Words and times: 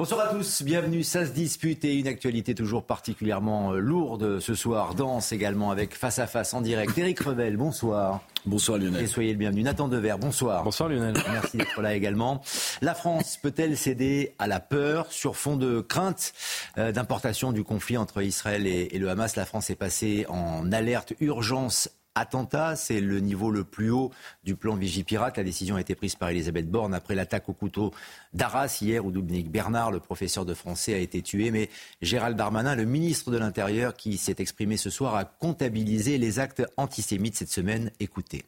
Bonsoir 0.00 0.20
à 0.20 0.28
tous, 0.28 0.62
bienvenue. 0.62 1.02
Ça 1.02 1.26
se 1.26 1.30
dispute 1.32 1.84
et 1.84 1.94
une 1.96 2.08
actualité 2.08 2.54
toujours 2.54 2.84
particulièrement 2.84 3.74
euh, 3.74 3.80
lourde 3.80 4.40
ce 4.40 4.54
soir. 4.54 4.94
Danse 4.94 5.30
également 5.32 5.70
avec 5.70 5.94
Face 5.94 6.18
à 6.18 6.26
Face 6.26 6.54
en 6.54 6.62
direct. 6.62 6.96
Éric 6.96 7.20
Revel, 7.20 7.58
bonsoir. 7.58 8.22
Bonsoir 8.46 8.78
Lionel. 8.78 9.02
Et 9.02 9.06
soyez 9.06 9.32
le 9.32 9.38
bienvenu. 9.38 9.62
Nathan 9.62 9.88
Dever, 9.88 10.14
bonsoir. 10.18 10.64
Bonsoir 10.64 10.88
Lionel. 10.88 11.12
Merci 11.30 11.58
d'être 11.58 11.82
là 11.82 11.94
également. 11.94 12.40
La 12.80 12.94
France 12.94 13.38
peut-elle 13.42 13.76
céder 13.76 14.34
à 14.38 14.46
la 14.46 14.58
peur 14.58 15.12
sur 15.12 15.36
fond 15.36 15.56
de 15.56 15.82
crainte 15.82 16.32
euh, 16.78 16.92
d'importation 16.92 17.52
du 17.52 17.62
conflit 17.62 17.98
entre 17.98 18.22
Israël 18.22 18.66
et 18.66 18.98
le 18.98 19.10
Hamas? 19.10 19.36
La 19.36 19.44
France 19.44 19.68
est 19.68 19.76
passée 19.76 20.24
en 20.30 20.72
alerte 20.72 21.12
urgence 21.20 21.90
attentat. 22.20 22.76
C'est 22.76 23.00
le 23.00 23.20
niveau 23.20 23.50
le 23.50 23.64
plus 23.64 23.90
haut 23.90 24.12
du 24.44 24.54
plan 24.54 24.76
Vigipirate. 24.76 25.36
La 25.36 25.44
décision 25.44 25.76
a 25.76 25.80
été 25.80 25.94
prise 25.94 26.14
par 26.14 26.28
Elisabeth 26.28 26.70
Borne 26.70 26.94
après 26.94 27.14
l'attaque 27.14 27.48
au 27.48 27.52
couteau 27.52 27.92
d'Arras 28.32 28.78
hier 28.80 29.04
où 29.04 29.10
Dominique 29.10 29.50
Bernard, 29.50 29.90
le 29.90 30.00
professeur 30.00 30.44
de 30.44 30.54
français, 30.54 30.94
a 30.94 30.98
été 30.98 31.22
tué. 31.22 31.50
Mais 31.50 31.68
Gérald 32.02 32.36
Darmanin, 32.36 32.76
le 32.76 32.84
ministre 32.84 33.30
de 33.30 33.38
l'Intérieur, 33.38 33.94
qui 33.94 34.16
s'est 34.16 34.36
exprimé 34.38 34.76
ce 34.76 34.90
soir, 34.90 35.16
a 35.16 35.24
comptabilisé 35.24 36.18
les 36.18 36.38
actes 36.38 36.62
antisémites 36.76 37.36
cette 37.36 37.50
semaine. 37.50 37.90
Écoutez. 37.98 38.44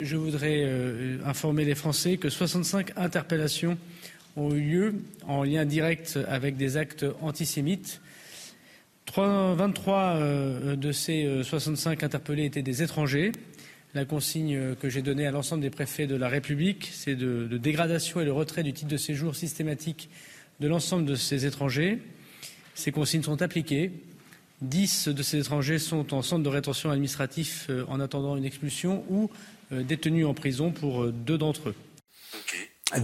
Je 0.00 0.16
voudrais 0.16 0.62
euh, 0.64 1.18
informer 1.24 1.64
les 1.64 1.74
Français 1.74 2.18
que 2.18 2.28
65 2.28 2.92
interpellations 2.96 3.76
ont 4.36 4.54
eu 4.54 4.60
lieu 4.60 4.94
en 5.26 5.42
lien 5.42 5.64
direct 5.64 6.18
avec 6.28 6.56
des 6.56 6.76
actes 6.76 7.04
antisémites. 7.20 8.00
23 9.16 10.16
euh, 10.16 10.76
de 10.76 10.92
ces 10.92 11.42
65 11.42 12.02
interpellés 12.02 12.44
étaient 12.44 12.62
des 12.62 12.82
étrangers. 12.82 13.32
La 13.94 14.04
consigne 14.04 14.74
que 14.74 14.88
j'ai 14.88 15.02
donnée 15.02 15.26
à 15.26 15.30
l'ensemble 15.30 15.62
des 15.62 15.70
préfets 15.70 16.06
de 16.06 16.14
la 16.14 16.28
République, 16.28 16.90
c'est 16.92 17.16
de, 17.16 17.46
dégradation 17.56 18.20
et 18.20 18.24
le 18.24 18.32
retrait 18.32 18.62
du 18.62 18.72
titre 18.72 18.90
de 18.90 18.96
séjour 18.98 19.34
systématique 19.34 20.10
de 20.60 20.68
l'ensemble 20.68 21.06
de 21.06 21.14
ces 21.14 21.46
étrangers. 21.46 21.98
Ces 22.74 22.92
consignes 22.92 23.22
sont 23.22 23.40
appliquées. 23.42 23.92
10 24.62 25.08
de 25.08 25.22
ces 25.22 25.38
étrangers 25.38 25.78
sont 25.78 26.14
en 26.14 26.22
centre 26.22 26.42
de 26.42 26.48
rétention 26.48 26.90
administratif 26.90 27.66
euh, 27.70 27.84
en 27.88 28.00
attendant 28.00 28.36
une 28.36 28.44
expulsion 28.44 29.04
ou 29.08 29.30
euh, 29.72 29.82
détenus 29.82 30.26
en 30.26 30.34
prison 30.34 30.72
pour 30.72 31.04
euh, 31.04 31.12
deux 31.12 31.38
d'entre 31.38 31.70
eux. 31.70 31.74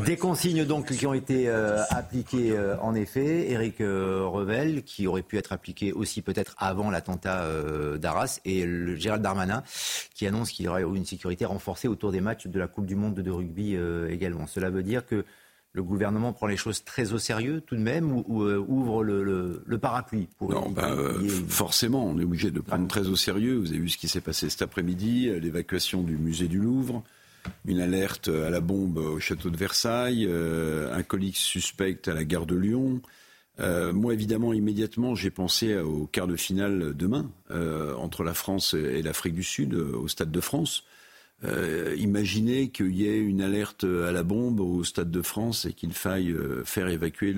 Des 0.07 0.17
consignes 0.17 0.65
donc 0.65 0.87
qui 0.87 1.07
ont 1.07 1.13
été 1.13 1.47
euh, 1.49 1.83
appliquées 1.91 2.53
euh, 2.53 2.79
en 2.81 2.95
effet, 2.95 3.51
Éric 3.51 3.83
euh, 3.83 4.25
Revel, 4.25 4.83
qui 4.83 5.07
aurait 5.07 5.23
pu 5.23 5.37
être 5.37 5.53
appliqué 5.53 5.93
aussi 5.93 6.23
peut-être 6.23 6.55
avant 6.59 6.91
l'attentat 6.91 7.43
euh, 7.43 7.99
d'Arras, 7.99 8.41
et 8.47 8.65
le 8.65 8.97
Gérald 8.97 9.23
Darmanin, 9.23 9.63
qui 10.15 10.27
annonce 10.27 10.53
qu'il 10.53 10.65
y 10.65 10.69
aurait 10.69 10.85
une 10.85 11.05
sécurité 11.05 11.45
renforcée 11.45 11.87
autour 11.87 12.13
des 12.13 12.23
matchs 12.23 12.47
de 12.47 12.59
la 12.59 12.67
Coupe 12.67 12.87
du 12.87 12.97
Monde 12.97 13.15
de 13.15 13.31
rugby 13.31 13.77
euh, 13.77 14.11
également. 14.11 14.47
Cela 14.47 14.71
veut 14.71 14.83
dire 14.83 15.05
que 15.05 15.27
le 15.75 15.83
gouvernement 15.83 16.33
prend 16.33 16.47
les 16.47 16.57
choses 16.57 16.83
très 16.85 17.13
au 17.13 17.19
sérieux 17.19 17.61
tout 17.61 17.77
de 17.77 17.83
même 17.83 18.11
ou, 18.11 18.25
ou 18.27 18.43
euh, 18.43 18.65
ouvre 18.67 19.05
le, 19.05 19.23
le, 19.23 19.63
le, 19.67 19.79
parapluie 19.79 20.29
pour 20.39 20.51
Non, 20.51 20.71
ben, 20.71 20.97
euh, 20.97 21.29
forcément, 21.49 22.07
on 22.07 22.19
est 22.19 22.25
obligé 22.25 22.51
de 22.51 22.61
prendre 22.61 22.89
très 22.89 23.09
au 23.09 23.17
sérieux. 23.17 23.57
Vous 23.59 23.71
avez 23.71 23.81
vu 23.81 23.91
ce 23.91 23.99
qui 23.99 24.09
s'est 24.09 24.23
passé 24.23 24.49
cet 24.49 24.63
après-midi, 24.63 25.29
l'évacuation 25.41 26.03
du 26.03 26.17
musée 26.17 26.49
du 26.49 26.59
Louvre 26.59 27.03
une 27.67 27.81
alerte 27.81 28.29
à 28.29 28.51
la 28.51 28.61
bombe 28.61 28.99
au 28.99 29.21
château 29.21 29.51
de 29.51 29.57
Versailles, 29.57 30.27
euh, 30.29 30.95
un 30.95 31.03
colis 31.03 31.35
suspect 31.35 31.99
à 32.07 32.15
la 32.15 32.25
gare 32.25 32.47
de 32.47 32.57
Lyon. 32.57 33.01
Euh, 33.61 33.93
moi, 33.93 34.13
évidemment, 34.13 34.53
immédiatement, 34.53 35.15
j'ai 35.15 35.31
pensé 35.31 35.77
au 35.77 36.07
quart 36.07 36.27
de 36.27 36.37
finale 36.37 36.95
demain 36.95 37.31
euh, 37.51 37.95
entre 37.95 38.25
la 38.25 38.35
France 38.35 38.75
et 38.75 39.03
l'Afrique 39.03 39.35
du 39.35 39.45
Sud 39.45 39.75
au 39.75 40.09
Stade 40.09 40.31
de 40.31 40.41
France. 40.41 40.85
Imaginez 41.97 42.71
qu'il 42.71 42.97
y 42.97 43.07
ait 43.07 43.19
une 43.19 43.43
alerte 43.43 43.85
à 43.85 44.13
la 44.13 44.23
bombe 44.23 44.61
au 44.61 44.83
Stade 44.83 45.11
de 45.11 45.21
France 45.21 45.67
et 45.67 45.75
qu'il 45.75 45.93
faille 45.93 46.35
faire 46.65 46.89
évacuer 46.89 47.35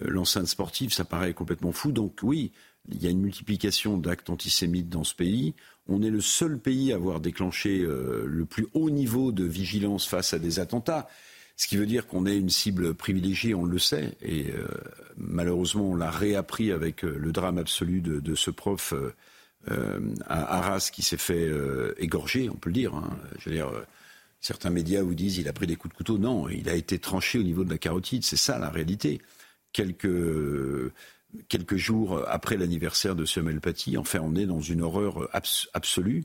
l'enceinte 0.00 0.46
sportive, 0.46 0.92
ça 0.92 1.06
paraît 1.06 1.32
complètement 1.32 1.72
fou. 1.72 1.90
Donc 1.90 2.18
oui, 2.22 2.52
il 2.90 3.02
y 3.02 3.06
a 3.06 3.10
une 3.10 3.20
multiplication 3.20 3.98
d'actes 3.98 4.30
antisémites 4.30 4.88
dans 4.88 5.04
ce 5.04 5.14
pays. 5.14 5.54
On 5.88 6.02
est 6.02 6.10
le 6.10 6.20
seul 6.20 6.58
pays 6.58 6.92
à 6.92 6.96
avoir 6.96 7.20
déclenché 7.20 7.80
euh, 7.80 8.24
le 8.26 8.44
plus 8.44 8.66
haut 8.74 8.90
niveau 8.90 9.32
de 9.32 9.44
vigilance 9.44 10.06
face 10.06 10.32
à 10.34 10.38
des 10.38 10.58
attentats. 10.58 11.08
Ce 11.56 11.66
qui 11.66 11.76
veut 11.76 11.86
dire 11.86 12.06
qu'on 12.06 12.24
est 12.24 12.36
une 12.36 12.50
cible 12.50 12.94
privilégiée, 12.94 13.54
on 13.54 13.64
le 13.64 13.78
sait. 13.78 14.16
Et 14.22 14.52
euh, 14.52 14.66
malheureusement, 15.16 15.90
on 15.90 15.96
l'a 15.96 16.10
réappris 16.10 16.72
avec 16.72 17.04
euh, 17.04 17.16
le 17.18 17.32
drame 17.32 17.58
absolu 17.58 18.00
de, 18.00 18.34
ce 18.34 18.50
prof 18.50 18.94
à 20.26 20.56
Arras 20.56 20.88
qui 20.92 21.02
s'est 21.02 21.18
fait 21.18 21.50
égorger, 21.98 22.48
on 22.48 22.54
peut 22.54 22.70
le 22.70 22.74
dire. 22.74 22.94
Hein. 22.94 23.18
Je 23.38 23.50
veux 23.50 23.56
dire, 23.56 23.70
certains 24.40 24.70
médias 24.70 25.02
vous 25.02 25.14
disent 25.14 25.36
il 25.36 25.48
a 25.48 25.52
pris 25.52 25.66
des 25.66 25.76
coups 25.76 25.92
de 25.92 25.96
couteau. 25.96 26.16
Non, 26.16 26.48
il 26.48 26.70
a 26.70 26.74
été 26.74 26.98
tranché 26.98 27.38
au 27.38 27.42
niveau 27.42 27.64
de 27.64 27.70
la 27.70 27.76
carotide. 27.76 28.24
C'est 28.24 28.36
ça 28.36 28.58
la 28.58 28.70
réalité. 28.70 29.20
Quelques 29.72 30.08
quelques 31.48 31.76
jours 31.76 32.22
après 32.28 32.56
l'anniversaire 32.56 33.14
de 33.14 33.24
Samuel 33.24 33.60
Paty. 33.60 33.96
Enfin, 33.96 34.20
on 34.22 34.34
est 34.34 34.46
dans 34.46 34.60
une 34.60 34.82
horreur 34.82 35.28
abs 35.32 35.68
absolue. 35.74 36.24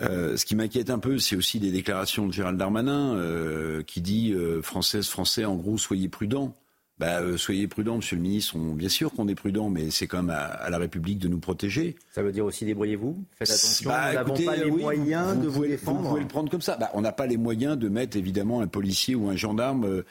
Euh, 0.00 0.36
ce 0.36 0.44
qui 0.44 0.56
m'inquiète 0.56 0.90
un 0.90 0.98
peu, 0.98 1.18
c'est 1.18 1.36
aussi 1.36 1.60
des 1.60 1.70
déclarations 1.70 2.26
de 2.26 2.32
Gérald 2.32 2.58
Darmanin 2.58 3.14
euh, 3.14 3.82
qui 3.82 4.00
dit 4.00 4.32
euh, 4.32 4.62
Française, 4.62 5.08
Français, 5.08 5.44
en 5.44 5.56
gros, 5.56 5.78
soyez 5.78 6.08
prudents. 6.08 6.54
Bah, 6.98 7.20
euh, 7.20 7.36
soyez 7.36 7.66
prudents, 7.68 7.96
Monsieur 7.96 8.16
le 8.16 8.22
Ministre. 8.22 8.56
On, 8.56 8.74
bien 8.74 8.88
sûr 8.88 9.12
qu'on 9.12 9.26
est 9.28 9.34
prudent, 9.34 9.68
mais 9.70 9.90
c'est 9.90 10.06
quand 10.06 10.22
même 10.22 10.30
à, 10.30 10.44
à, 10.44 10.70
la 10.70 10.78
République 10.78 11.18
de 11.18 11.28
nous 11.28 11.38
protéger. 11.38 11.96
Ça 12.12 12.22
veut 12.22 12.32
dire 12.32 12.44
aussi 12.44 12.64
débrouillez-vous. 12.64 13.24
Faites 13.38 13.50
attention. 13.50 13.90
Bah, 13.90 14.08
nous 14.08 14.14
n'avons 14.14 14.44
pas 14.44 14.56
les 14.56 14.70
oui, 14.70 14.82
moyens 14.82 15.34
vous, 15.34 15.42
de 15.42 15.48
vous, 15.48 15.54
vous 15.54 15.66
défendre. 15.66 16.00
Vous 16.00 16.08
pouvez 16.08 16.20
le 16.20 16.28
prendre 16.28 16.50
comme 16.50 16.60
ça. 16.60 16.76
Bah, 16.76 16.90
on 16.94 17.00
n'a 17.00 17.12
pas 17.12 17.26
les 17.26 17.36
moyens 17.36 17.76
de 17.76 17.88
mettre 17.88 18.16
évidemment 18.16 18.60
un 18.60 18.68
policier 18.68 19.14
ou 19.14 19.28
un 19.28 19.36
gendarme 19.36 20.04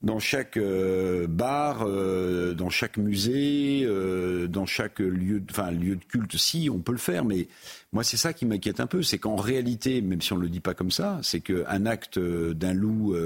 dans 0.00 0.20
chaque 0.20 0.56
euh, 0.56 1.26
bar, 1.26 1.82
euh, 1.82 2.54
dans 2.54 2.70
chaque 2.70 2.98
musée, 2.98 3.82
euh, 3.84 4.46
dans 4.46 4.66
chaque 4.66 5.00
lieu, 5.00 5.40
de 5.40 6.04
culte. 6.08 6.36
Si, 6.36 6.70
on 6.72 6.78
peut 6.78 6.92
le 6.92 6.98
faire, 6.98 7.24
mais 7.24 7.48
moi 7.92 8.04
c'est 8.04 8.16
ça 8.16 8.32
qui 8.32 8.46
m'inquiète 8.46 8.78
un 8.78 8.86
peu, 8.86 9.02
c'est 9.02 9.18
qu'en 9.18 9.36
réalité, 9.36 10.00
même 10.00 10.22
si 10.22 10.32
on 10.32 10.36
le 10.36 10.48
dit 10.48 10.60
pas 10.60 10.74
comme 10.74 10.92
ça, 10.92 11.18
c'est 11.22 11.40
qu'un 11.40 11.86
acte 11.86 12.18
d'un 12.18 12.74
loup 12.74 13.16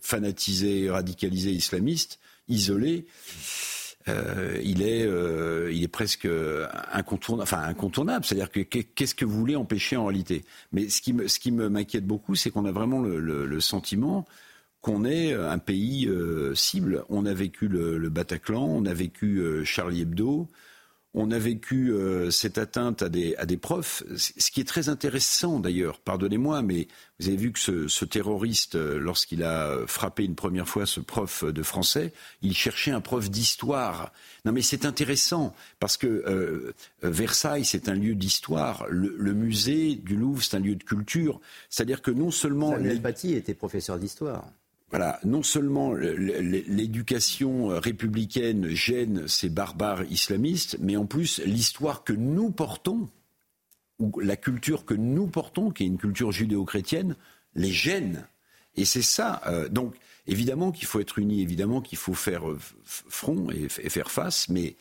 fanatisé, 0.00 0.90
radicalisé, 0.90 1.52
islamiste, 1.52 2.18
isolé. 2.48 3.06
Il 4.08 4.82
est, 4.82 5.08
il 5.72 5.82
est 5.82 5.88
presque 5.88 6.28
incontournable. 6.92 8.24
C'est-à-dire 8.24 8.50
que 8.50 8.60
qu'est-ce 8.60 9.14
que 9.14 9.24
vous 9.24 9.38
voulez 9.38 9.56
empêcher 9.56 9.96
en 9.96 10.06
réalité? 10.06 10.44
Mais 10.72 10.88
ce 10.88 11.00
qui 11.00 11.52
m'inquiète 11.52 12.06
beaucoup, 12.06 12.34
c'est 12.34 12.50
qu'on 12.50 12.64
a 12.66 12.72
vraiment 12.72 13.02
le 13.02 13.60
sentiment 13.60 14.26
qu'on 14.86 15.04
est 15.04 15.34
un 15.34 15.58
pays 15.58 16.06
euh, 16.06 16.54
cible. 16.54 17.04
On 17.08 17.26
a 17.26 17.34
vécu 17.34 17.66
le, 17.66 17.98
le, 17.98 18.08
Bataclan, 18.08 18.62
on 18.62 18.86
a 18.86 18.94
vécu 18.94 19.38
euh, 19.40 19.64
Charlie 19.64 20.02
Hebdo, 20.02 20.46
on 21.12 21.32
a 21.32 21.40
vécu 21.40 21.90
euh, 21.90 22.30
cette 22.30 22.56
atteinte 22.56 23.02
à 23.02 23.08
des, 23.08 23.34
à 23.34 23.46
des 23.46 23.56
profs. 23.56 24.04
Ce 24.14 24.48
qui 24.52 24.60
est 24.60 24.68
très 24.68 24.88
intéressant 24.88 25.58
d'ailleurs, 25.58 25.98
pardonnez-moi, 25.98 26.62
mais 26.62 26.86
vous 27.18 27.26
avez 27.26 27.36
vu 27.36 27.50
que 27.50 27.58
ce, 27.58 27.88
ce 27.88 28.04
terroriste, 28.04 28.76
lorsqu'il 28.76 29.42
a 29.42 29.76
frappé 29.88 30.24
une 30.24 30.36
première 30.36 30.68
fois 30.68 30.86
ce 30.86 31.00
prof 31.00 31.42
de 31.42 31.62
français, 31.64 32.12
il 32.40 32.54
cherchait 32.54 32.92
un 32.92 33.00
prof 33.00 33.28
d'histoire. 33.28 34.12
Non 34.44 34.52
mais 34.52 34.62
c'est 34.62 34.84
intéressant 34.84 35.52
parce 35.80 35.96
que 35.96 36.06
euh, 36.06 36.72
Versailles, 37.02 37.64
c'est 37.64 37.88
un 37.88 37.94
lieu 37.94 38.14
d'histoire. 38.14 38.86
Le, 38.88 39.16
le, 39.18 39.34
musée 39.34 39.96
du 39.96 40.14
Louvre, 40.14 40.44
c'est 40.44 40.56
un 40.56 40.60
lieu 40.60 40.76
de 40.76 40.84
culture. 40.84 41.40
C'est-à-dire 41.70 42.02
que 42.02 42.12
non 42.12 42.30
seulement... 42.30 42.70
Samuel 42.70 43.02
Paty 43.02 43.34
était 43.34 43.54
professeur 43.54 43.98
d'histoire 43.98 44.44
voilà, 44.96 45.20
non 45.24 45.42
seulement 45.42 45.92
l'éducation 45.92 47.66
républicaine 47.66 48.68
gêne 48.70 49.28
ces 49.28 49.50
barbares 49.50 50.04
islamistes, 50.10 50.78
mais 50.80 50.96
en 50.96 51.04
plus 51.04 51.38
l'histoire 51.44 52.02
que 52.02 52.14
nous 52.14 52.50
portons, 52.50 53.10
ou 53.98 54.18
la 54.20 54.36
culture 54.36 54.86
que 54.86 54.94
nous 54.94 55.26
portons, 55.26 55.70
qui 55.70 55.82
est 55.82 55.86
une 55.86 55.98
culture 55.98 56.32
judéo-chrétienne, 56.32 57.14
les 57.54 57.72
gêne. 57.72 58.26
Et 58.74 58.86
c'est 58.86 59.02
ça. 59.02 59.42
Euh, 59.46 59.68
donc, 59.68 59.94
évidemment 60.26 60.72
qu'il 60.72 60.86
faut 60.86 61.00
être 61.00 61.18
unis, 61.18 61.42
évidemment 61.42 61.82
qu'il 61.82 61.98
faut 61.98 62.14
faire 62.14 62.44
front 62.82 63.50
et, 63.50 63.64
et, 63.64 63.90
faire 63.90 64.10
face, 64.10 64.48
mais 64.48 64.76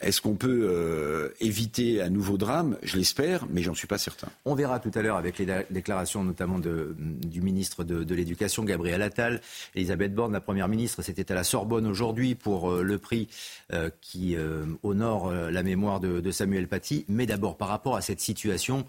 Est-ce 0.00 0.20
qu'on 0.20 0.34
peut 0.34 0.68
euh, 0.70 1.30
éviter 1.40 2.02
un 2.02 2.10
nouveau 2.10 2.36
drame? 2.36 2.76
Je 2.82 2.98
l'espère, 2.98 3.46
mais 3.48 3.62
j'en 3.62 3.74
suis 3.74 3.86
pas 3.86 3.96
certain. 3.96 4.28
On 4.44 4.54
verra 4.54 4.78
tout 4.78 4.90
à 4.94 5.00
l'heure 5.00 5.16
avec 5.16 5.38
les 5.38 5.46
déclarations 5.70 6.22
notamment 6.22 6.58
du 6.58 7.40
ministre 7.40 7.82
de, 7.82 8.14
l'Éducation, 8.14 8.64
Gabriel 8.64 9.00
Attal. 9.00 9.40
Elisabeth 9.74 10.14
Borne, 10.14 10.34
la 10.34 10.40
Première 10.42 10.68
ministre, 10.68 11.00
c'était 11.00 11.32
à 11.32 11.34
la 11.34 11.44
Sorbonne 11.44 11.86
aujourd'hui 11.86 12.34
pour 12.34 12.70
euh, 12.70 12.82
le 12.82 12.98
prix 12.98 13.28
euh, 13.72 13.88
qui 14.02 14.36
honore 14.82 15.30
la 15.32 15.62
mémoire 15.62 16.00
de 16.00 16.30
Samuel 16.30 16.68
Paty. 16.68 17.04
Mais 17.08 17.26
d'abord, 17.26 17.56
par 17.56 17.68
rapport 17.68 17.96
à 17.96 18.00
cette 18.02 18.20
situation, 18.20 18.84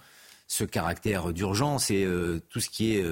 ce 0.48 0.64
caractère 0.64 1.34
d'urgence 1.34 1.92
et 1.92 2.08
tout 2.50 2.60
ce 2.60 2.70
qui 2.70 2.96
est 2.96 3.04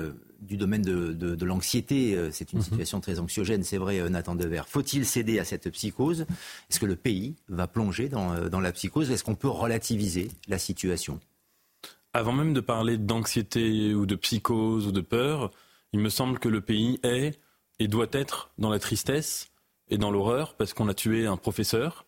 du 0.46 0.58
domaine 0.58 0.82
de, 0.82 1.46
l'anxiété. 1.46 2.16
Euh, 2.16 2.30
c'est 2.32 2.54
une 2.54 2.60
mhm. 2.60 2.66
situation 2.66 3.02
très 3.02 3.20
anxiogène, 3.20 3.64
c'est 3.64 3.78
vrai, 3.78 4.00
euh, 4.00 4.10
Nathan 4.10 4.36
Dever. 4.36 4.64
Faut-il 4.68 5.06
céder 5.06 5.40
à 5.40 5.46
cette 5.46 5.70
psychose? 5.72 6.26
Est-ce 6.70 6.80
que 6.80 6.86
le 6.86 6.96
pays 6.96 7.36
va 7.50 7.68
plonger 7.68 8.10
dans, 8.10 8.34
euh, 8.34 8.50
dans 8.50 8.60
la 8.60 8.72
psychose? 8.72 9.12
Est-ce 9.12 9.24
qu'on 9.24 9.36
peut 9.36 9.50
relativiser 9.50 10.30
la 10.48 10.58
situation? 10.58 11.20
Avant 12.14 12.32
même 12.32 12.54
de 12.54 12.62
parler 12.62 12.98
d'anxiété 12.98 13.94
ou 13.94 14.06
de 14.06 14.16
psychose 14.16 14.88
ou 14.88 14.92
de 14.92 15.02
peur, 15.02 15.52
il 15.92 16.00
me 16.00 16.10
semble 16.10 16.40
que 16.40 16.50
le 16.50 16.62
pays 16.62 17.00
est 17.04 17.40
et 17.80 17.88
doit 17.88 18.08
être 18.12 18.52
dans 18.58 18.70
la 18.70 18.80
tristesse 18.80 19.50
et 19.90 19.98
dans 19.98 20.12
l'horreur 20.12 20.56
parce 20.56 20.74
qu'on 20.74 20.88
a 20.88 20.94
tué 20.94 21.26
un 21.26 21.38
professeur 21.38 22.06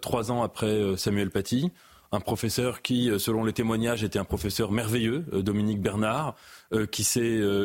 trois 0.00 0.32
ans 0.32 0.42
après 0.42 0.96
Samuel 0.96 1.30
Paty 1.30 1.70
un 2.12 2.20
professeur 2.20 2.82
qui, 2.82 3.10
euh, 3.10 3.18
selon 3.18 3.44
les 3.44 3.52
témoignages, 3.52 4.04
était 4.04 4.18
un 4.18 4.24
professeur 4.24 4.72
merveilleux, 4.72 5.24
euh, 5.32 5.42
Dominique 5.42 5.80
Bernard, 5.80 6.34
euh, 6.72 6.86
qui, 6.86 7.04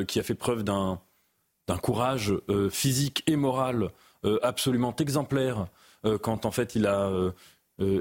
qui 0.07 0.19
a 0.19 0.23
fait 0.23 0.35
preuve 0.35 0.63
d'un 0.63 0.99
courage 1.81 2.33
physique 2.69 3.23
et 3.27 3.37
moral 3.37 3.91
absolument 4.43 4.93
exemplaire 4.97 5.67
quand 6.21 6.45
en 6.45 6.51
fait 6.51 6.75
il 6.75 6.85
a 6.85 7.09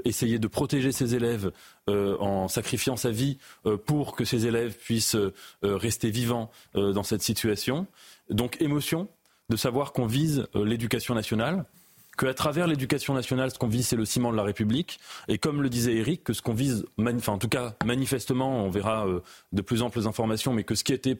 essayé 0.03 0.39
de 0.39 0.47
protéger 0.47 0.91
ses 0.91 1.15
élèves 1.15 1.51
en 1.87 2.49
sacrifiant 2.49 2.97
sa 2.97 3.11
vie 3.11 3.37
pour 3.85 4.15
que 4.15 4.25
ses 4.25 4.45
élèves 4.45 4.77
puissent 4.77 5.15
rester 5.63 6.11
vivants 6.11 6.51
dans 6.73 7.03
cette 7.03 7.21
situation. 7.21 7.87
Donc 8.29 8.61
émotion 8.61 9.07
de 9.49 9.55
savoir 9.55 9.93
qu'on 9.93 10.05
vise 10.05 10.47
l'éducation 10.53 11.15
nationale 11.15 11.65
qu'à 12.17 12.33
travers 12.33 12.67
l'éducation 12.67 13.13
nationale, 13.13 13.51
ce 13.51 13.57
qu'on 13.57 13.67
vise, 13.67 13.87
c'est 13.87 13.95
le 13.95 14.05
ciment 14.05 14.31
de 14.31 14.37
la 14.37 14.43
République. 14.43 14.99
Et 15.27 15.37
comme 15.37 15.61
le 15.61 15.69
disait 15.69 15.95
Eric, 15.95 16.23
que 16.23 16.33
ce 16.33 16.41
qu'on 16.41 16.53
vise, 16.53 16.85
enfin, 16.99 17.33
en 17.33 17.37
tout 17.37 17.49
cas, 17.49 17.75
manifestement, 17.85 18.65
on 18.65 18.69
verra 18.69 19.07
euh, 19.07 19.21
de 19.51 19.61
plus 19.61 19.81
amples 19.81 20.07
informations, 20.07 20.53
mais 20.53 20.63
que 20.63 20.75
ce 20.75 20.83
qui 20.83 20.93
était 20.93 21.17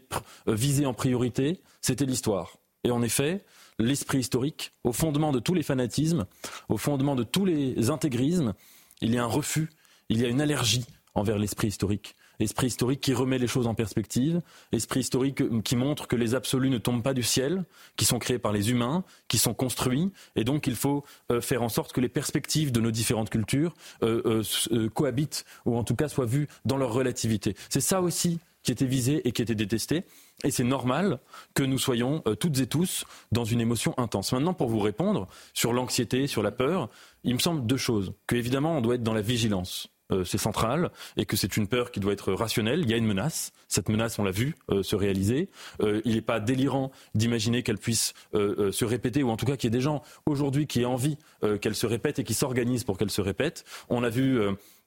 euh, 0.48 0.54
visé 0.54 0.86
en 0.86 0.94
priorité, 0.94 1.62
c'était 1.82 2.06
l'histoire. 2.06 2.58
Et 2.84 2.92
en 2.92 3.02
effet, 3.02 3.46
l'esprit 3.80 4.20
historique, 4.20 4.74
au 4.84 4.92
fondement 4.92 5.32
de 5.32 5.40
tous 5.40 5.54
les 5.54 5.64
fanatismes, 5.64 6.26
au 6.70 6.78
fondement 6.78 7.16
de 7.16 7.24
tous 7.24 7.46
les 7.46 7.90
intégrismes, 7.90 8.54
il 9.02 9.14
y 9.14 9.18
a 9.18 9.24
un 9.24 9.28
refus, 9.28 9.70
il 10.10 10.20
y 10.20 10.26
a 10.26 10.28
une 10.28 10.42
allergie 10.42 10.86
envers 11.14 11.38
l'esprit 11.38 11.68
historique 11.68 12.16
esprit 12.42 12.68
historique 12.68 13.02
qui 13.02 13.14
remet 13.14 13.38
les 13.38 13.48
choses 13.48 13.68
en 13.68 13.74
perspective, 13.74 14.42
esprit 14.72 15.02
historique 15.02 15.44
qui 15.64 15.76
montre 15.76 16.08
que 16.08 16.16
les 16.16 16.36
absolus 16.36 16.70
ne 16.70 16.78
tombent 16.78 17.04
pas 17.04 17.14
du 17.14 17.24
ciel, 17.24 17.64
qui 17.98 18.06
sont 18.06 18.20
créés 18.20 18.40
par 18.40 18.52
les 18.52 18.72
humains, 18.72 19.04
qui 19.28 19.38
sont 19.38 19.54
construits, 19.54 20.12
et 20.36 20.44
donc 20.44 20.68
il 20.68 20.76
faut 20.76 21.04
euh, 21.32 21.42
faire 21.42 21.62
en 21.62 21.70
sorte 21.70 21.94
que 21.94 22.02
les 22.02 22.10
perspectives 22.10 22.72
de 22.72 22.80
nos 22.80 22.92
différentes 22.92 23.30
cultures 23.30 23.74
euh, 24.04 24.44
euh, 24.72 24.90
cohabitent, 24.90 25.46
ou 25.66 25.78
en 25.78 25.84
tout 25.84 25.96
cas 25.96 26.08
soient 26.08 26.26
vues 26.26 26.48
dans 26.66 26.78
leur 26.78 26.94
relativité. 26.94 27.56
C'est 27.70 27.82
ça 27.82 28.02
aussi 28.02 28.40
qui 28.64 28.72
était 28.72 28.86
visé 28.86 29.28
et 29.28 29.32
qui 29.32 29.42
était 29.42 29.56
détesté. 29.56 30.04
Et 30.44 30.52
c'est 30.52 30.64
normal 30.64 31.20
que 31.56 31.64
nous 31.64 31.80
soyons 31.80 32.24
toutes 32.40 32.60
et 32.60 32.68
tous 32.68 33.06
dans 33.32 33.44
une 33.44 33.60
émotion 33.60 33.96
intense. 33.98 34.34
Maintenant, 34.34 34.54
pour 34.54 34.70
vous 34.70 34.80
répondre 34.80 35.28
sur 35.54 35.74
l'anxiété, 35.74 36.28
sur 36.28 36.44
la 36.44 36.52
peur, 36.52 36.90
il 37.24 37.34
me 37.34 37.40
semble 37.40 37.66
deux 37.66 37.78
choses. 37.78 38.14
Que 38.28 38.36
évidemment, 38.36 38.78
on 38.78 38.82
doit 38.82 38.96
être 38.96 39.04
dans 39.04 39.16
la 39.16 39.22
vigilance. 39.22 39.90
Euh, 40.12 40.24
c'est 40.24 40.38
central 40.38 40.92
et 41.18 41.26
que 41.26 41.38
c'est 41.38 41.58
une 41.58 41.68
peur 41.68 41.92
qui 41.92 42.00
doit 42.00 42.14
être 42.14 42.34
rationnelle. 42.34 42.82
Il 42.82 42.90
y 42.90 42.94
a 42.94 42.98
une 42.98 43.06
menace. 43.06 43.52
Cette 43.68 43.90
menace, 43.90 44.20
on 44.20 44.24
l'a 44.24 44.32
vu 44.32 44.56
euh, 44.70 44.84
se 44.84 44.96
réaliser. 44.96 45.50
Euh, 45.82 46.02
il 46.06 46.16
n'est 46.16 46.22
pas 46.22 46.40
délirant 46.40 46.92
d'imaginer 47.16 47.64
qu'elle 47.64 47.78
puisse 47.78 48.14
se 48.34 48.86
répéter 48.86 49.24
ou 49.24 49.30
en 49.30 49.38
tout 49.38 49.46
cas 49.46 49.56
qu'il 49.56 49.68
y 49.68 49.74
ait 49.74 49.78
des 49.78 49.82
gens 49.82 50.02
aujourd'hui 50.26 50.68
qui 50.68 50.82
aient 50.82 50.86
envie 50.86 51.18
qu'elle 51.62 51.76
se 51.76 51.86
répète 51.86 52.20
et 52.20 52.24
qui 52.24 52.34
s'organisent 52.34 52.84
pour 52.84 52.98
qu'elle 52.98 53.12
se 53.12 53.22
répète. 53.22 53.66
On 53.90 54.04
a 54.04 54.10
vu 54.10 54.40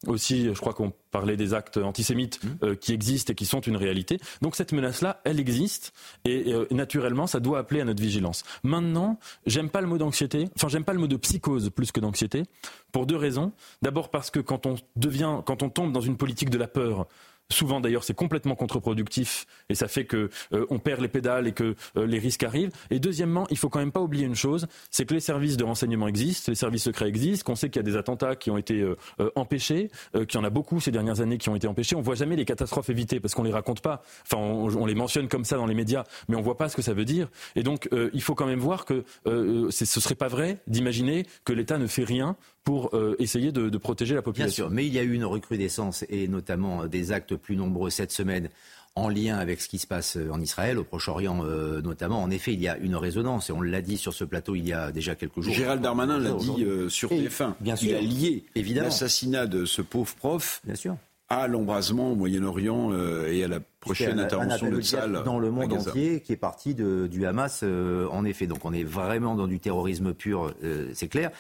aussi, 0.07 0.47
je 0.47 0.61
crois 0.61 0.75
qu'on 0.75 0.93
parlait 1.11 1.37
des 1.37 1.55
actes 1.55 1.77
antisémites 1.77 2.43
mmh. 2.43 2.49
euh, 2.63 2.75
qui 2.75 2.93
existent 2.93 3.33
et 3.33 3.35
qui 3.35 3.47
sont 3.47 3.61
une 3.61 3.77
réalité. 3.77 4.19
Donc 4.43 4.57
cette 4.57 4.73
menace-là, 4.73 5.21
elle 5.25 5.39
existe 5.39 5.93
et 6.25 6.53
euh, 6.53 6.67
naturellement, 6.71 7.27
ça 7.27 7.41
doit 7.41 7.59
appeler 7.59 7.81
à 7.81 7.85
notre 7.85 8.03
vigilance. 8.03 8.45
Maintenant, 8.63 9.19
j'aime 9.47 9.71
pas 9.71 9.81
le 9.81 9.87
mot 9.87 9.99
d'anxiété, 9.99 10.49
enfin 10.57 10.69
j'aime 10.69 10.85
pas 10.85 10.93
le 10.93 10.99
mot 10.99 11.07
de 11.07 11.17
psychose 11.17 11.71
plus 11.71 11.93
que 11.93 12.01
d'anxiété, 12.01 12.45
pour 12.93 13.07
deux 13.07 13.17
raisons. 13.17 13.53
D'abord 13.83 14.11
parce 14.11 14.31
que 14.31 14.41
quand 14.41 14.67
on 14.67 14.77
devient, 14.97 15.41
quand 15.45 15.63
on 15.63 15.71
tombe 15.71 15.93
dans 15.93 16.01
une 16.01 16.17
politique 16.17 16.51
de 16.51 16.59
la 16.59 16.69
peur, 16.69 17.07
Souvent 17.51 17.81
d'ailleurs 17.81 18.05
c'est 18.05 18.15
complètement 18.15 18.55
contre-productif 18.55 19.47
et 19.69 19.75
ça 19.75 19.87
fait 19.87 20.07
que 20.07 20.31
euh, 20.53 20.67
on 20.71 20.79
perd 20.79 21.01
les 21.01 21.09
pédales 21.09 21.47
et 21.47 21.53
que 21.53 21.75
euh, 21.97 22.07
les 22.07 22.19
risques 22.19 22.43
arrivent. 22.43 22.71
Et 22.91 22.99
deuxièmement, 22.99 23.47
il 23.51 23.59
faut 23.59 23.69
quand 23.69 23.79
même 23.79 23.93
pas 23.93 24.01
oublier 24.01 24.25
une 24.25 24.35
chose, 24.35 24.67
c'est 24.91 25.05
que 25.05 25.15
les 25.15 25.21
services 25.21 25.57
de 25.57 25.65
renseignement 25.65 26.09
existent, 26.09 26.51
les 26.51 26.57
services 26.57 26.85
secrets 26.85 27.09
existent, 27.09 27.45
qu'on 27.45 27.57
sait 27.57 27.69
qu'il 27.69 27.77
y 27.77 27.85
a 27.85 27.91
des 27.91 27.97
attentats 27.97 28.35
qui 28.35 28.51
ont 28.51 28.57
été 28.57 28.81
euh, 28.81 28.97
empêchés, 29.35 29.91
qu'il 30.15 30.35
y 30.35 30.37
en 30.39 30.45
a 30.45 30.51
beaucoup 30.51 30.81
ces 30.81 30.91
dernières 30.91 31.21
années 31.21 31.39
qui 31.39 31.49
ont 31.49 31.57
été 31.57 31.67
empêchés. 31.67 31.97
On 31.97 32.01
voit 32.01 32.15
jamais 32.15 32.37
les 32.37 32.45
catastrophes 32.45 32.89
évitées 32.89 33.21
parce 33.21 33.35
qu'on 33.35 33.43
les 33.43 33.53
raconte 33.53 33.81
pas. 33.81 34.03
Enfin, 34.23 34.39
on, 34.39 34.87
les 34.87 34.95
mentionne 34.95 35.29
comme 35.29 35.45
ça 35.45 35.57
dans 35.57 35.67
les 35.67 35.75
médias, 35.75 36.05
mais 36.29 36.37
on 36.37 36.43
voit 36.43 36.57
pas 36.57 36.69
ce 36.69 36.77
que 36.77 36.83
ça 36.83 36.95
veut 36.95 37.05
dire. 37.05 37.29
Et 37.57 37.63
donc 37.63 37.89
il 38.13 38.23
faut 38.23 38.35
quand 38.35 38.47
même 38.47 38.59
voir 38.59 38.85
que 38.85 39.05
ce 39.25 39.85
serait 39.85 40.15
pas 40.15 40.29
vrai 40.29 40.59
d'imaginer 40.67 41.27
que 41.45 41.53
l'État 41.53 41.79
ne 41.79 41.87
fait 41.87 42.05
rien 42.05 42.37
pour 42.65 42.95
euh, 42.95 43.15
essayer 43.19 43.53
de, 43.53 43.69
de, 43.69 43.79
protéger 43.79 44.15
la 44.15 44.23
population. 44.23 44.65
Bien 44.65 44.69
sûr, 44.71 44.75
mais 44.75 44.87
il 44.87 44.93
y 44.93 44.99
a 44.99 45.03
eu 45.03 45.13
une 45.13 45.25
recrudescence 45.25 46.05
et 46.09 46.29
notamment 46.29 46.87
des 46.87 47.13
actes 47.13 47.37
plus 47.37 47.57
nombreux 47.57 47.91
cette 47.91 48.11
semaine 48.11 48.49
en 48.97 49.09
lien 49.09 49.39
avec 49.39 49.61
ce 49.61 49.69
qui 49.69 49.79
se 49.79 49.87
passe 49.87 50.17
en 50.31 50.41
Israël, 50.41 50.79
au 50.79 50.85
Proche-Orient 50.85 51.45
euh, 51.45 51.83
notamment. 51.83 52.23
En 52.23 52.31
effet, 52.31 52.53
il 52.53 52.61
y 52.61 52.69
a 52.69 52.77
une 52.79 52.95
résonance, 52.95 53.51
et 53.51 53.53
on 53.53 53.61
l'a 53.61 53.83
dit 53.83 53.97
sur 53.97 54.15
ce 54.15 54.25
plateau 54.25 54.55
il 54.55 54.69
y 54.69 54.73
a 54.73 54.93
déjà 54.93 55.15
quelques 55.15 55.41
jours. 55.41 55.53
Gérald 55.53 55.83
Darmanin 55.83 56.19
l'a 56.19 56.33
dit 56.33 56.65
euh, 56.65 56.89
sur 56.89 57.11
TF1. 57.11 57.55
Bien 57.61 57.77
sûr. 57.77 57.89
Il 57.91 57.95
a 57.97 58.01
lié 58.01 58.45
l'assassinat 58.55 59.47
de 59.47 59.65
ce 59.65 59.83
pauvre 59.83 60.15
prof 60.15 60.61
bien 60.65 60.77
sûr. 60.77 60.97
À 61.29 61.49
l'embrasement 61.49 62.13
au 62.13 62.15
Moyen-Orient 62.15 62.93
et 63.27 63.45
à 63.45 63.49
la 63.49 63.61
prochaine 63.85 64.19
intervention 64.19 64.71
de 64.71 64.81
salle 64.81 65.23
dans 65.25 65.39
le 65.39 65.51
monde 65.51 65.73
entier 65.73 66.21
qui 66.21 66.33
est 66.33 66.37
parti 66.37 66.75
de, 66.75 67.07
du 67.07 67.27
Hamas 67.27 67.61
euh, 67.63 68.09
en 68.11 68.25
effet. 68.25 68.47
Donc 68.47 68.65
on 68.65 68.73
est 68.73 68.83
vraiment 68.83 69.35
dans 69.35 69.47
du 69.47 69.61
terrorisme 69.61 70.15
pur, 70.15 70.53
euh, 70.65 70.91
c'est 70.95 71.09
clair. 71.09 71.31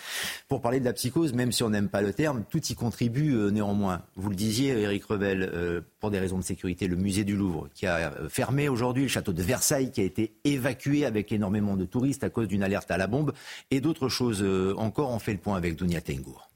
Pour 0.48 0.60
parler 0.60 0.80
de 0.80 0.84
la 0.84 0.92
psychose, 0.92 1.32
même 1.32 1.52
si 1.52 1.62
on 1.62 1.70
n'aime 1.70 1.88
pas 1.88 2.02
le 2.02 2.12
terme, 2.12 2.44
tout 2.48 2.62
y 2.64 2.74
contribue 2.74 3.34
euh, 3.34 3.50
néanmoins. 3.50 4.02
Vous 4.16 4.28
le 4.28 4.36
disiez, 4.36 4.78
Eric 4.78 5.04
Revel, 5.04 5.82
pour 6.00 6.10
des 6.10 6.18
raisons 6.18 6.38
de 6.38 6.44
sécurité, 6.44 6.86
le 6.86 6.96
musée 6.96 7.24
du 7.24 7.36
Louvre 7.36 7.68
qui 7.74 7.86
a 7.86 8.12
fermé 8.28 8.68
aujourd'hui, 8.68 9.04
le 9.04 9.08
château 9.08 9.32
de 9.32 9.42
Versailles 9.42 9.90
qui 9.90 10.00
a 10.00 10.04
été 10.04 10.34
évacué 10.44 11.04
avec 11.04 11.32
énormément 11.32 11.76
de 11.76 11.84
touristes 11.84 12.24
à 12.24 12.30
cause 12.30 12.48
d'une 12.48 12.62
alerte 12.62 12.90
à 12.90 12.98
la 12.98 13.06
bombe 13.06 13.32
et 13.70 13.80
d'autres 13.80 14.08
choses 14.08 14.44
encore. 14.76 15.10
On 15.10 15.18
fait 15.18 15.32
le 15.32 15.38
point 15.38 15.56
avec 15.56 15.76
Dunia 15.76 16.00
Tengour. 16.00 16.53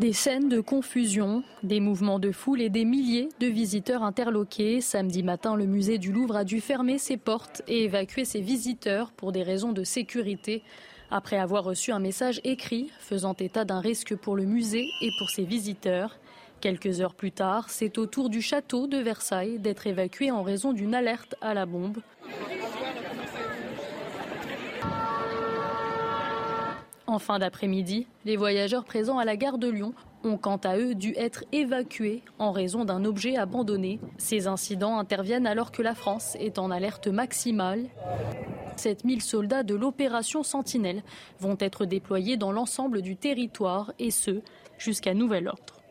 Des 0.00 0.14
scènes 0.14 0.48
de 0.48 0.62
confusion, 0.62 1.42
des 1.62 1.78
mouvements 1.78 2.18
de 2.18 2.32
foule 2.32 2.62
et 2.62 2.70
des 2.70 2.86
milliers 2.86 3.28
de 3.38 3.46
visiteurs 3.46 4.02
interloqués. 4.02 4.80
Samedi 4.80 5.22
matin, 5.22 5.56
le 5.56 5.66
musée 5.66 5.98
du 5.98 6.10
Louvre 6.10 6.36
a 6.36 6.44
dû 6.44 6.62
fermer 6.62 6.96
ses 6.96 7.18
portes 7.18 7.60
et 7.68 7.84
évacuer 7.84 8.24
ses 8.24 8.40
visiteurs 8.40 9.12
pour 9.12 9.30
des 9.30 9.42
raisons 9.42 9.72
de 9.72 9.84
sécurité. 9.84 10.62
Après 11.10 11.36
avoir 11.36 11.64
reçu 11.64 11.92
un 11.92 11.98
message 11.98 12.40
écrit 12.44 12.90
faisant 12.98 13.34
état 13.38 13.66
d'un 13.66 13.80
risque 13.80 14.16
pour 14.16 14.36
le 14.36 14.46
musée 14.46 14.86
et 15.02 15.10
pour 15.18 15.28
ses 15.28 15.44
visiteurs. 15.44 16.18
Quelques 16.62 17.02
heures 17.02 17.14
plus 17.14 17.32
tard, 17.32 17.68
c'est 17.68 17.98
au 17.98 18.06
tour 18.06 18.30
du 18.30 18.40
château 18.40 18.86
de 18.86 18.96
Versailles 18.96 19.58
d'être 19.58 19.86
évacué 19.86 20.30
en 20.30 20.42
raison 20.42 20.72
d'une 20.72 20.94
alerte 20.94 21.34
à 21.42 21.52
la 21.52 21.66
bombe. 21.66 21.98
En 27.10 27.18
fin 27.18 27.40
d'après-midi, 27.40 28.06
les 28.24 28.36
voyageurs 28.36 28.84
présents 28.84 29.18
à 29.18 29.24
la 29.24 29.36
gare 29.36 29.58
de 29.58 29.68
Lyon 29.68 29.94
ont 30.22 30.36
quant 30.36 30.58
à 30.58 30.78
eux 30.78 30.94
dû 30.94 31.12
être 31.16 31.42
évacués 31.50 32.22
en 32.38 32.52
raison 32.52 32.84
d'un 32.84 33.04
objet 33.04 33.36
abandonné. 33.36 33.98
Ces 34.16 34.46
incidents 34.46 34.96
interviennent 34.96 35.48
alors 35.48 35.72
que 35.72 35.82
la 35.82 35.96
France 35.96 36.36
est 36.38 36.56
en 36.60 36.70
alerte 36.70 37.08
maximale. 37.08 37.86
7000 38.76 39.22
soldats 39.22 39.64
de 39.64 39.74
l'opération 39.74 40.44
Sentinelle 40.44 41.02
vont 41.40 41.56
être 41.58 41.84
déployés 41.84 42.36
dans 42.36 42.52
l'ensemble 42.52 43.02
du 43.02 43.16
territoire 43.16 43.92
et 43.98 44.12
ce, 44.12 44.40
jusqu'à 44.78 45.12
nouvel 45.12 45.48
ordre. 45.48 45.82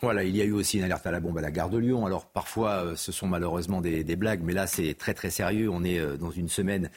Voilà, 0.00 0.22
il 0.22 0.36
y 0.36 0.42
a 0.42 0.44
eu 0.44 0.52
aussi 0.52 0.78
une 0.78 0.84
alerte 0.84 1.08
à 1.08 1.10
la 1.10 1.18
bombe 1.18 1.38
à 1.38 1.40
la 1.40 1.50
gare 1.50 1.70
de 1.70 1.78
Lyon. 1.78 2.06
Alors 2.06 2.26
parfois, 2.26 2.84
euh, 2.84 2.94
ce 2.94 3.10
sont 3.10 3.26
malheureusement 3.26 3.80
des, 3.80 4.04
des 4.04 4.16
blagues, 4.16 4.42
mais 4.44 4.52
là, 4.52 4.68
c'est 4.68 4.94
très 4.94 5.12
très 5.12 5.30
sérieux. 5.30 5.68
On 5.68 5.82
est 5.82 5.98
euh, 5.98 6.16
dans 6.16 6.30
une 6.30 6.48
semaine 6.48 6.88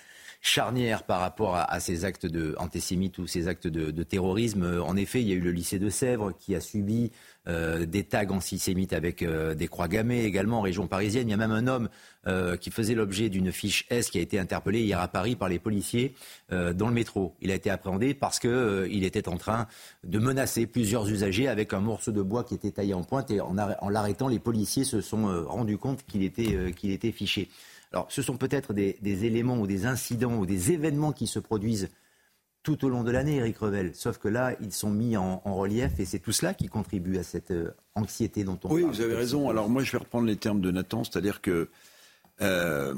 charnière 0.44 1.04
par 1.04 1.22
rapport 1.22 1.56
à, 1.56 1.80
ces 1.80 2.04
actes 2.04 2.26
de 2.26 2.54
antisémites 2.60 3.18
ou 3.18 3.28
ces 3.28 3.48
actes 3.48 3.68
de, 3.68 4.04
terrorisme. 4.04 4.82
En 4.86 4.98
effet, 4.98 5.22
il 5.22 5.30
y 5.30 5.32
a 5.32 5.36
eu 5.36 5.40
le 5.40 5.52
lycée 5.52 5.80
de 5.80 5.90
Sèvres 5.90 6.34
qui 6.38 6.54
a 6.54 6.60
subi 6.60 7.12
euh, 7.48 7.86
des 7.86 8.04
tags 8.04 8.30
antisémites 8.30 8.92
avec 8.92 9.24
euh, 9.24 9.56
des 9.56 9.70
croix 9.70 9.88
gammées 9.88 10.26
également 10.26 10.60
en 10.60 10.62
région 10.62 10.86
parisienne. 10.86 11.30
Il 11.30 11.32
y 11.32 11.34
a 11.34 11.38
même 11.38 11.52
un 11.52 11.68
homme 11.68 11.88
euh, 12.28 12.58
qui 12.58 12.72
faisait 12.72 12.94
l'objet 12.94 13.30
d'une 13.30 13.54
fiche 13.54 13.86
S 13.90 14.10
qui 14.10 14.20
a 14.20 14.22
été 14.22 14.38
interpellé 14.38 14.82
hier 14.82 15.00
à 15.00 15.08
Paris 15.08 15.38
par 15.38 15.48
les 15.48 15.60
policiers 15.60 16.14
dans 16.52 16.88
le 16.88 16.94
métro. 16.94 17.36
Il 17.42 17.50
a 17.50 17.56
été 17.56 17.70
appréhendé 17.70 18.14
parce 18.14 18.40
qu'il 18.40 19.04
était 19.06 19.30
en 19.30 19.38
train 19.38 19.68
de 20.04 20.20
menacer 20.20 20.68
plusieurs 20.68 21.10
usagers 21.10 21.48
avec 21.48 21.74
un 21.74 21.80
morceau 21.80 22.12
de 22.12 22.22
bois 22.22 22.44
qui 22.44 22.54
était 22.54 22.72
taillé 22.72 22.94
en 22.94 23.04
pointe 23.04 23.32
et 23.32 23.40
en, 23.40 23.56
l'arrêtant, 23.90 24.28
les 24.28 24.40
policiers 24.40 24.84
se 24.84 25.00
sont 25.00 25.46
rendus 25.48 25.78
compte 25.78 26.06
qu'il 26.06 26.22
était, 26.22 26.74
qu'il 26.74 26.92
était 26.92 27.12
fiché. 27.12 27.50
Alors, 27.94 28.08
ce 28.10 28.22
sont 28.22 28.38
peut-être 28.38 28.74
des, 28.74 28.98
éléments 29.04 29.60
ou 29.60 29.68
des 29.68 29.86
incidents 29.86 30.36
ou 30.38 30.46
des 30.46 30.72
événements 30.72 31.12
qui 31.12 31.28
se 31.28 31.40
produisent 31.40 31.90
tout 32.64 32.86
au 32.86 32.90
long 32.90 33.04
de 33.04 33.12
l'année, 33.12 33.38
Eric 33.38 33.58
Revel. 33.58 33.94
Sauf 33.94 34.18
que 34.18 34.28
là, 34.28 34.56
ils 34.62 34.72
sont 34.72 34.90
mis 34.90 35.18
en, 35.18 35.40
relief 35.46 36.00
et 36.00 36.06
c'est 36.06 36.20
tout 36.20 36.32
cela 36.32 36.54
qui 36.54 36.70
contribue 36.70 37.18
à 37.18 37.24
cette 37.24 37.52
euh, 37.52 37.72
anxiété 37.94 38.44
dont 38.44 38.60
on 38.64 38.74
oui, 38.74 38.82
parle. 38.82 38.92
Oui, 38.92 38.98
vous 38.98 39.02
avez 39.02 39.16
raison. 39.16 39.50
Alors 39.50 39.70
moi, 39.70 39.84
je 39.84 39.92
vais 39.92 39.98
reprendre 39.98 40.26
les 40.26 40.38
termes 40.38 40.62
de 40.62 40.72
Nathan, 40.72 41.04
c'est-à-dire 41.04 41.42
que 41.42 41.70
euh, 42.42 42.94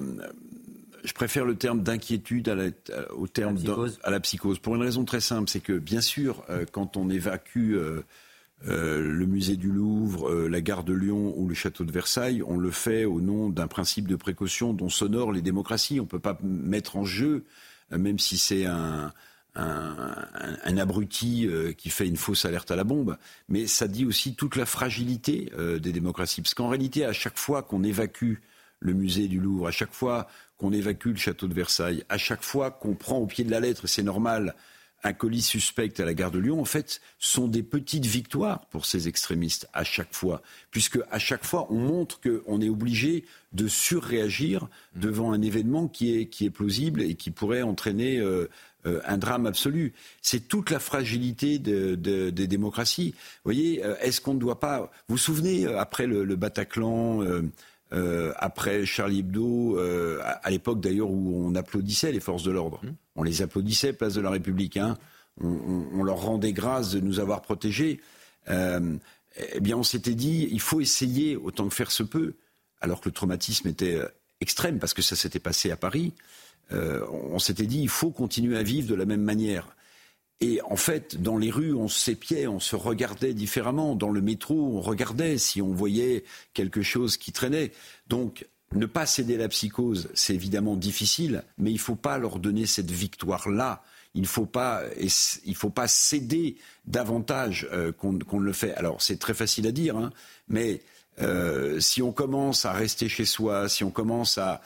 je 1.03 1.13
préfère 1.13 1.45
le 1.45 1.55
terme 1.55 1.81
d'inquiétude 1.83 2.73
au 3.15 3.27
terme 3.27 3.57
à 4.03 4.09
la 4.09 4.19
psychose. 4.19 4.59
Pour 4.59 4.75
une 4.75 4.81
raison 4.81 5.05
très 5.05 5.21
simple, 5.21 5.49
c'est 5.49 5.59
que 5.59 5.77
bien 5.77 6.01
sûr, 6.01 6.43
euh, 6.49 6.65
quand 6.71 6.97
on 6.97 7.09
évacue 7.09 7.73
euh, 7.73 8.03
le 8.63 9.25
musée 9.25 9.57
du 9.57 9.71
Louvre, 9.71 10.29
euh, 10.29 10.47
la 10.47 10.61
gare 10.61 10.83
de 10.83 10.93
Lyon 10.93 11.33
ou 11.37 11.47
le 11.47 11.53
château 11.53 11.83
de 11.83 11.91
Versailles, 11.91 12.41
on 12.43 12.57
le 12.57 12.71
fait 12.71 13.05
au 13.05 13.21
nom 13.21 13.49
d'un 13.49 13.67
principe 13.67 14.07
de 14.07 14.15
précaution 14.15 14.73
dont 14.73 14.89
s'honorent 14.89 15.31
les 15.31 15.41
démocraties. 15.41 15.99
On 15.99 16.03
ne 16.03 16.09
peut 16.09 16.19
pas 16.19 16.37
mettre 16.41 16.95
en 16.97 17.03
jeu, 17.03 17.45
euh, 17.91 17.97
même 17.97 18.19
si 18.19 18.37
c'est 18.37 18.65
un, 18.65 19.11
abruti 20.77 21.47
qui 21.77 21.89
fait 21.89 22.05
une 22.05 22.17
fausse 22.17 22.43
alerte 22.43 22.71
à 22.71 22.75
la 22.75 22.83
bombe, 22.83 23.17
mais 23.47 23.67
ça 23.67 23.87
dit 23.87 24.05
aussi 24.05 24.35
toute 24.35 24.57
la 24.57 24.65
fragilité 24.65 25.49
des 25.79 25.93
démocraties. 25.93 26.41
Parce 26.41 26.53
qu'en 26.53 26.67
réalité, 26.67 27.05
à 27.05 27.13
chaque 27.13 27.37
fois 27.37 27.63
qu'on 27.63 27.81
évacue 27.81 28.33
le 28.81 28.93
musée 28.93 29.29
du 29.29 29.39
Louvre, 29.39 29.67
à 29.67 29.71
chaque 29.71 29.93
fois 29.93 30.27
qu'on 30.57 30.73
évacue 30.73 31.07
le 31.07 31.15
château 31.15 31.47
de 31.47 31.53
Versailles, 31.53 32.03
à 32.09 32.17
chaque 32.17 32.43
fois 32.43 32.69
qu'on 32.69 32.95
prend 32.95 33.17
au 33.17 33.27
pied 33.27 33.45
de 33.45 33.51
la 33.51 33.61
lettre, 33.61 33.87
c'est 33.87 34.03
normal, 34.03 34.55
un 35.03 35.13
colis 35.13 35.41
suspect 35.41 35.99
à 35.99 36.05
la 36.05 36.13
gare 36.13 36.31
de 36.31 36.39
Lyon, 36.39 36.59
en 36.59 36.65
fait, 36.65 37.01
sont 37.19 37.47
des 37.47 37.63
petites 37.63 38.05
victoires 38.05 38.65
pour 38.67 38.85
ces 38.85 39.07
extrémistes 39.07 39.67
à 39.73 39.83
chaque 39.83 40.13
fois, 40.13 40.41
puisque 40.71 40.99
à 41.11 41.19
chaque 41.19 41.45
fois, 41.45 41.67
on 41.69 41.75
montre 41.75 42.19
qu'on 42.19 42.61
est 42.61 42.69
obligé 42.69 43.25
de 43.53 43.67
surréagir 43.67 44.67
devant 44.95 45.31
un 45.31 45.41
événement 45.41 45.87
qui 45.87 46.17
est, 46.17 46.25
qui 46.27 46.45
est 46.45 46.49
plausible 46.49 47.01
et 47.01 47.15
qui 47.15 47.31
pourrait 47.31 47.61
entraîner 47.61 48.17
euh, 48.17 48.49
euh, 48.85 49.01
un 49.05 49.17
drame 49.17 49.45
absolu. 49.45 49.93
C'est 50.21 50.47
toute 50.47 50.71
la 50.71 50.79
fragilité 50.79 51.59
des 51.59 52.47
démocraties. 52.47 53.11
Vous 53.11 53.51
voyez, 53.51 53.85
euh, 53.85 53.95
est-ce 54.01 54.21
qu'on 54.21 54.33
ne 54.33 54.39
doit 54.39 54.59
pas... 54.59 54.91
Vous 55.07 55.17
souvenez, 55.17 55.67
après 55.67 56.07
le, 56.07 56.23
le 56.23 56.35
Bataclan... 56.35 57.23
Euh, 57.93 58.33
après 58.37 58.85
Charlie 58.85 59.19
Hebdo, 59.19 59.77
euh, 59.77 60.19
à, 60.43 60.49
l'époque 60.49 60.81
d'ailleurs 60.81 61.09
où 61.09 61.47
on 61.47 61.55
applaudissait 61.55 62.11
les 62.11 62.19
forces 62.19 62.43
de 62.43 62.51
l'ordre? 62.51 62.81
Mmh. 62.83 62.89
On 63.15 63.23
les 63.23 63.41
applaudissait, 63.41 63.93
place 63.93 64.13
de 64.13 64.21
la 64.21 64.29
République. 64.29 64.77
Hein. 64.77 64.97
On, 65.41 66.03
leur 66.03 66.17
rendait 66.17 66.53
grâce 66.53 66.91
de 66.91 66.99
nous 66.99 67.19
avoir 67.19 67.41
protégés. 67.41 68.01
Euh, 68.49 68.97
eh 69.53 69.59
bien, 69.59 69.77
on 69.77 69.83
s'était 69.83 70.15
dit, 70.15 70.47
il 70.51 70.61
faut 70.61 70.81
essayer 70.81 71.35
autant 71.35 71.67
que 71.67 71.73
faire 71.73 71.91
se 71.91 72.03
peut, 72.03 72.35
alors 72.79 73.01
que 73.01 73.09
le 73.09 73.13
traumatisme 73.13 73.67
était 73.67 73.99
extrême, 74.39 74.79
parce 74.79 74.93
que 74.93 75.01
ça 75.01 75.15
s'était 75.15 75.39
passé 75.39 75.71
à 75.71 75.77
Paris. 75.77 76.13
on 76.71 77.39
s'était 77.39 77.65
dit, 77.65 77.81
il 77.81 77.89
faut 77.89 78.11
continuer 78.11 78.57
à 78.57 78.63
vivre 78.63 78.87
de 78.87 78.95
la 78.95 79.05
même 79.05 79.23
manière. 79.23 79.75
Et 80.41 80.61
en 80.63 80.75
fait, 80.75 81.21
dans 81.21 81.37
les 81.37 81.49
rues, 81.49 81.73
on 81.73 81.87
s'épiait, 81.87 82.47
on 82.47 82.59
se 82.59 82.75
regardait 82.75 83.33
différemment. 83.33 83.95
Dans 83.95 84.09
le 84.09 84.21
métro, 84.21 84.77
on 84.77 84.81
regardait 84.81 85.37
si 85.37 85.61
on 85.61 85.73
voyait 85.73 86.25
quelque 86.53 86.81
chose 86.81 87.17
qui 87.17 87.31
traînait. 87.31 87.71
Donc, 88.07 88.45
ne 88.73 88.85
pas 88.85 89.05
céder 89.05 89.35
à 89.35 89.39
la 89.39 89.47
psychose, 89.47 90.09
c'est 90.13 90.33
évidemment 90.33 90.75
difficile, 90.75 91.43
mais 91.57 91.71
il 91.71 91.75
ne 91.75 91.79
faut 91.79 91.95
pas 91.95 92.17
leur 92.17 92.39
donner 92.39 92.65
cette 92.65 92.91
victoire-là. 92.91 93.83
Il 94.15 94.21
ne 94.21 94.27
faut 94.27 94.45
pas, 94.45 94.83
faut 95.55 95.69
pas 95.69 95.87
céder 95.87 96.55
davantage 96.85 97.67
euh, 97.71 97.91
qu'on 97.91 98.13
ne 98.13 98.45
le 98.45 98.53
fait. 98.53 98.73
Alors, 98.75 99.01
c'est 99.01 99.19
très 99.19 99.33
facile 99.33 99.67
à 99.67 99.71
dire, 99.71 99.97
hein, 99.97 100.11
mais 100.47 100.81
euh, 101.21 101.79
si 101.79 102.01
on 102.01 102.11
commence 102.11 102.65
à 102.65 102.73
rester 102.73 103.09
chez 103.09 103.25
soi, 103.25 103.69
si 103.69 103.83
on 103.83 103.91
commence 103.91 104.37
à, 104.37 104.61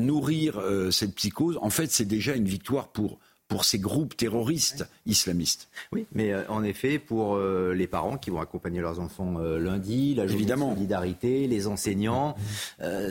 nourrir 0.00 0.58
euh, 0.58 0.90
cette 0.90 1.14
psychose, 1.14 1.58
en 1.62 1.70
fait, 1.70 1.90
c'est 1.90 2.04
déjà 2.04 2.34
une 2.34 2.46
victoire 2.46 2.88
pour 2.88 3.18
pour 3.50 3.64
ces 3.64 3.80
groupes 3.80 4.16
terroristes 4.16 4.88
islamistes. 5.06 5.68
Oui, 5.92 6.06
mais 6.12 6.32
euh, 6.32 6.44
en 6.48 6.62
effet, 6.62 7.00
pour 7.00 7.34
euh, 7.34 7.74
les 7.74 7.88
parents 7.88 8.16
qui 8.16 8.30
vont 8.30 8.40
accompagner 8.40 8.80
leurs 8.80 9.00
enfants 9.00 9.34
euh, 9.40 9.58
lundi, 9.58 10.14
la 10.14 10.28
journée 10.28 10.46
de 10.46 10.56
solidarité, 10.56 11.48
les 11.48 11.66
enseignants, 11.66 12.36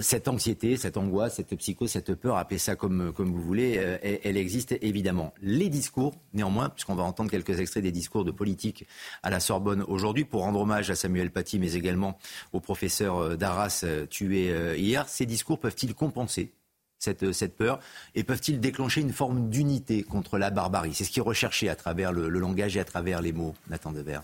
cette 0.01 0.29
anxiété, 0.29 0.77
cette 0.77 0.95
angoisse, 0.95 1.35
cette 1.35 1.53
psychose, 1.57 1.91
cette 1.91 2.15
peur, 2.15 2.37
appelez 2.37 2.57
ça 2.57 2.77
comme, 2.77 3.11
comme 3.11 3.33
vous 3.33 3.41
voulez, 3.41 3.73
elle, 4.01 4.19
elle, 4.23 4.37
existe 4.37 4.77
évidemment. 4.81 5.33
Les 5.41 5.67
discours, 5.67 6.15
néanmoins, 6.33 6.69
puisqu'on 6.69 6.95
va 6.95 7.03
entendre 7.03 7.29
quelques 7.29 7.59
extraits 7.59 7.83
des 7.83 7.91
discours 7.91 8.23
de 8.23 8.31
politique 8.31 8.87
à 9.23 9.29
la 9.29 9.41
Sorbonne 9.41 9.83
aujourd'hui, 9.87 10.23
pour 10.23 10.43
rendre 10.43 10.61
hommage 10.61 10.89
à 10.89 10.95
Samuel 10.95 11.31
Paty, 11.31 11.59
mais 11.59 11.73
également 11.73 12.17
au 12.53 12.61
professeur 12.61 13.37
d'Arras 13.37 13.83
tué 14.09 14.77
hier, 14.77 15.09
ces 15.09 15.25
discours 15.25 15.59
peuvent-ils 15.59 15.93
compenser 15.93 16.53
cette, 16.99 17.31
cette 17.31 17.55
peur 17.57 17.79
Et 18.13 18.23
peuvent-ils 18.23 18.59
déclencher 18.59 19.01
une 19.01 19.13
forme 19.13 19.49
d'unité 19.49 20.03
contre 20.03 20.37
la 20.37 20.51
barbarie? 20.51 20.93
C'est 20.93 21.05
ce 21.05 21.11
qui 21.11 21.19
est 21.19 21.23
recherché 21.23 21.69
à 21.69 21.75
travers 21.75 22.11
le, 22.11 22.29
langage 22.29 22.77
et 22.77 22.79
à 22.79 22.85
travers 22.85 23.21
les 23.21 23.31
mots, 23.31 23.55
Nathan 23.69 23.91
Devers. 23.91 24.23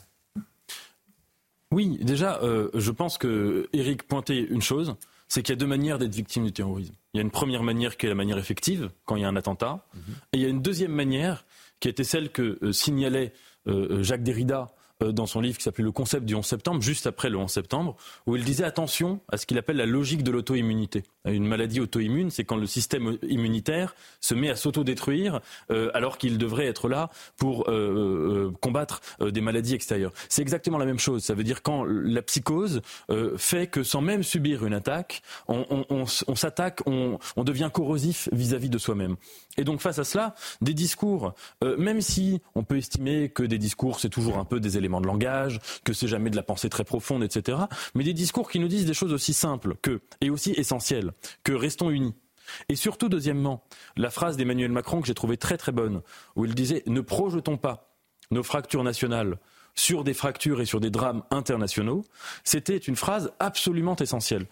Oui, 1.72 1.98
déjà, 2.02 2.40
euh, 2.44 2.70
je 2.74 2.92
pense 2.92 3.18
que 3.18 3.68
Eric 3.74 4.04
pointait 4.04 4.40
une 4.40 4.62
chose, 4.62 4.96
c'est 5.28 5.42
qu'il 5.42 5.54
y 5.54 5.58
a 5.58 5.60
deux 5.60 5.68
manières 5.68 5.98
d'être 5.98 6.14
victime 6.14 6.46
du 6.46 6.52
terrorisme. 6.52 6.94
Il 7.14 7.18
y 7.18 7.20
a 7.20 7.24
une 7.24 7.32
première 7.32 7.64
manière 7.64 7.98
qui 7.98 8.06
est 8.06 8.10
la 8.10 8.16
manière 8.16 8.38
effective, 8.38 8.92
quand 9.06 9.16
il 9.16 9.24
y 9.24 9.26
a 9.26 9.28
un 9.28 9.36
attentat, 9.36 9.86
mhm. 9.94 10.02
et 10.34 10.38
il 10.38 10.42
y 10.42 10.46
a 10.46 10.50
une 10.50 10.62
deuxième 10.62 10.92
manière 10.92 11.46
qui 11.80 11.90
était 11.90 12.04
celle 12.04 12.30
que 12.30 12.58
euh, 12.62 12.72
signalait 12.72 13.34
euh, 13.68 14.04
Jacques 14.04 14.24
Derrida 14.24 14.62
euh, 14.62 14.68
dans 15.02 15.26
son 15.26 15.42
livre 15.42 15.58
qui 15.58 15.64
s'appelait 15.64 15.84
Le 15.84 15.92
concept 15.92 16.26
du 16.26 16.36
11 16.36 16.46
septembre, 16.46 16.82
juste 16.82 17.08
après 17.08 17.30
le 17.30 17.38
11 17.38 17.50
septembre, 17.50 17.96
où 18.26 18.36
il 18.36 18.44
disait 18.44 18.64
attention 18.64 19.20
à 19.32 19.38
ce 19.38 19.46
qu'il 19.46 19.58
appelle 19.58 19.78
la 19.78 19.86
logique 19.86 20.24
de 20.24 20.32
l'auto-immunité. 20.32 21.04
Une 21.26 21.46
maladie 21.46 21.80
auto-immune, 21.80 22.30
c'est 22.30 22.44
quand 22.44 22.56
le 22.56 22.68
système 22.68 23.18
immunitaire 23.28 23.96
se 24.22 24.34
met 24.36 24.50
à 24.50 24.56
s'auto-détruire 24.56 25.42
euh, 25.72 25.92
alors 25.94 26.18
qu'il 26.18 26.38
devrait 26.38 26.66
être 26.66 26.88
là 26.88 27.10
pour 27.38 27.70
euh, 27.70 28.52
combattre 28.62 29.02
des 29.20 29.42
maladies 29.42 29.74
extérieures. 29.74 30.14
C'est 30.30 30.42
exactement 30.42 30.78
la 30.78 30.86
même 30.86 31.00
chose. 31.00 31.24
Ça 31.24 31.34
veut 31.34 31.44
dire 31.44 31.62
quand 31.62 31.84
la 31.84 32.22
psychose 32.22 32.82
fait 33.38 33.68
que 33.68 33.84
sans 33.84 34.02
même 34.02 34.24
subir 34.24 34.66
une 34.66 34.74
attaque, 34.74 35.22
on, 35.48 36.06
s'attaque, 36.36 36.82
on, 36.86 37.18
devient 37.44 37.70
corrosif 37.72 38.30
vis-à-vis 38.32 38.70
de 38.70 38.78
soi-même. 38.78 39.16
Et 39.58 39.64
donc 39.64 39.82
face 39.82 40.00
à 40.00 40.04
cela, 40.04 40.36
des 40.62 40.74
discours, 40.74 41.34
même 41.62 42.02
si 42.02 42.42
on 42.56 42.64
peut 42.64 42.78
estimer 42.78 43.30
que 43.30 43.44
des 43.44 43.58
discours 43.58 44.00
c'est 44.00 44.10
toujours 44.10 44.38
un 44.38 44.46
peu 44.46 44.60
des 44.60 44.78
éléments 44.78 45.02
de 45.02 45.08
langage, 45.08 45.60
que 45.84 45.94
c'est 45.94 46.08
jamais 46.08 46.30
de 46.30 46.36
la 46.36 46.44
pensée 46.44 46.70
très 46.70 46.84
profonde, 46.84 47.24
etc. 47.24 47.58
Mais 47.94 48.04
des 48.04 48.14
discours 48.14 48.50
qui 48.50 48.60
nous 48.60 48.68
disent 48.68 48.86
des 48.86 48.94
choses 48.94 49.14
aussi 49.14 49.34
simples 49.34 49.76
que, 49.82 50.02
et 50.22 50.30
aussi 50.30 50.52
essentielles, 50.52 51.12
que 51.44 51.54
restons 51.54 51.90
unis. 51.90 52.16
Et 52.70 52.76
surtout, 52.76 53.10
deuxièmement, 53.10 53.64
la 53.98 54.10
phrase 54.10 54.38
d'Emmanuel 54.38 54.72
Macron 54.72 55.02
que 55.02 55.08
j'ai 55.08 55.14
trouvée 55.14 55.38
très 55.38 55.58
très 55.58 55.72
bonne, 55.72 56.02
où 56.36 56.46
il 56.46 56.54
disait 56.54 56.84
ne 56.86 57.02
projetons 57.02 57.58
pas 57.58 57.96
nos 58.32 58.44
fractures 58.44 58.84
nationales 58.84 59.38
sur 59.76 60.04
des 60.04 60.14
fractures 60.14 60.62
et 60.62 60.66
sur 60.66 60.80
des 60.80 60.90
drames 60.90 61.24
internationaux, 61.32 62.06
c'était 62.44 62.78
une 62.78 62.96
phrase 62.96 63.34
absolument 63.40 63.96
essentielle. 63.98 64.46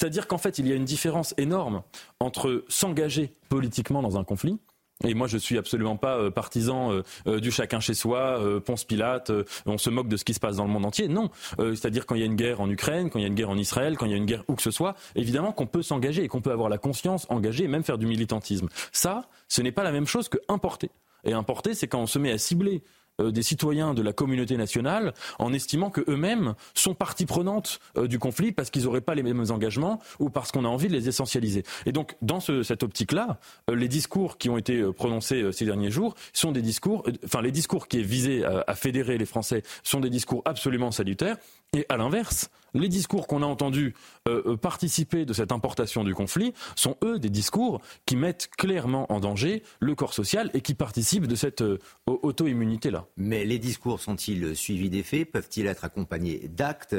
C'est-à-dire 0.00 0.26
qu'en 0.26 0.38
fait, 0.38 0.58
il 0.58 0.66
y 0.66 0.72
a 0.72 0.76
une 0.76 0.86
différence 0.86 1.34
énorme 1.36 1.82
entre 2.20 2.64
s'engager 2.68 3.34
politiquement 3.50 4.00
dans 4.00 4.16
un 4.16 4.24
conflit 4.24 4.58
et 5.04 5.14
moi, 5.14 5.26
je 5.26 5.38
suis 5.38 5.56
absolument 5.56 5.96
pas 5.96 6.18
euh, 6.18 6.30
partisan 6.30 6.92
euh, 6.92 7.02
euh, 7.26 7.40
du 7.40 7.50
chacun 7.50 7.80
chez 7.80 7.94
soi, 7.94 8.38
Ponce 8.66 8.84
Pilate, 8.84 9.32
on 9.64 9.78
se 9.78 9.88
moque 9.88 10.08
de 10.08 10.18
ce 10.18 10.24
qui 10.24 10.34
se 10.34 10.40
passe 10.40 10.56
dans 10.56 10.64
le 10.64 10.70
monde 10.70 10.84
entier. 10.84 11.08
Non, 11.08 11.30
c'est-à-dire 11.58 12.04
quand 12.04 12.16
il 12.16 12.20
y 12.20 12.22
a 12.22 12.26
une 12.26 12.36
guerre 12.36 12.60
en 12.60 12.68
Ukraine, 12.68 13.08
quand 13.08 13.18
il 13.18 13.22
y 13.22 13.24
a 13.24 13.28
une 13.28 13.34
guerre 13.34 13.48
en 13.48 13.56
Israël, 13.56 13.96
quand 13.96 14.04
il 14.04 14.12
y 14.12 14.14
a 14.14 14.18
une 14.18 14.26
guerre 14.26 14.44
où 14.48 14.56
que 14.56 14.62
ce 14.62 14.70
soit, 14.70 14.94
évidemment 15.16 15.52
qu'on 15.52 15.66
peut 15.66 15.82
s'engager 15.82 16.22
et 16.22 16.28
qu'on 16.28 16.42
peut 16.42 16.52
avoir 16.52 16.68
la 16.68 16.76
conscience 16.76 17.26
engagée 17.30 17.64
et 17.64 17.68
même 17.68 17.82
faire 17.82 17.96
du 17.96 18.06
militantisme. 18.06 18.68
Ça, 18.92 19.28
ce 19.48 19.62
n'est 19.62 19.72
pas 19.72 19.84
la 19.84 19.92
même 19.92 20.06
chose 20.06 20.28
que 20.28 20.38
importer. 20.48 20.90
Et 21.24 21.32
importer, 21.32 21.74
c'est 21.74 21.88
quand 21.88 22.00
on 22.00 22.06
se 22.06 22.18
met 22.18 22.32
à 22.32 22.38
cibler 22.38 22.82
des 23.30 23.42
citoyens 23.42 23.94
de 23.94 24.02
la 24.02 24.12
communauté 24.12 24.56
nationale 24.56 25.12
en 25.38 25.52
estimant 25.52 25.90
que 25.90 26.02
eux-mêmes 26.08 26.54
sont 26.74 26.94
partie 26.94 27.26
prenante 27.26 27.80
euh, 27.96 28.06
du 28.06 28.18
conflit 28.18 28.52
parce 28.52 28.70
qu'ils 28.70 28.84
n'auraient 28.84 29.00
pas 29.00 29.14
les 29.14 29.22
mêmes 29.22 29.44
engagements 29.50 30.00
ou 30.18 30.30
parce 30.30 30.52
qu'on 30.52 30.64
a 30.64 30.68
envie 30.68 30.88
de 30.88 30.92
les 30.92 31.08
essentialiser. 31.08 31.64
Et 31.86 31.92
donc, 31.92 32.16
dans 32.22 32.40
cette 32.40 32.82
optique-là, 32.82 33.38
les 33.72 33.88
discours 33.88 34.38
qui 34.38 34.48
ont 34.48 34.56
été 34.56 34.82
prononcés 34.92 35.52
ces 35.52 35.64
derniers 35.64 35.90
jours 35.90 36.14
sont 36.32 36.52
des 36.52 36.62
discours, 36.62 37.04
enfin, 37.24 37.42
les 37.42 37.52
discours 37.52 37.88
qui 37.88 38.00
est 38.00 38.04
visé 38.04 38.44
à 38.44 38.74
fédérer 38.74 39.18
les 39.18 39.26
Français 39.26 39.62
sont 39.82 40.00
des 40.00 40.10
discours 40.10 40.42
absolument 40.44 40.90
salutaires. 40.90 41.36
Et 41.72 41.86
à 41.88 41.96
l'inverse, 41.96 42.50
les 42.74 42.88
discours 42.88 43.28
qu'on 43.28 43.44
a 43.44 43.46
entendus 43.46 43.94
euh, 44.28 44.42
euh, 44.44 44.56
participer 44.56 45.24
de 45.24 45.32
cette 45.32 45.52
importation 45.52 46.02
du 46.02 46.16
conflit 46.16 46.52
sont, 46.74 46.96
eux, 47.04 47.20
des 47.20 47.30
discours 47.30 47.80
qui 48.06 48.16
mettent 48.16 48.50
clairement 48.58 49.10
en 49.12 49.20
danger 49.20 49.62
le 49.78 49.94
corps 49.94 50.12
social 50.12 50.50
et 50.52 50.62
qui 50.62 50.74
participent 50.74 51.28
de 51.28 51.36
cette 51.36 51.62
euh, 51.62 51.78
auto-immunité-là. 52.06 53.06
Mais 53.16 53.44
les 53.44 53.60
discours 53.60 54.00
sont-ils 54.00 54.56
suivis 54.56 54.90
des 54.90 55.04
faits? 55.04 55.30
Peuvent-ils 55.30 55.68
être 55.68 55.84
accompagnés 55.84 56.48
d'actes 56.48 56.96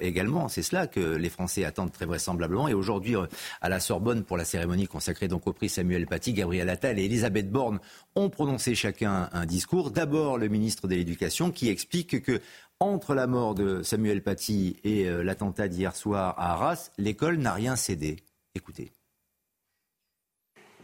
également? 0.00 0.48
C'est 0.48 0.62
cela 0.62 0.86
que 0.86 1.00
les 1.00 1.28
Français 1.28 1.64
attendent 1.64 1.90
très 1.90 2.06
vraisemblablement. 2.06 2.68
Et 2.68 2.74
aujourd'hui, 2.74 3.16
à 3.60 3.68
la 3.68 3.80
Sorbonne, 3.80 4.22
pour 4.22 4.36
la 4.36 4.44
cérémonie 4.44 4.86
consacrée 4.86 5.26
donc 5.26 5.48
au 5.48 5.52
prix 5.52 5.68
Samuel 5.68 6.06
Paty, 6.06 6.32
Gabriel 6.32 6.68
Attal 6.68 7.00
et 7.00 7.04
Elisabeth 7.04 7.50
Borne 7.50 7.80
ont 8.14 8.30
prononcé 8.30 8.76
chacun 8.76 9.28
un 9.32 9.46
discours. 9.46 9.90
D'abord, 9.90 10.38
le 10.38 10.46
ministre 10.46 10.86
de 10.86 10.94
l'Éducation 10.94 11.50
qui 11.50 11.68
explique 11.68 12.22
que 12.22 12.40
entre 12.82 13.14
la 13.14 13.28
mort 13.28 13.54
de 13.54 13.82
Samuel 13.82 14.22
Paty 14.22 14.76
et 14.82 15.06
euh, 15.06 15.22
l'attentat 15.22 15.68
d'hier 15.68 15.94
soir 15.94 16.34
à 16.36 16.52
Arras, 16.52 16.90
l'école 16.98 17.36
n'a 17.36 17.52
rien 17.52 17.76
cédé. 17.76 18.16
Écoutez. 18.56 18.90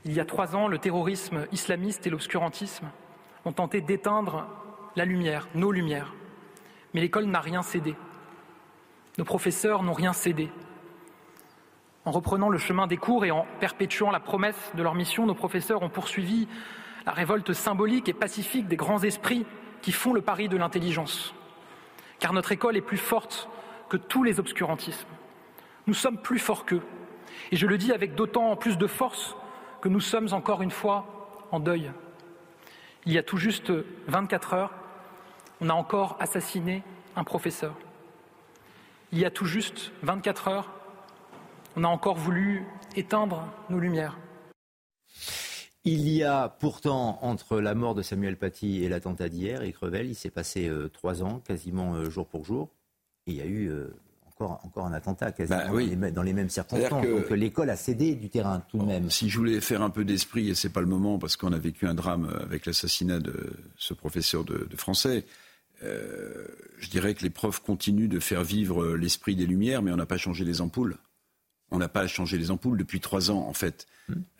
Il 0.04 0.12
y 0.12 0.20
a 0.20 0.24
trois 0.24 0.54
ans, 0.54 0.68
le 0.68 0.78
terrorisme 0.78 1.46
islamiste 1.50 2.06
et 2.06 2.10
l'obscurantisme 2.10 2.88
ont 3.44 3.52
tenté 3.52 3.80
d'éteindre 3.80 4.46
la 4.94 5.04
lumière, 5.04 5.48
nos 5.56 5.72
lumières. 5.72 6.14
Mais 6.94 7.00
l'école 7.00 7.26
n'a 7.26 7.40
rien 7.40 7.62
cédé. 7.62 7.96
Nos 9.18 9.24
professeurs 9.24 9.82
n'ont 9.82 9.92
rien 9.92 10.12
cédé. 10.12 10.52
En 12.04 12.12
reprenant 12.12 12.48
le 12.48 12.58
chemin 12.58 12.86
des 12.86 12.96
cours 12.96 13.24
et 13.24 13.32
en 13.32 13.44
perpétuant 13.58 14.12
la 14.12 14.20
promesse 14.20 14.70
de 14.76 14.84
leur 14.84 14.94
mission, 14.94 15.26
nos 15.26 15.34
professeurs 15.34 15.82
ont 15.82 15.90
poursuivi 15.90 16.46
la 17.06 17.12
révolte 17.12 17.52
symbolique 17.52 18.08
et 18.08 18.14
pacifique 18.14 18.68
des 18.68 18.76
grands 18.76 19.02
esprits 19.02 19.44
qui 19.82 19.90
font 19.90 20.12
le 20.12 20.22
pari 20.22 20.48
de 20.48 20.56
l'intelligence 20.56 21.34
car 22.18 22.32
notre 22.32 22.52
école 22.52 22.76
est 22.76 22.82
plus 22.82 22.98
forte 22.98 23.48
que 23.88 23.96
tous 23.96 24.22
les 24.22 24.40
obscurantismes. 24.40 25.08
Nous 25.86 25.94
sommes 25.94 26.18
plus 26.18 26.38
forts 26.38 26.66
qu'eux. 26.66 26.82
Et 27.50 27.56
je 27.56 27.66
le 27.66 27.78
dis 27.78 27.92
avec 27.92 28.14
d'autant 28.14 28.54
plus 28.56 28.76
de 28.76 28.86
force 28.86 29.36
que 29.80 29.88
nous 29.88 30.00
sommes 30.00 30.28
encore 30.32 30.62
une 30.62 30.70
fois 30.70 31.38
en 31.50 31.60
deuil. 31.60 31.90
Il 33.06 33.12
y 33.12 33.18
a 33.18 33.22
tout 33.22 33.38
juste 33.38 33.72
24 34.08 34.54
heures, 34.54 34.72
on 35.60 35.70
a 35.70 35.72
encore 35.72 36.16
assassiné 36.20 36.82
un 37.16 37.24
professeur. 37.24 37.74
Il 39.12 39.18
y 39.18 39.24
a 39.24 39.30
tout 39.30 39.46
juste 39.46 39.92
24 40.02 40.48
heures, 40.48 40.70
on 41.76 41.84
a 41.84 41.88
encore 41.88 42.16
voulu 42.16 42.66
éteindre 42.96 43.44
nos 43.70 43.78
lumières. 43.78 44.16
Il 45.90 46.06
y 46.10 46.22
a 46.22 46.50
pourtant, 46.50 47.18
entre 47.22 47.60
la 47.60 47.74
mort 47.74 47.94
de 47.94 48.02
Samuel 48.02 48.36
Paty 48.36 48.84
et 48.84 48.90
l'attentat 48.90 49.30
d'hier, 49.30 49.62
et 49.62 49.72
Crevel, 49.72 50.06
il 50.06 50.14
s'est 50.14 50.28
passé 50.28 50.68
euh, 50.68 50.90
trois 50.90 51.22
ans, 51.22 51.40
quasiment 51.40 51.94
euh, 51.94 52.10
jour 52.10 52.26
pour 52.26 52.44
jour. 52.44 52.68
il 53.26 53.36
y 53.36 53.40
a 53.40 53.46
eu 53.46 53.70
euh, 53.70 53.86
encore, 54.26 54.60
encore 54.64 54.84
un 54.84 54.92
attentat, 54.92 55.32
quasiment 55.32 55.56
bah 55.56 56.10
dans, 56.10 56.22
les, 56.22 56.34
mêmes 56.34 56.50
circonstances. 56.50 57.06
Donc 57.06 57.30
l'école 57.30 57.70
a 57.70 57.76
cédé 57.76 58.16
du 58.16 58.28
terrain 58.28 58.62
tout 58.68 58.76
de 58.76 58.84
même. 58.84 59.08
Si 59.08 59.30
je 59.30 59.38
voulais 59.38 59.62
faire 59.62 59.80
un 59.80 59.88
peu 59.88 60.04
d'esprit, 60.04 60.50
et 60.50 60.54
c'est 60.54 60.68
pas 60.68 60.82
le 60.82 60.86
moment, 60.86 61.18
parce 61.18 61.38
qu'on 61.38 61.54
a 61.54 61.58
vécu 61.58 61.86
un 61.86 61.94
drame 61.94 62.36
avec 62.42 62.66
l'assassinat 62.66 63.20
de 63.20 63.50
ce 63.78 63.94
professeur 63.94 64.44
de, 64.44 64.68
français, 64.76 65.24
je 65.80 66.90
dirais 66.90 67.14
que 67.14 67.22
les 67.22 67.30
profs 67.30 67.60
continuent 67.60 68.10
de 68.10 68.20
faire 68.20 68.44
vivre 68.44 68.94
l'esprit 68.94 69.36
des 69.36 69.46
Lumières, 69.46 69.80
mais 69.80 69.90
on 69.90 69.96
n'a 69.96 70.06
pas 70.06 70.18
changé 70.18 70.44
les 70.44 70.60
ampoules. 70.60 70.98
On 71.70 71.78
n'a 71.78 71.88
pas 71.88 72.06
changé 72.06 72.38
les 72.38 72.50
ampoules 72.50 72.78
depuis 72.78 73.00
trois 73.00 73.30
ans, 73.30 73.46
en 73.46 73.52
fait. 73.52 73.86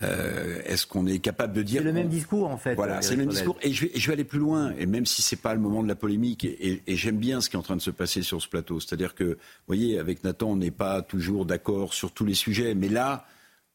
Euh, 0.02 0.62
est-ce 0.64 0.86
qu'on 0.86 1.06
est 1.06 1.18
capable 1.18 1.52
de 1.52 1.62
dire 1.62 1.80
C'est 1.80 1.84
le 1.84 1.92
même 1.92 2.08
discours 2.08 2.48
en 2.48 2.56
fait. 2.56 2.74
Voilà, 2.74 3.02
c'est 3.02 3.16
le 3.16 3.18
même 3.18 3.28
discours. 3.28 3.58
Et 3.62 3.72
je 3.72 3.86
vais, 3.86 4.12
aller 4.12 4.24
plus 4.24 4.38
loin. 4.38 4.72
Et 4.78 4.86
même 4.86 5.06
si 5.06 5.22
c'est 5.22 5.36
pas 5.36 5.54
le 5.54 5.60
moment 5.60 5.82
de 5.82 5.88
la 5.88 5.94
polémique, 5.94 6.44
et, 6.44 6.82
j'aime 6.86 7.18
bien 7.18 7.40
ce 7.40 7.50
qui 7.50 7.56
est 7.56 7.58
en 7.58 7.62
train 7.62 7.76
de 7.76 7.82
se 7.82 7.90
passer 7.90 8.22
sur 8.22 8.40
ce 8.40 8.48
plateau, 8.48 8.80
c'est-à-dire 8.80 9.14
que, 9.14 9.24
vous 9.24 9.36
voyez, 9.66 9.98
avec 9.98 10.24
Nathan, 10.24 10.50
on 10.50 10.56
n'est 10.56 10.70
pas 10.70 11.02
toujours 11.02 11.44
d'accord 11.44 11.94
sur 11.94 12.12
tous 12.12 12.24
les 12.24 12.34
sujets, 12.34 12.74
mais 12.74 12.88
là, 12.88 13.26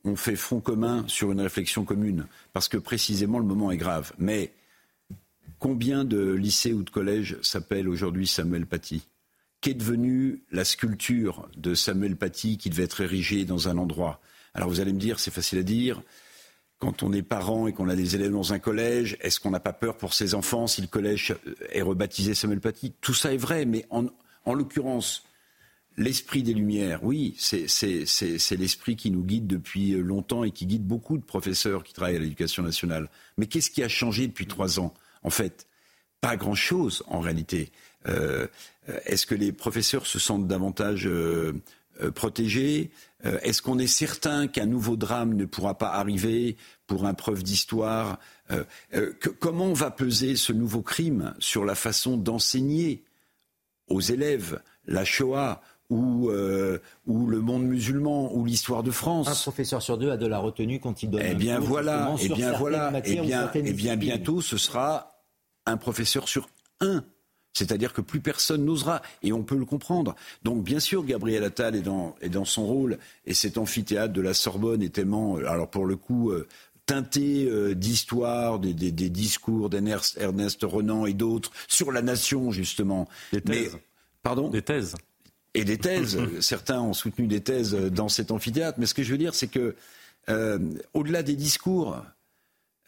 on 0.03 0.15
fait 0.15 0.36
front 0.36 0.60
commun 0.60 1.05
sur 1.07 1.31
une 1.31 1.41
réflexion 1.41 1.86
commune, 1.86 2.25
parce 2.53 2.67
que 2.67 2.77
précisément 2.77 3.39
le 3.39 3.45
moment 3.45 3.72
est 3.72 3.77
grave. 3.77 4.13
Mais 4.17 4.51
combien 5.60 6.03
de 6.05 6.31
lycées 6.31 6.74
ou 6.74 6.83
de 6.83 6.89
collèges 6.89 7.38
s'appellent 7.41 7.88
aujourd'hui 7.88 8.27
Samuel 8.27 8.65
Paty? 8.65 9.03
Qu'est 9.63 9.75
devenue 9.75 10.43
la 10.51 10.65
sculpture 10.65 11.48
de 11.55 11.74
Samuel 11.74 12.17
Paty 12.17 12.58
qui 12.58 12.70
devait 12.70 12.84
être 12.84 13.00
érigée 13.00 13.46
dans 13.46 13.70
un 13.70 13.77
endroit? 13.77 14.20
Alors 14.53 14.67
vous 14.67 14.82
allez 14.82 14.91
me 14.91 15.00
dire, 15.00 15.22
c'est 15.22 15.32
facile 15.32 15.60
à 15.60 15.63
dire. 15.63 16.01
Quand 16.79 17.01
on 17.01 17.13
est 17.13 17.22
parent 17.22 17.65
et 17.67 17.72
qu'on 17.72 17.88
a 17.88 17.96
des 17.96 18.13
élèves 18.13 18.34
dans 18.34 18.51
un 18.51 18.60
collège, 18.60 19.15
est-ce 19.22 19.39
qu'on 19.39 19.51
n'a 19.51 19.62
pas 19.62 19.72
peur 19.72 19.96
pour 19.96 20.13
ses 20.13 20.34
enfants 20.36 20.67
si 20.67 20.82
le 20.82 20.88
collège 20.88 21.34
est 21.72 21.82
rebaptisé 21.82 22.34
Samuel 22.34 22.60
Paty? 22.60 22.93
Tout 23.00 23.13
ça 23.13 23.34
est 23.34 23.38
vrai, 23.38 23.63
mais 23.63 23.86
en, 23.89 24.53
l'occurrence, 24.53 25.24
l'esprit 25.96 26.43
des 26.43 26.54
Lumières, 26.54 27.02
oui, 27.06 27.34
c'est 27.38 28.58
l'esprit 28.58 28.97
qui 28.97 29.12
nous 29.12 29.23
guide 29.23 29.47
depuis 29.47 29.91
longtemps 29.91 30.43
et 30.43 30.52
qui 30.52 30.65
guide 30.65 30.86
beaucoup 30.86 31.17
de 31.17 31.23
professeurs 31.23 31.86
qui 31.86 31.93
travaillent 31.93 32.17
à 32.17 32.19
l'éducation 32.19 32.63
nationale. 32.63 33.10
Mais 33.38 33.45
qu'est-ce 33.45 33.71
qui 33.71 33.82
a 33.82 33.88
changé 33.88 34.28
depuis 34.28 34.45
trois 34.45 34.82
ans 34.82 34.93
En 35.23 35.30
fait, 35.30 35.67
pas 36.23 36.38
grand-chose 36.38 37.03
en 37.07 37.19
réalité. 37.19 37.69
Euh, 38.07 38.47
est-ce 39.05 39.25
que 39.25 39.36
les 39.36 39.51
professeurs 39.51 40.07
se 40.07 40.19
sentent 40.19 40.47
davantage 40.47 41.05
euh, 41.05 41.51
euh, 42.01 42.12
protégés? 42.12 42.91
Est-ce 43.41 43.62
qu'on 43.62 43.79
est 43.79 43.88
certain 43.88 44.47
qu'un 44.47 44.65
nouveau 44.65 44.97
drame 44.97 45.33
ne 45.33 45.45
pourra 45.45 45.77
pas 45.77 45.91
arriver 45.93 46.57
pour 46.88 47.05
un 47.05 47.13
preuve 47.13 47.41
d'histoire? 47.41 48.19
Comment 49.39 49.71
va 49.71 49.91
peser 49.91 50.36
ce 50.36 50.51
nouveau 50.51 50.81
crime 50.81 51.33
sur 51.39 51.63
la 51.63 51.73
façon 51.73 52.17
d'enseigner 52.17 53.01
aux 53.88 54.01
élèves 54.01 54.62
la 54.88 55.05
Shoah 55.05 55.62
ou, 55.89 56.31
ou, 57.07 57.27
le 57.27 57.39
monde 57.39 57.63
musulman 57.63 58.36
ou 58.36 58.43
l'histoire 58.43 58.83
de 58.83 58.91
France? 58.91 59.29
Un 59.29 59.36
professeur 59.36 59.81
sur 59.81 59.97
deux 59.97 60.12
a 60.12 60.17
de 60.17 60.27
la 60.27 60.39
retenue 60.39 60.81
quand 60.81 61.01
il 61.01 61.09
donne. 61.09 61.23
Eh 61.25 61.36
bien 61.36 61.59
voilà, 61.59 62.13
eh 62.21 62.27
bien 62.27 62.51
voilà, 62.51 62.91
eh 63.05 63.21
bien, 63.21 63.49
eh 63.53 63.71
bien 63.71 63.95
bientôt 63.95 64.41
ce 64.41 64.57
sera 64.57 65.12
un 65.65 65.78
professeur 65.78 66.28
sur 66.28 66.49
un. 66.80 67.04
C'est-à-dire 67.54 67.93
que 67.93 68.02
plus 68.02 68.19
personne 68.19 68.65
n'osera, 68.65 69.02
et 69.21 69.32
on 69.32 69.43
peut 69.43 69.58
le 69.58 69.65
comprendre. 69.65 70.15
Donc 70.43 70.63
bien 70.63 70.80
sûr, 70.80 71.06
Gabriel 71.06 71.43
Attal 71.43 71.76
est 71.76 71.82
dans, 71.82 72.45
son 72.45 72.65
rôle, 72.65 72.97
et 73.26 73.34
cet 73.34 73.58
amphithéâtre 73.58 74.13
de 74.13 74.21
la 74.21 74.34
Sorbonne 74.34 74.82
est 74.82 74.93
tellement, 74.93 75.38
euh, 75.38 75.47
alors 75.47 75.69
pour 75.69 75.86
le 75.86 75.95
coup, 75.95 76.32
euh, 76.32 76.47
teinté 76.88 77.45
euh, 77.45 77.76
d'histoire, 77.76 78.60
des, 78.60 78.73
discours 78.73 79.69
d'Ernest 79.69 80.17
Ernest 80.19 80.63
Renan 80.63 81.06
et 81.06 81.13
d'autres, 81.13 81.52
sur 81.67 81.91
la 81.91 82.02
nation, 82.02 82.52
justement. 82.52 83.08
Des 83.32 83.41
thèses. 83.41 83.78
pardon 84.23 84.49
Des 84.49 84.63
thèses. 84.63 84.95
Et 85.54 85.63
des 85.63 85.78
thèses. 85.78 86.19
Certains 86.39 86.82
ont 86.82 86.93
soutenu 86.93 87.28
des 87.28 87.41
thèses 87.41 87.76
dans 87.76 88.10
cet 88.10 88.32
amphithéâtre. 88.32 88.80
Mais 88.80 88.88
ce 88.88 88.95
que 88.95 89.04
je 89.04 89.12
veux 89.12 89.19
dire, 89.19 89.36
c'est 89.36 89.47
que, 89.47 89.76
au-delà 90.93 91.21
des 91.21 91.36
discours, 91.36 92.02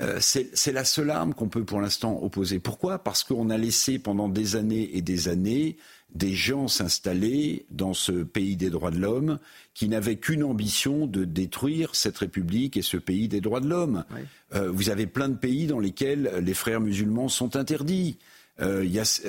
euh, 0.02 0.18
c'est 0.20 0.72
la 0.74 0.84
seule 0.84 1.10
arme 1.10 1.34
qu'on 1.34 1.48
peut 1.48 1.64
pour 1.64 1.80
l'instant 1.80 2.22
opposer. 2.22 2.60
Pourquoi? 2.60 3.00
Parce 3.00 3.24
qu'on 3.24 3.50
a 3.50 3.58
laissé 3.58 3.98
pendant 3.98 4.28
des 4.28 4.56
années 4.56 4.98
et 4.98 5.02
des 5.02 5.30
années 5.30 5.78
des 6.14 6.34
gens 6.34 6.68
s'installer 6.68 7.66
dans 7.72 7.94
ce 7.94 8.12
pays 8.12 8.56
des 8.56 8.70
droits 8.70 8.92
de 8.92 9.00
l'homme 9.00 9.38
qui 9.74 9.90
n'avaient 9.90 10.16
qu'une 10.16 10.44
ambition 10.44 11.08
de 11.08 11.26
détruire 11.26 11.94
cette 11.94 12.18
République 12.18 12.78
et 12.78 12.82
ce 12.82 12.96
pays 12.98 13.28
des 13.28 13.42
droits 13.42 13.60
de 13.60 13.68
l'homme. 13.68 14.06
Euh, 14.54 14.72
vous 14.72 14.90
avez 14.90 15.08
plein 15.08 15.28
de 15.28 15.36
pays 15.36 15.68
dans 15.68 15.80
lesquels 15.80 16.32
les 16.42 16.54
frères 16.54 16.80
musulmans 16.80 17.28
sont 17.28 17.58
interdits. 17.58 18.18
Euh, 18.62 18.86
y 18.86 19.00
a, 19.00 19.20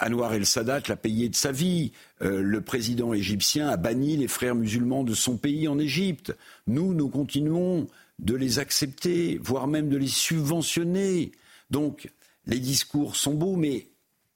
Anwar 0.00 0.32
el-Sadat 0.32 0.82
l'a 0.88 0.96
payé 0.96 1.28
de 1.28 1.36
sa 1.36 1.52
vie. 1.52 1.92
le 2.20 2.60
président 2.60 3.12
égyptien 3.12 3.68
a 3.68 3.76
banni 3.76 4.16
les 4.16 4.28
frères 4.28 4.54
musulmans 4.54 5.04
de 5.04 5.14
son 5.14 5.36
pays 5.36 5.68
en 5.68 5.78
Égypte. 5.78 6.34
Nous, 6.66 6.94
nous 6.94 7.08
continuons 7.08 7.86
de 8.18 8.34
les 8.34 8.58
accepter, 8.58 9.38
voire 9.42 9.66
même 9.66 9.88
de 9.88 9.96
les 9.96 10.08
subventionner. 10.08 11.32
Donc, 11.70 12.10
les 12.46 12.60
discours 12.60 13.16
sont 13.16 13.34
beaux, 13.34 13.56
mais 13.56 13.88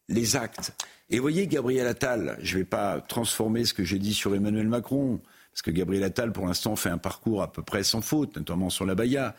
les 0.09 0.37
actes. 0.37 0.73
Et 1.11 1.19
voyez, 1.19 1.47
Gabriel 1.47 1.87
Attal, 1.87 2.39
je 2.43 2.55
ne 2.55 2.61
vais 2.61 2.65
pas 2.65 3.01
transformer 3.01 3.65
ce 3.65 3.75
que 3.75 3.85
j'ai 3.85 3.99
dit 3.99 4.15
sur 4.15 4.35
Emmanuel 4.35 4.69
Macron, 4.69 5.21
parce 5.53 5.63
que 5.63 5.71
Gabriel 5.71 6.05
Attal, 6.05 6.33
pour 6.33 6.47
l'instant, 6.47 6.77
fait 6.77 6.89
un 6.91 6.99
parcours 6.99 7.43
à 7.43 7.53
peu 7.53 7.63
près 7.63 7.85
sans 7.85 8.01
faute, 8.01 8.37
notamment 8.37 8.71
sur 8.71 8.87
la 8.87 8.95
Baïa. 8.95 9.37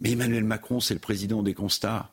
Mais 0.00 0.12
Emmanuel 0.12 0.44
Macron, 0.44 0.80
c'est 0.80 0.94
le 0.94 1.00
président 1.00 1.42
des 1.42 1.54
constats. 1.54 2.10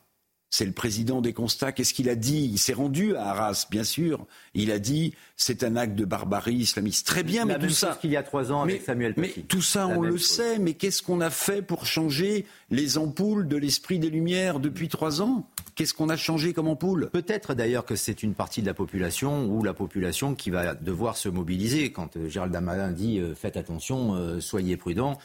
C'est 0.51 0.65
le 0.65 0.71
président 0.71 1.21
des 1.21 1.31
constats. 1.31 1.71
Qu'est-ce 1.71 1.93
qu'il 1.93 2.09
a 2.09 2.15
dit? 2.15 2.49
Il 2.51 2.57
s'est 2.57 2.73
rendu 2.73 3.15
à 3.15 3.29
Arras, 3.29 3.67
bien 3.69 3.83
sûr. 3.83 4.25
Il 4.55 4.71
a 4.71 4.79
dit 4.79 5.13
c'est 5.35 5.63
un 5.63 5.75
acte 5.75 5.95
de 5.95 6.05
barbarie 6.05 6.55
islamiste. 6.55 7.05
Très 7.05 7.23
bien, 7.23 7.45
mais 7.45 7.59
tout 7.59 7.69
ça. 7.69 7.97
qu'il 8.01 8.11
y 8.11 8.17
a 8.17 8.23
trois 8.23 8.51
ans 8.51 8.63
avec 8.63 8.81
Samuel 8.81 9.13
Mais 9.17 9.29
tout 9.47 9.61
ça, 9.61 9.87
on 9.87 10.01
le 10.01 10.17
sait. 10.17 10.57
Mais 10.57 10.73
qu'est-ce 10.73 11.03
qu'on 11.03 11.21
a 11.21 11.29
fait 11.29 11.61
pour 11.61 11.85
changer 11.85 12.45
les 12.71 12.97
ampoules 12.97 13.47
de 13.47 13.57
l'esprit 13.57 13.99
des 13.99 14.09
Lumières 14.09 14.59
depuis 14.59 14.87
trois 14.87 15.21
ans? 15.21 15.47
Qu'est-ce 15.79 15.93
qu'on 15.93 16.09
a 16.09 16.17
changé 16.17 16.51
comme 16.51 16.67
ampoule? 16.67 17.09
Peut-être 17.09 17.53
d'ailleurs 17.53 17.85
que 17.85 17.95
c'est 17.95 18.21
une 18.21 18.33
partie 18.33 18.61
de 18.61 18.67
la 18.67 18.73
population 18.73 19.45
ou 19.45 19.63
la 19.63 19.73
population 19.73 20.35
qui 20.35 20.49
va 20.49 20.75
devoir 20.75 21.15
se 21.15 21.29
mobiliser. 21.29 21.93
Quand 21.93 22.17
euh, 22.17 22.27
Gérald 22.27 22.51
Darmanin 22.51 22.91
dit 22.91 23.17
euh, 23.17 23.33
faites 23.33 23.55
attention, 23.55 24.13
euh, 24.13 24.41
soyez 24.41 24.75
prudents, 24.75 25.17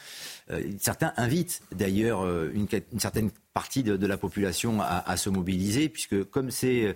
certains 0.79 1.11
invitent 1.17 1.61
d'ailleurs 1.73 2.23
une, 2.53 2.67
certaine 2.99 3.31
partie 3.53 3.83
de, 3.83 4.07
la 4.07 4.15
population 4.15 4.79
à, 4.79 5.17
se 5.17 5.29
mobiliser, 5.29 5.89
puisque 5.89 6.23
comme 6.23 6.51
c'est 6.51 6.95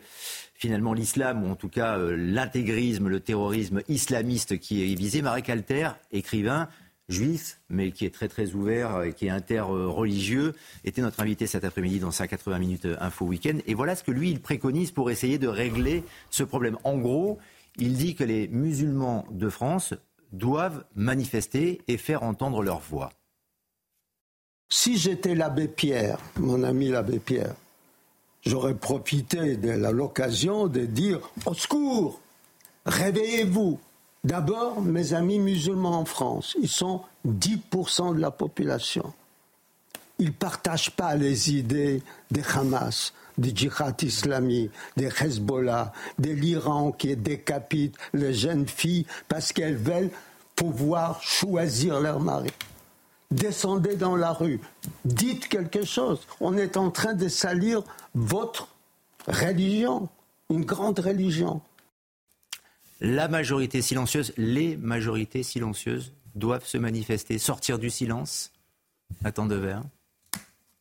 finalement 0.54 0.94
l'islam, 0.94 1.44
ou 1.44 1.50
en 1.50 1.56
tout 1.56 1.68
cas 1.68 1.98
l'intégrisme, 1.98 3.08
le 3.08 3.20
terrorisme 3.20 3.82
islamiste 3.90 4.60
qui 4.60 4.84
est 4.84 4.96
visé, 4.96 5.24
Marek 5.24 5.50
Alter, 5.50 5.90
écrivain, 6.12 6.70
juif, 7.10 7.60
mais 7.70 7.92
qui 7.92 8.06
est 8.06 8.14
très 8.14 8.28
très 8.28 8.54
ouvert 8.54 9.04
et 9.04 9.14
qui 9.14 9.26
est 9.26 9.32
interreligieux, 9.32 10.54
était 10.86 11.02
notre 11.02 11.20
invité 11.20 11.48
cet 11.48 11.66
après-midi 11.66 12.00
dans 12.00 12.12
sa 12.12 12.28
80 12.28 12.60
minutes 12.60 12.88
info 13.00 13.26
week-end. 13.26 13.58
Et 13.68 13.74
voilà 13.74 13.96
ce 13.96 14.04
que 14.04 14.12
lui, 14.12 14.32
il 14.32 14.40
préconise 14.40 14.92
pour 14.92 15.12
essayer 15.12 15.38
de 15.38 15.48
régler 15.48 16.04
ce 16.30 16.44
problème. 16.44 16.78
En 16.84 16.98
gros, 16.98 17.40
il 17.78 17.94
dit 17.94 18.16
que 18.16 18.24
les 18.24 18.48
musulmans 18.48 19.26
de 19.32 19.50
France 19.50 19.94
doivent 20.32 20.86
manifester 20.96 21.82
et 21.88 21.98
faire 21.98 22.24
entendre 22.24 22.62
leur 22.62 22.80
voix. 22.80 23.12
Si 24.70 24.98
j'étais 24.98 25.34
l'abbé 25.34 25.68
Pierre, 25.68 26.20
mon 26.38 26.64
ami 26.64 26.90
l'abbé 26.90 27.18
Pierre, 27.18 27.56
j'aurais 28.46 28.76
profité 28.76 29.58
de 29.58 29.72
l'occasion 29.72 30.68
de 30.68 30.82
dire 30.82 31.20
au 31.48 31.56
secours, 31.56 32.22
réveillez-vous, 32.86 33.80
D'abord, 34.24 34.82
mes 34.82 35.14
amis 35.14 35.40
musulmans 35.40 36.00
en 36.00 36.06
France, 36.06 36.56
ils 36.62 36.68
sont 36.70 37.02
10% 37.26 38.16
de 38.16 38.20
la 38.20 38.32
population. 38.32 39.14
Ils 40.20 40.28
ne 40.28 40.32
partagent 40.32 40.92
pas 40.92 41.16
les 41.16 41.54
idées 41.54 42.04
des 42.30 42.44
Hamas, 42.54 43.14
des 43.38 43.56
djihad 43.56 44.02
islamiques, 44.04 44.72
des 44.98 45.08
Hezbollah, 45.08 45.94
de 46.18 46.32
l'Iran 46.32 46.92
qui 46.92 47.16
décapite 47.16 47.96
les 48.14 48.34
jeunes 48.34 48.68
filles 48.68 49.06
parce 49.30 49.54
qu'elles 49.54 49.78
veulent 49.78 50.12
pouvoir 50.58 51.22
choisir 51.24 52.02
leur 52.02 52.20
mari. 52.20 52.52
Descendez 53.32 53.96
dans 53.96 54.18
la 54.18 54.34
rue, 54.34 54.60
dites 55.06 55.48
quelque 55.48 55.86
chose. 55.86 56.20
On 56.42 56.58
est 56.58 56.76
en 56.76 56.92
train 56.92 57.14
de 57.14 57.30
salir 57.30 57.84
votre 58.14 58.68
religion, 59.28 60.10
une 60.50 60.66
grande 60.66 61.00
religion 61.00 61.62
la 63.02 63.28
majorité 63.28 63.82
silencieuse, 63.82 64.34
les 64.38 64.78
majorités 64.78 65.44
silencieuses 65.44 66.14
doivent 66.36 66.66
se 66.66 66.78
manifester, 66.78 67.38
sortir 67.38 67.80
du 67.80 67.90
silence 67.90 68.52
Nathan 69.22 69.46
Devers 69.46 69.84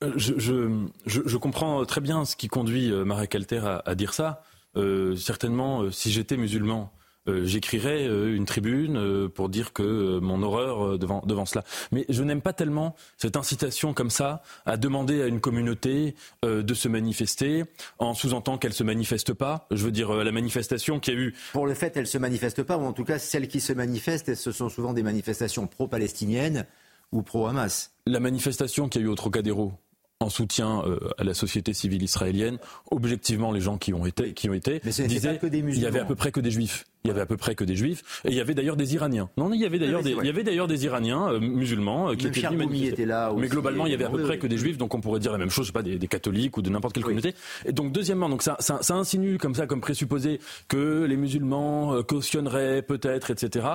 euh, 0.04 0.12
je, 0.16 0.87
je, 1.07 1.37
comprends 1.37 1.85
très 1.85 2.00
bien 2.00 2.24
ce 2.24 2.37
qui 2.37 2.46
conduit 2.46 2.92
euh, 2.92 3.04
Marek 3.04 3.35
Alter 3.35 3.81
à, 3.85 3.94
dire 3.96 4.14
ça. 4.14 4.44
Euh, 4.76 5.16
certainement, 5.16 5.90
si 5.90 6.12
j'étais 6.12 6.37
musulman, 6.37 6.92
euh, 7.28 7.44
j'écrirais 7.44 8.07
euh, 8.07 8.35
une 8.35 8.44
tribune 8.44 8.96
euh, 8.96 9.28
pour 9.28 9.48
dire 9.48 9.72
que 9.72 10.18
mon 10.18 10.42
horreur 10.42 10.98
devant, 10.98 11.22
devant 11.26 11.46
cela. 11.46 11.64
Mais 11.92 12.07
je 12.09 12.22
n'aime 12.22 12.40
pas 12.40 12.52
tellement 12.52 12.94
cette 13.16 13.37
incitation 13.37 13.92
comme 13.92 14.11
ça 14.11 14.42
à 14.66 14.76
demander 14.76 15.22
à 15.22 15.26
une 15.26 15.40
communauté 15.40 16.14
de 16.42 16.74
se 16.74 16.88
manifester 16.88 17.64
en 17.98 18.14
sous-entendant 18.14 18.59
qu'elle 18.59 18.70
ne 18.70 18.76
se 18.76 18.85
manifeste 18.85 19.35
pas. 19.35 19.66
Je 19.70 19.85
veux 19.85 19.92
dire, 19.92 20.12
la 20.12 20.33
manifestation 20.33 21.00
qui 21.00 21.11
a 21.11 21.14
eu... 21.14 21.35
Pour 21.52 21.66
le 21.66 21.74
fait, 21.74 21.96
elle 21.96 22.02
ne 22.02 22.07
se 22.07 22.18
manifeste 22.18 22.62
pas, 22.62 22.76
ou 22.76 22.85
en 22.85 22.92
tout 22.92 23.04
cas, 23.04 23.18
celles 23.18 23.48
qui 23.48 23.61
se 23.61 23.72
manifestent, 23.72 24.35
ce 24.35 24.52
sont 24.52 24.68
souvent 24.68 24.92
des 24.92 25.02
manifestations 25.02 25.66
pro-palestiniennes 25.66 26.66
ou 27.12 27.22
pro-Hamas. 27.22 27.92
La 28.07 28.20
manifestation 28.20 28.88
qui 28.88 28.98
a 28.98 29.00
eu 29.00 29.09
au 29.09 29.14
Trocadéro, 29.14 29.72
en 30.20 30.31
soutien 30.31 30.83
à 31.16 31.24
la 31.24 31.35
société 31.35 31.72
civile 31.72 32.02
israélienne. 32.02 32.59
Objectivement, 32.90 33.52
les 33.52 33.61
gens 33.61 33.78
qui 33.78 33.92
ont 33.94 34.07
été, 34.07 34.35
qui 34.35 34.48
ont 34.48 34.54
été 34.54 34.81
disaient 34.81 35.38
qu'il 35.38 35.78
y 35.78 35.87
avait 35.87 36.00
à 36.00 36.04
peu 36.04 36.16
près 36.16 36.33
que 36.33 36.40
des 36.40 36.50
juifs. 36.50 36.85
Il 37.04 37.08
y 37.08 37.11
avait 37.11 37.20
à 37.20 37.26
peu 37.26 37.37
près 37.37 37.54
que 37.54 37.64
des 37.64 37.76
juifs 37.76 38.02
et 38.24 38.28
il 38.28 38.34
y 38.34 38.40
avait 38.40 38.54
d'ailleurs 38.54 38.76
des 38.76 38.94
Iraniens. 38.94 39.28
Non, 39.37 39.52
il 39.52 39.61
y 39.61 39.64
avait 39.64 39.78
d'ailleurs 39.78 40.02
des, 40.02 40.11
il 40.11 40.26
y 40.26 40.28
avait 40.28 40.42
d'ailleurs 40.42 40.66
des 40.66 40.84
Iraniens 40.84 41.28
euh, 41.32 41.40
musulmans 41.40 42.11
euh, 42.11 42.14
qui 42.14 42.26
étaient 42.26 42.40
venus 42.48 42.88
était 42.88 43.06
là 43.06 43.32
Mais 43.37 43.48
globalement, 43.48 43.87
il 43.87 43.92
y 43.92 43.94
avait 43.94 44.04
à 44.04 44.11
peu 44.11 44.22
près 44.22 44.38
que 44.38 44.46
des 44.46 44.58
juifs, 44.58 44.78
donc 44.78 44.94
on 44.94 45.00
pourrait 45.00 45.20
dire 45.20 45.32
la 45.32 45.38
même 45.38 45.50
chose, 45.50 45.66
je 45.66 45.68
sais 45.68 45.72
pas, 45.72 45.82
des, 45.82 45.98
des 45.98 46.08
catholiques 46.08 46.56
ou 46.56 46.62
de 46.62 46.70
n'importe 46.70 46.94
quelle 46.94 47.04
communauté. 47.04 47.34
Et 47.64 47.72
donc 47.72 47.92
deuxièmement, 47.92 48.28
donc 48.28 48.42
ça, 48.42 48.56
ça, 48.58 48.78
ça, 48.82 48.94
insinue 48.94 49.38
comme 49.38 49.54
ça, 49.54 49.66
comme 49.66 49.80
présupposé 49.80 50.40
que 50.66 51.04
les 51.04 51.16
musulmans 51.16 52.02
cautionneraient 52.02 52.82
peut-être, 52.82 53.30
etc. 53.30 53.66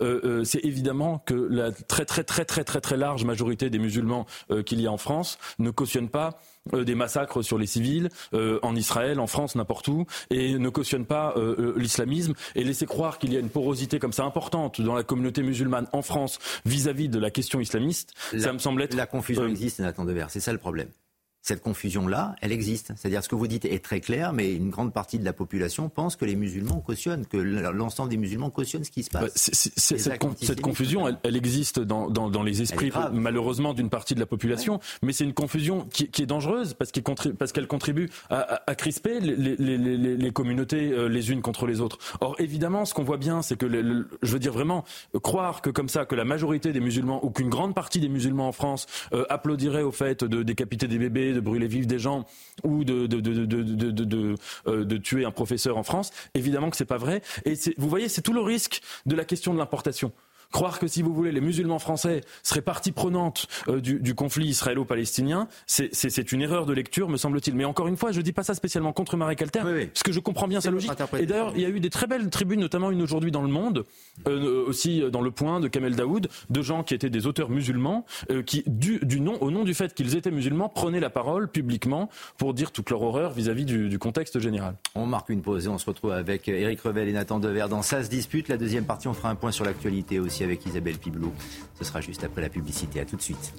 Euh, 0.00 0.42
c'est 0.44 0.64
évidemment 0.64 1.22
que 1.24 1.34
la 1.34 1.72
très 1.72 2.04
très 2.04 2.24
très 2.24 2.44
très 2.44 2.64
très 2.64 2.80
très 2.80 2.96
large 2.96 3.24
majorité 3.24 3.70
des 3.70 3.78
musulmans 3.78 4.26
qu'il 4.64 4.80
y 4.80 4.86
a 4.86 4.92
en 4.92 4.98
France 4.98 5.38
ne 5.58 5.70
cautionnent 5.70 6.08
pas 6.08 6.40
euh, 6.74 6.84
des 6.84 6.94
massacres 6.94 7.42
sur 7.42 7.58
les 7.58 7.66
civils 7.66 8.10
euh, 8.34 8.58
en 8.62 8.76
Israël, 8.76 9.18
en 9.18 9.26
France, 9.26 9.54
n'importe 9.54 9.88
où, 9.88 10.06
et 10.30 10.58
ne 10.58 10.68
cautionne 10.68 11.06
pas 11.06 11.34
euh, 11.36 11.74
l'islamisme. 11.76 12.34
Et 12.54 12.64
laisser 12.64 12.86
croire 12.86 13.18
qu'il 13.18 13.32
y 13.32 13.36
a 13.36 13.40
une 13.40 13.48
porosité 13.48 13.98
comme 13.98 14.12
ça 14.12 14.24
importante 14.24 14.80
dans 14.80 14.94
la 14.94 15.02
communauté 15.02 15.42
musulmane 15.42 15.86
en 15.92 16.02
France 16.02 16.38
vis-à-vis 16.64 17.08
de 17.08 17.18
la 17.18 17.30
question 17.30 17.60
islamiste, 17.60 18.12
ça 18.38 18.52
me 18.52 18.58
semble 18.58 18.82
être... 18.82 18.94
La 18.94 19.06
confusion 19.06 19.46
existe, 19.46 19.80
Nathan 19.80 20.04
Devers, 20.04 20.30
c'est 20.30 20.40
ça 20.40 20.52
le 20.52 20.58
problème 20.58 20.88
cette 21.42 21.62
confusion-là, 21.62 22.36
elle 22.42 22.52
existe. 22.52 22.92
C'est-à-dire 22.96 23.24
ce 23.24 23.28
que 23.28 23.34
vous 23.34 23.46
dites 23.46 23.64
est 23.64 23.82
très 23.82 24.00
clair, 24.00 24.32
mais 24.32 24.54
une 24.54 24.70
grande 24.70 24.92
partie 24.92 25.18
de 25.18 25.24
la 25.24 25.32
population 25.32 25.88
pense 25.88 26.16
que 26.16 26.24
les 26.24 26.36
musulmans 26.36 26.80
cautionnent, 26.80 27.24
que 27.26 27.38
l'ensemble 27.38 28.10
des 28.10 28.18
musulmans 28.18 28.50
cautionnent 28.50 28.84
ce 28.84 28.90
qui 28.90 29.02
se 29.02 29.10
passe. 29.10 29.32
cette, 29.34 30.60
confusion, 30.60 31.06
elle, 31.22 31.36
existe 31.36 31.80
dans, 31.80 32.42
les 32.42 32.62
esprits, 32.62 32.92
malheureusement, 33.12 33.74
d'une 33.74 33.90
partie 33.90 34.14
de 34.14 34.20
la 34.20 34.26
population, 34.26 34.80
mais 35.02 35.12
c'est 35.12 35.24
une 35.24 35.32
confusion 35.32 35.86
qui, 35.90 36.04
est 36.04 36.26
dangereuse 36.26 36.74
parce 36.74 36.92
qu'elle 36.92 37.66
contribue 37.66 38.10
à, 38.28 38.74
crisper 38.74 39.20
les, 39.20 40.32
communautés 40.32 40.92
euh, 40.92 41.08
les 41.08 41.32
unes 41.32 41.42
contre 41.42 41.66
les 41.66 41.80
autres. 41.80 41.98
Or, 42.20 42.36
évidemment, 42.38 42.84
ce 42.84 42.94
qu'on 42.94 43.02
voit 43.02 43.16
bien, 43.16 43.42
c'est 43.42 43.56
que, 43.56 43.66
je 44.22 44.32
veux 44.32 44.38
dire 44.38 44.52
vraiment, 44.52 44.84
croire 45.22 45.62
que 45.62 45.70
comme 45.70 45.88
ça, 45.88 46.04
que 46.04 46.14
la 46.14 46.24
majorité 46.24 46.72
des 46.72 46.80
musulmans 46.80 47.24
ou 47.24 47.30
qu'une 47.30 47.48
grande 47.48 47.74
partie 47.74 48.00
des 48.00 48.08
musulmans 48.08 48.48
en 48.48 48.52
France 48.52 48.86
euh, 49.12 49.24
applaudirait 49.28 49.82
au 49.82 49.92
fait 49.92 50.24
de 50.24 50.42
décapiter 50.42 50.86
des 50.86 50.98
bébés, 50.98 51.29
de 51.34 51.40
brûler 51.40 51.66
vivre 51.66 51.86
des 51.86 51.98
gens 51.98 52.26
ou 52.64 52.84
de, 52.84 53.06
de, 53.06 53.20
de, 53.20 54.34
euh, 54.66 54.84
de, 54.84 54.96
tuer 54.96 55.24
un 55.24 55.30
professeur 55.30 55.76
en 55.76 55.82
France. 55.82 56.10
Évidemment 56.34 56.70
que 56.70 56.76
c'est 56.76 56.84
pas 56.84 56.98
vrai. 56.98 57.22
Et 57.44 57.54
vous 57.78 57.88
voyez, 57.88 58.08
c'est 58.08 58.22
tout 58.22 58.32
le 58.32 58.40
risque 58.40 58.80
de 59.06 59.14
la 59.14 59.24
question 59.24 59.52
de 59.54 59.58
l'importation. 59.58 60.12
Croire 60.52 60.80
que, 60.80 60.88
si 60.88 61.02
vous 61.02 61.14
voulez, 61.14 61.30
les 61.30 61.40
musulmans 61.40 61.78
français 61.78 62.22
seraient 62.42 62.60
partie 62.60 62.90
prenante 62.90 63.46
euh, 63.68 63.80
du, 63.80 64.14
conflit 64.14 64.48
israélo-palestinien, 64.48 65.46
c'est 65.66 66.32
une 66.32 66.42
erreur 66.42 66.66
de 66.66 66.72
lecture, 66.72 67.08
me 67.08 67.16
semble-t-il. 67.16 67.54
Mais 67.54 67.64
encore 67.64 67.86
une 67.86 67.96
fois, 67.96 68.10
je 68.10 68.18
ne 68.18 68.22
dis 68.22 68.32
pas 68.32 68.42
ça 68.42 68.54
spécialement 68.54 68.92
contre 68.92 69.16
Marek 69.16 69.42
Alter, 69.42 69.60
parce 69.62 70.02
que 70.02 70.12
je 70.12 70.18
comprends 70.18 70.48
bien 70.48 70.60
sa 70.60 70.70
logique. 70.70 70.90
Et 71.18 71.26
d'ailleurs, 71.26 71.52
il 71.54 71.62
y 71.62 71.64
a 71.64 71.68
eu 71.68 71.78
des 71.78 71.90
très 71.90 72.08
belles 72.08 72.28
tribunes, 72.30 72.60
notamment 72.60 72.90
une 72.90 73.00
aujourd'hui 73.00 73.30
dans 73.30 73.42
Le 73.42 73.48
Monde, 73.48 73.84
euh, 74.26 74.66
aussi 74.66 75.02
dans 75.10 75.20
Le 75.20 75.30
Point, 75.30 75.60
de 75.60 75.68
Kamel 75.68 75.94
Daoud, 75.94 76.28
de 76.50 76.62
gens 76.62 76.82
qui 76.82 76.94
étaient 76.94 77.10
des 77.10 77.26
auteurs 77.28 77.48
musulmans, 77.48 78.04
euh, 78.30 78.42
qui, 78.42 78.64
du, 78.66 79.20
nom, 79.20 79.38
au 79.40 79.52
nom 79.52 79.62
du 79.62 79.74
fait 79.74 79.94
qu'ils 79.94 80.16
étaient 80.16 80.32
musulmans, 80.32 80.68
prenaient 80.68 81.00
la 81.00 81.10
parole 81.10 81.48
publiquement 81.48 82.08
pour 82.38 82.54
dire 82.54 82.72
toute 82.72 82.90
leur 82.90 83.02
horreur 83.02 83.32
vis-à-vis 83.32 83.64
du, 83.64 83.88
du, 83.88 83.98
contexte 84.00 84.40
général. 84.40 84.74
On 84.96 85.06
marque 85.06 85.28
une 85.28 85.42
pause 85.42 85.66
et 85.66 85.68
on 85.68 85.78
se 85.78 85.86
retrouve 85.86 86.10
avec 86.10 86.48
Eric 86.48 86.80
Revel 86.80 87.08
et 87.08 87.12
Nathan 87.12 87.38
Dever 87.38 87.66
dans 87.70 87.82
Ça 87.82 88.02
se 88.02 88.10
dispute. 88.10 88.48
La 88.48 88.56
deuxième 88.56 88.84
partie, 88.84 89.06
on 89.06 89.14
fera 89.14 89.30
un 89.30 89.36
point 89.36 89.52
sur 89.52 89.64
l'actualité 89.64 90.18
aussi 90.18 90.39
avec 90.44 90.64
Isabelle 90.66 90.98
Piblou. 90.98 91.32
Ce 91.78 91.84
sera 91.84 92.00
juste 92.00 92.24
après 92.24 92.42
la 92.42 92.48
publicité. 92.48 93.00
À 93.00 93.04
tout 93.04 93.16
de 93.16 93.22
suite. 93.22 93.54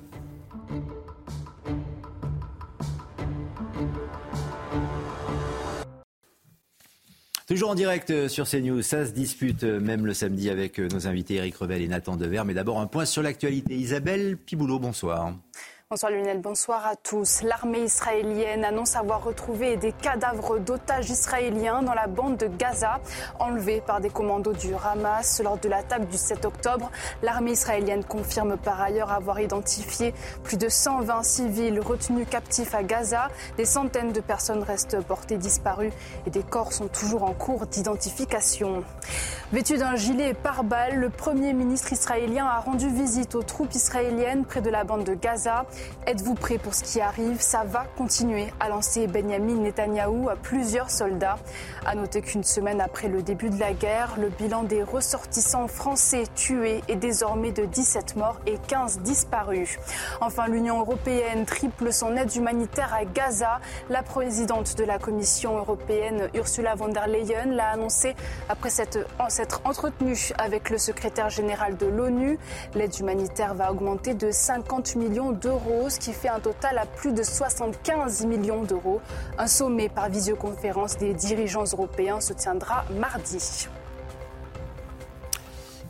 Toujours 7.51 7.71
en 7.71 7.75
direct 7.75 8.11
euh, 8.11 8.29
sur 8.29 8.47
CNews, 8.47 8.81
ça 8.81 9.05
se 9.05 9.11
dispute 9.11 9.65
euh, 9.65 9.81
même 9.81 10.05
le 10.05 10.13
samedi 10.13 10.49
avec 10.49 10.79
euh, 10.79 10.87
nos 10.87 11.05
invités 11.05 11.35
Eric 11.35 11.53
Revel 11.57 11.81
et 11.81 11.87
Nathan 11.89 12.15
Dever. 12.15 12.43
Mais 12.45 12.53
d'abord 12.53 12.79
un 12.79 12.87
point 12.87 13.03
sur 13.03 13.21
l'actualité. 13.21 13.75
Isabelle 13.75 14.37
Piboulot, 14.37 14.79
bonsoir. 14.79 15.33
Bonsoir 15.91 16.13
Lunel, 16.13 16.39
bonsoir 16.39 16.87
à 16.87 16.95
tous. 16.95 17.41
L'armée 17.41 17.81
israélienne 17.81 18.63
annonce 18.63 18.95
avoir 18.95 19.25
retrouvé 19.25 19.75
des 19.75 19.91
cadavres 19.91 20.57
d'otages 20.57 21.09
israéliens 21.09 21.81
dans 21.81 21.93
la 21.93 22.07
bande 22.07 22.37
de 22.37 22.47
Gaza, 22.47 23.01
enlevés 23.39 23.81
par 23.85 23.99
des 23.99 24.09
commandos 24.09 24.53
du 24.53 24.69
Hamas 24.73 25.41
lors 25.43 25.57
de 25.57 25.67
l'attaque 25.67 26.07
du 26.07 26.15
7 26.15 26.45
octobre. 26.45 26.89
L'armée 27.21 27.51
israélienne 27.51 28.05
confirme 28.05 28.55
par 28.55 28.79
ailleurs 28.79 29.11
avoir 29.11 29.41
identifié 29.41 30.13
plus 30.45 30.55
de 30.55 30.69
120 30.69 31.23
civils 31.23 31.81
retenus 31.81 32.25
captifs 32.29 32.73
à 32.73 32.83
Gaza. 32.83 33.27
Des 33.57 33.65
centaines 33.65 34.13
de 34.13 34.21
personnes 34.21 34.63
restent 34.63 35.01
portées 35.01 35.37
disparues 35.37 35.91
et 36.25 36.29
des 36.29 36.43
corps 36.43 36.71
sont 36.71 36.87
toujours 36.87 37.23
en 37.23 37.33
cours 37.33 37.67
d'identification. 37.67 38.85
Vêtu 39.51 39.77
d'un 39.77 39.97
gilet 39.97 40.33
pare-balles, 40.33 40.95
le 40.95 41.09
premier 41.09 41.51
ministre 41.51 41.91
israélien 41.91 42.45
a 42.45 42.61
rendu 42.61 42.87
visite 42.87 43.35
aux 43.35 43.43
troupes 43.43 43.75
israéliennes 43.75 44.45
près 44.45 44.61
de 44.61 44.69
la 44.69 44.85
bande 44.85 45.03
de 45.03 45.15
Gaza. 45.15 45.65
Êtes-vous 46.07 46.33
prêts 46.33 46.57
pour 46.57 46.73
ce 46.73 46.83
qui 46.83 46.99
arrive? 46.99 47.39
Ça 47.41 47.63
va 47.63 47.85
continuer 47.97 48.47
à 48.59 48.69
lancer 48.69 49.07
Benjamin 49.07 49.55
Netanyahou 49.55 50.29
à 50.29 50.35
plusieurs 50.35 50.89
soldats. 50.89 51.37
À 51.85 51.95
noter 51.95 52.21
qu'une 52.21 52.43
semaine 52.43 52.81
après 52.81 53.07
le 53.07 53.21
début 53.21 53.49
de 53.49 53.59
la 53.59 53.73
guerre, 53.73 54.15
le 54.19 54.29
bilan 54.29 54.63
des 54.63 54.83
ressortissants 54.83 55.67
français 55.67 56.23
tués 56.35 56.81
est 56.87 56.95
désormais 56.95 57.51
de 57.51 57.65
17 57.65 58.15
morts 58.15 58.39
et 58.45 58.57
15 58.67 58.99
disparus. 58.99 59.77
Enfin, 60.21 60.47
l'Union 60.47 60.79
européenne 60.79 61.45
triple 61.45 61.93
son 61.93 62.15
aide 62.17 62.35
humanitaire 62.35 62.93
à 62.93 63.05
Gaza. 63.05 63.59
La 63.89 64.03
présidente 64.03 64.75
de 64.77 64.83
la 64.83 64.99
Commission 64.99 65.57
européenne, 65.57 66.29
Ursula 66.33 66.75
von 66.75 66.89
der 66.89 67.07
Leyen, 67.07 67.45
l'a 67.45 67.69
annoncé 67.69 68.15
après 68.49 68.69
s'être 68.69 69.61
entretenue 69.65 70.31
avec 70.37 70.69
le 70.69 70.77
secrétaire 70.77 71.29
général 71.29 71.77
de 71.77 71.85
l'ONU. 71.85 72.37
L'aide 72.75 72.97
humanitaire 72.99 73.53
va 73.53 73.71
augmenter 73.71 74.13
de 74.13 74.31
50 74.31 74.95
millions 74.95 75.31
d'euros, 75.31 75.70
qui 75.99 76.13
fait 76.13 76.29
un 76.29 76.39
total 76.39 76.77
à 76.77 76.85
plus 76.85 77.13
de 77.13 77.23
75 77.23 78.25
millions 78.25 78.63
d'euros. 78.63 79.01
Un 79.37 79.47
sommet 79.47 79.89
par 79.89 80.09
visioconférence 80.09 80.97
des 80.97 81.13
dirigeants 81.13 81.63
européens 81.63 82.19
se 82.19 82.33
tiendra 82.33 82.85
mardi. 82.99 83.67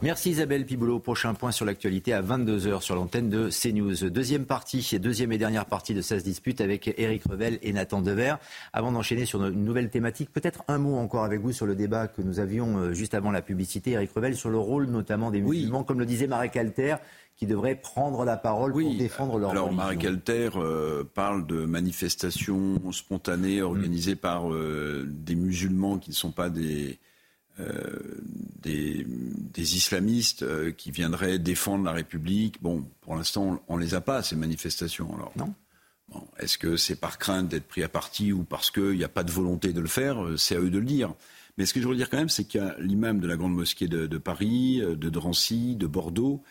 Merci 0.04 0.32
Isabelle 0.32 0.66
Piboulot. 0.66 0.98
Prochain 0.98 1.36
point 1.36 1.52
sur 1.52 1.64
l'actualité 1.64 2.12
à 2.12 2.24
22h 2.24 2.82
sur 2.82 2.96
l'antenne 2.96 3.30
de 3.30 3.50
CNews. 3.52 4.10
Deuxième 4.10 4.46
partie, 4.46 4.98
deuxième 4.98 5.32
et 5.32 5.38
dernière 5.38 5.68
partie 5.68 5.94
de 5.94 6.02
16 6.02 6.24
disputes 6.24 6.60
avec 6.60 6.92
Éric 6.98 7.26
Revel 7.26 7.60
et 7.62 7.72
Nathan 7.72 8.02
Dever. 8.02 8.34
Avant 8.74 8.92
d'enchaîner 8.92 9.28
sur 9.28 9.46
une 9.46 9.64
nouvelle 9.64 9.92
thématique, 9.92 10.34
peut-être 10.34 10.64
un 10.68 10.80
mot 10.80 10.96
encore 10.96 11.24
avec 11.24 11.40
vous 11.40 11.52
sur 11.52 11.68
le 11.68 11.76
débat 11.76 12.08
que 12.08 12.24
nous 12.24 12.40
avions 12.40 12.80
euh, 12.80 12.94
juste 12.94 13.14
avant 13.14 13.30
la 13.30 13.44
publicité, 13.44 13.92
Éric 13.92 14.12
Revel, 14.14 14.36
sur 14.36 14.50
le 14.50 14.58
rôle 14.58 14.88
notamment 14.88 15.30
des 15.30 15.40
musulmans, 15.40 15.84
comme 15.84 16.00
le 16.00 16.08
disait 16.08 16.26
Marek 16.26 16.58
Alter, 16.58 16.96
qui 17.38 17.46
devrait 17.46 17.76
prendre 17.76 18.26
la 18.26 18.38
parole 18.38 18.72
pour 18.72 18.96
défendre 18.96 19.38
leur 19.38 19.52
Alors, 19.52 19.66
religion. 19.66 19.84
Marek 19.84 20.06
Alter 20.06 20.50
euh, 20.56 21.04
parle 21.14 21.46
de 21.46 21.64
manifestations 21.66 22.92
spontanées 22.92 23.62
organisées 23.62 24.16
par 24.16 24.52
euh, 24.52 25.06
des 25.08 25.36
musulmans 25.36 26.00
qui 26.00 26.10
ne 26.10 26.16
sont 26.16 26.32
pas 26.32 26.50
des 26.50 26.98
euh, 27.62 28.00
des, 28.64 29.06
islamistes 29.76 30.44
euh, 30.44 30.72
qui 30.72 30.92
viendraient 30.92 31.38
défendre 31.38 31.86
la 31.86 31.92
République. 31.92 32.62
Bon, 32.62 32.86
pour 33.02 33.16
l'instant, 33.16 33.62
on 33.68 33.78
ne 33.78 33.82
les 33.82 33.94
a 33.94 34.02
pas, 34.02 34.24
ces 34.24 34.36
manifestations. 34.36 35.14
Alors, 35.16 35.32
non. 35.36 35.54
Est-ce 36.40 36.58
que 36.58 36.78
c'est 36.78 36.96
par 36.96 37.18
crainte 37.18 37.48
d'être 37.48 37.68
pris 37.68 37.84
à 37.84 37.90
partie 37.90 38.34
ou 38.34 38.44
parce 38.44 38.70
qu'il 38.70 38.98
n'y 38.98 39.04
a 39.04 39.10
pas 39.10 39.24
de 39.24 39.32
volonté 39.32 39.72
de 39.72 39.80
le 39.80 39.88
faire 39.88 40.24
euh, 40.24 40.38
C'est 40.38 40.56
à 40.56 40.60
eux 40.60 40.70
de 40.70 40.80
le 40.80 40.86
dire. 40.86 41.14
Mais 41.58 41.66
ce 41.66 41.74
que 41.74 41.82
je 41.82 41.88
veux 41.88 41.96
dire 41.96 42.10
quand 42.10 42.18
même, 42.18 42.30
c'est 42.30 42.46
qu'il 42.46 42.62
y 42.62 42.64
a 42.64 42.76
l'imam 42.80 43.20
de 43.20 43.28
la 43.28 43.38
Grande 43.38 43.54
Mosquée 43.54 43.88
de, 43.88 44.18
Paris, 44.18 44.82
de 44.82 45.10
Drancy, 45.10 45.76
de 45.76 45.86
Bordeaux, 45.86 46.42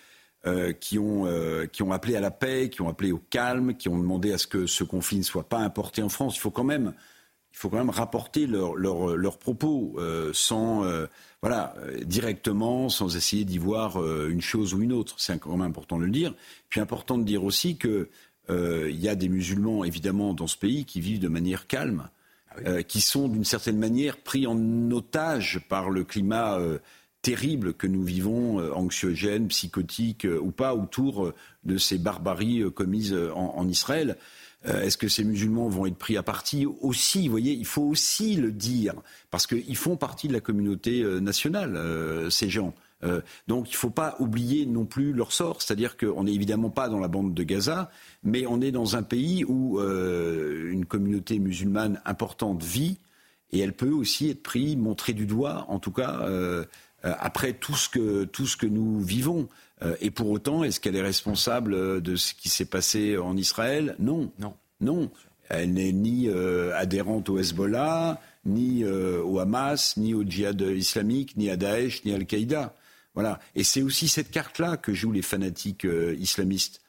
qui, 0.79 0.99
ont, 0.99 1.27
qui 1.73 1.83
ont 1.83 1.91
appelé 1.91 2.17
à 2.17 2.21
la 2.21 2.31
paix, 2.31 2.69
qui 2.69 2.83
ont 2.83 2.89
appelé 2.89 3.11
au 3.11 3.19
calme, 3.19 3.75
qui 3.75 3.89
ont 3.89 3.99
demandé 3.99 4.31
à 4.33 4.39
ce 4.39 4.47
que 4.47 4.67
ce 4.67 4.85
conflit 4.85 5.19
ne 5.19 5.23
soit 5.23 5.49
pas 5.49 5.59
importé 5.59 6.03
en 6.03 6.11
France. 6.11 6.37
Il 6.37 6.41
faut 6.41 6.51
quand 6.51 6.65
même 6.65 6.93
il 7.53 7.57
faut 7.57 7.69
quand 7.69 7.79
même 7.79 7.91
rapporter 7.91 8.47
leurs 8.47 9.39
propos 9.39 9.95
euh, 9.99 10.31
sans, 10.33 10.85
euh, 10.85 11.07
voilà, 11.43 11.75
directement, 12.05 12.89
sans 12.89 13.17
essayer 13.17 13.45
d'y 13.45 13.59
voir 13.59 14.01
euh, 14.01 14.29
une 14.31 14.41
chose 14.41 14.73
ou 14.73 14.83
une 14.83 14.93
autre. 14.93 15.15
C'est 15.19 15.39
quand 15.39 15.57
même 15.57 15.67
important 15.67 15.99
de 15.99 16.05
le 16.05 16.11
dire. 16.11 16.35
Puis 16.69 16.81
important 16.81 17.19
de 17.19 17.25
dire 17.25 17.45
aussi 17.45 17.77
qu'il 17.77 18.07
y 18.49 19.09
a 19.09 19.15
des 19.15 19.29
musulmans, 19.29 19.85
évidemment, 19.85 20.33
dans 20.33 20.47
ce 20.47 20.57
pays 20.57 20.85
qui 20.85 21.01
vivent 21.01 21.21
de 21.21 21.29
manière 21.29 21.67
calme, 21.67 22.09
ah 22.65 22.83
qui 22.83 23.01
sont 23.01 23.29
d'une 23.29 23.45
certaine 23.45 23.79
manière 23.79 24.17
pris 24.17 24.47
en 24.47 24.91
otage 24.91 25.61
par 25.69 25.89
le 25.91 26.03
climat 26.03 26.59
terrible 27.23 27.75
que 27.75 27.87
nous 27.87 28.03
vivons, 28.03 28.59
anxiogène, 28.75 29.47
psychotique 29.47 30.27
ou 30.41 30.51
pas, 30.51 30.75
autour 30.75 31.33
de 31.63 31.79
ces 31.79 31.97
barbaries 31.99 32.65
commises 32.75 33.17
en 33.35 33.69
Israël. 33.69 34.17
Euh, 34.67 34.83
est-ce 34.83 34.99
que 34.99 35.09
ces 35.09 35.25
musulmans 35.25 35.69
vont 35.69 35.87
être 35.87 35.97
pris 35.97 36.17
à 36.17 36.23
partie 36.23 36.67
aussi 36.67 37.27
Vous 37.27 37.31
voyez, 37.31 37.53
il 37.53 37.65
faut 37.65 37.83
aussi 37.83 38.37
le 38.37 38.53
dire, 38.53 38.95
parce 39.31 39.47
qu'ils 39.47 39.77
font 39.77 39.97
partie 39.97 40.29
de 40.29 40.35
la 40.35 40.41
communauté 40.41 41.03
euh, 41.03 41.19
nationale, 41.19 41.77
euh, 41.77 42.31
ces 42.31 42.51
gens. 42.51 42.75
donc 43.49 43.71
il 43.71 43.73
ne 43.73 43.79
faut 43.79 43.89
pas 43.89 44.17
oublier 44.19 44.67
non 44.67 44.85
plus 44.85 45.15
leur 45.15 45.33
sort, 45.33 45.63
c'est-à-dire 45.63 45.97
qu'on 45.97 46.25
n'est 46.25 46.35
évidemment 46.35 46.69
pas 46.69 46.91
dans 46.91 46.99
la 46.99 47.09
bande 47.09 47.33
de 47.33 47.43
Gaza, 47.43 47.91
mais 48.23 48.45
on 48.47 48.61
est 48.61 48.73
dans 48.73 48.95
un 48.95 49.03
pays 49.03 49.43
où 49.45 49.81
une 49.81 50.85
communauté 50.85 51.39
musulmane 51.39 52.03
importante 52.05 52.63
vit, 52.63 52.99
et 53.53 53.61
elle 53.61 53.73
peut 53.73 53.91
aussi 53.91 54.29
être 54.29 54.43
prise, 54.43 54.77
montrée 54.77 55.15
du 55.15 55.25
doigt, 55.25 55.65
en 55.69 55.79
tout 55.79 55.93
cas, 55.93 56.29
après 57.03 57.55
tout 57.55 57.75
ce, 57.75 57.89
que, 57.89 58.25
tout 58.25 58.47
ce 58.47 58.59
que 58.59 58.67
nous 58.67 59.01
vivons. 59.01 59.49
Euh, 59.83 59.97
et 60.01 60.11
pour 60.11 60.31
autant, 60.31 60.65
est-ce 60.65 60.81
qu'elle 60.81 60.97
est 60.97 61.03
responsable 61.03 62.01
de 62.03 62.17
ce 62.17 62.35
qui 62.35 62.49
s'est 62.49 62.65
passé 62.65 63.17
en 63.17 63.37
Israël? 63.37 63.97
Non. 63.99 64.33
Non. 64.39 64.55
Non. 64.81 65.11
Elle 65.49 65.73
n'est 65.73 65.93
ni 65.93 66.29
euh, 66.29 66.77
adhérente 66.77 67.29
au 67.29 67.39
Hezbollah, 67.39 68.21
ni 68.45 68.85
euh, 68.85 69.23
au 69.23 69.39
Hamas, 69.41 69.97
ni 69.97 70.15
au 70.15 70.23
djihad 70.23 70.61
islamique, 70.61 71.37
ni 71.37 71.51
à 71.51 71.57
Daesh, 71.57 72.05
ni 72.05 72.13
à 72.13 72.17
Al-Qaïda. 72.17 72.75
Voilà. 73.15 73.41
Et 73.57 73.65
c'est 73.65 73.83
aussi 73.83 74.09
cette 74.09 74.31
carte-là 74.31 74.77
que 74.77 74.95
jouent 74.95 75.13
les 75.13 75.23
fanatiques 75.23 75.87
islamistes. 76.19 76.81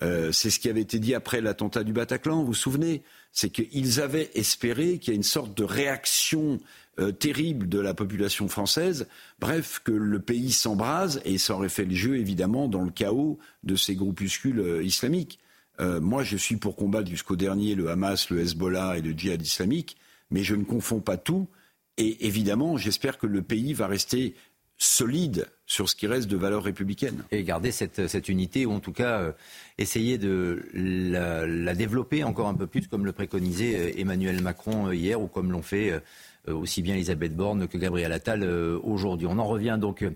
c'est 0.00 0.50
ce 0.50 0.58
qui 0.58 0.68
avait 0.68 0.82
été 0.82 0.98
dit 0.98 1.14
après 1.14 1.40
l'attentat 1.40 1.82
du 1.82 1.94
Bataclan, 1.94 2.40
vous 2.40 2.46
vous 2.46 2.54
souvenez? 2.54 3.02
C'est 3.32 3.48
qu'ils 3.48 4.00
avaient 4.02 4.30
espéré 4.34 4.98
qu'il 4.98 5.12
y 5.12 5.14
ait 5.14 5.16
une 5.16 5.22
sorte 5.22 5.56
de 5.56 5.64
réaction 5.64 6.60
euh, 7.00 7.10
terrible 7.10 7.68
de 7.68 7.78
la 7.78 7.94
population 7.94 8.48
française. 8.48 9.08
Bref, 9.40 9.80
que 9.82 9.92
le 9.92 10.20
pays 10.20 10.52
s'embrase 10.52 11.22
et 11.24 11.38
ça 11.38 11.54
aurait 11.54 11.70
fait 11.70 11.86
le 11.86 11.94
jeu, 11.94 12.18
évidemment, 12.18 12.68
dans 12.68 12.82
le 12.82 12.90
chaos 12.90 13.38
de 13.62 13.76
ces 13.76 13.94
groupuscules 13.94 14.60
euh, 14.60 14.82
islamiques. 14.82 15.38
Euh, 15.80 16.00
moi, 16.00 16.22
je 16.22 16.36
suis 16.36 16.56
pour 16.56 16.76
combattre 16.76 17.08
jusqu'au 17.08 17.34
dernier 17.34 17.74
le 17.74 17.88
Hamas, 17.88 18.28
le 18.28 18.40
Hezbollah 18.40 18.98
et 18.98 19.00
le 19.00 19.12
djihad 19.12 19.40
islamique, 19.40 19.96
mais 20.30 20.42
je 20.42 20.54
ne 20.54 20.64
confonds 20.64 21.00
pas 21.00 21.16
tout. 21.16 21.48
Et 21.96 22.26
évidemment, 22.26 22.76
j'espère 22.76 23.16
que 23.16 23.26
le 23.26 23.40
pays 23.40 23.72
va 23.72 23.86
rester 23.86 24.34
solide 24.76 25.46
sur 25.72 25.88
ce 25.88 25.96
qui 25.96 26.06
reste 26.06 26.28
de 26.28 26.36
valeurs 26.36 26.62
républicaines. 26.62 27.24
Et 27.30 27.44
garder 27.44 27.72
cette, 27.72 28.06
cette 28.06 28.28
unité, 28.28 28.66
ou 28.66 28.72
en 28.72 28.80
tout 28.80 28.92
cas 28.92 29.32
essayer 29.78 30.18
de 30.18 30.66
la, 30.74 31.74
développer 31.74 32.24
encore 32.24 32.48
un 32.48 32.54
peu 32.54 32.66
plus, 32.66 32.88
comme 32.88 33.06
le 33.06 33.12
préconisait 33.12 33.98
Emmanuel 33.98 34.42
Macron 34.42 34.92
hier, 34.92 35.18
ou 35.20 35.28
comme 35.28 35.50
l'ont 35.50 35.62
fait 35.62 36.00
euh, 36.48 36.54
aussi 36.54 36.82
bien 36.82 36.94
Elisabeth 36.94 37.36
Borne 37.36 37.68
que 37.68 37.78
Gabriel 37.78 38.10
Attal 38.10 38.42
euh, 38.42 38.76
aujourd'hui. 38.82 39.28
On 39.30 39.38
en 39.38 39.46
revient 39.46 39.78
donc 39.80 40.02
euh, 40.02 40.10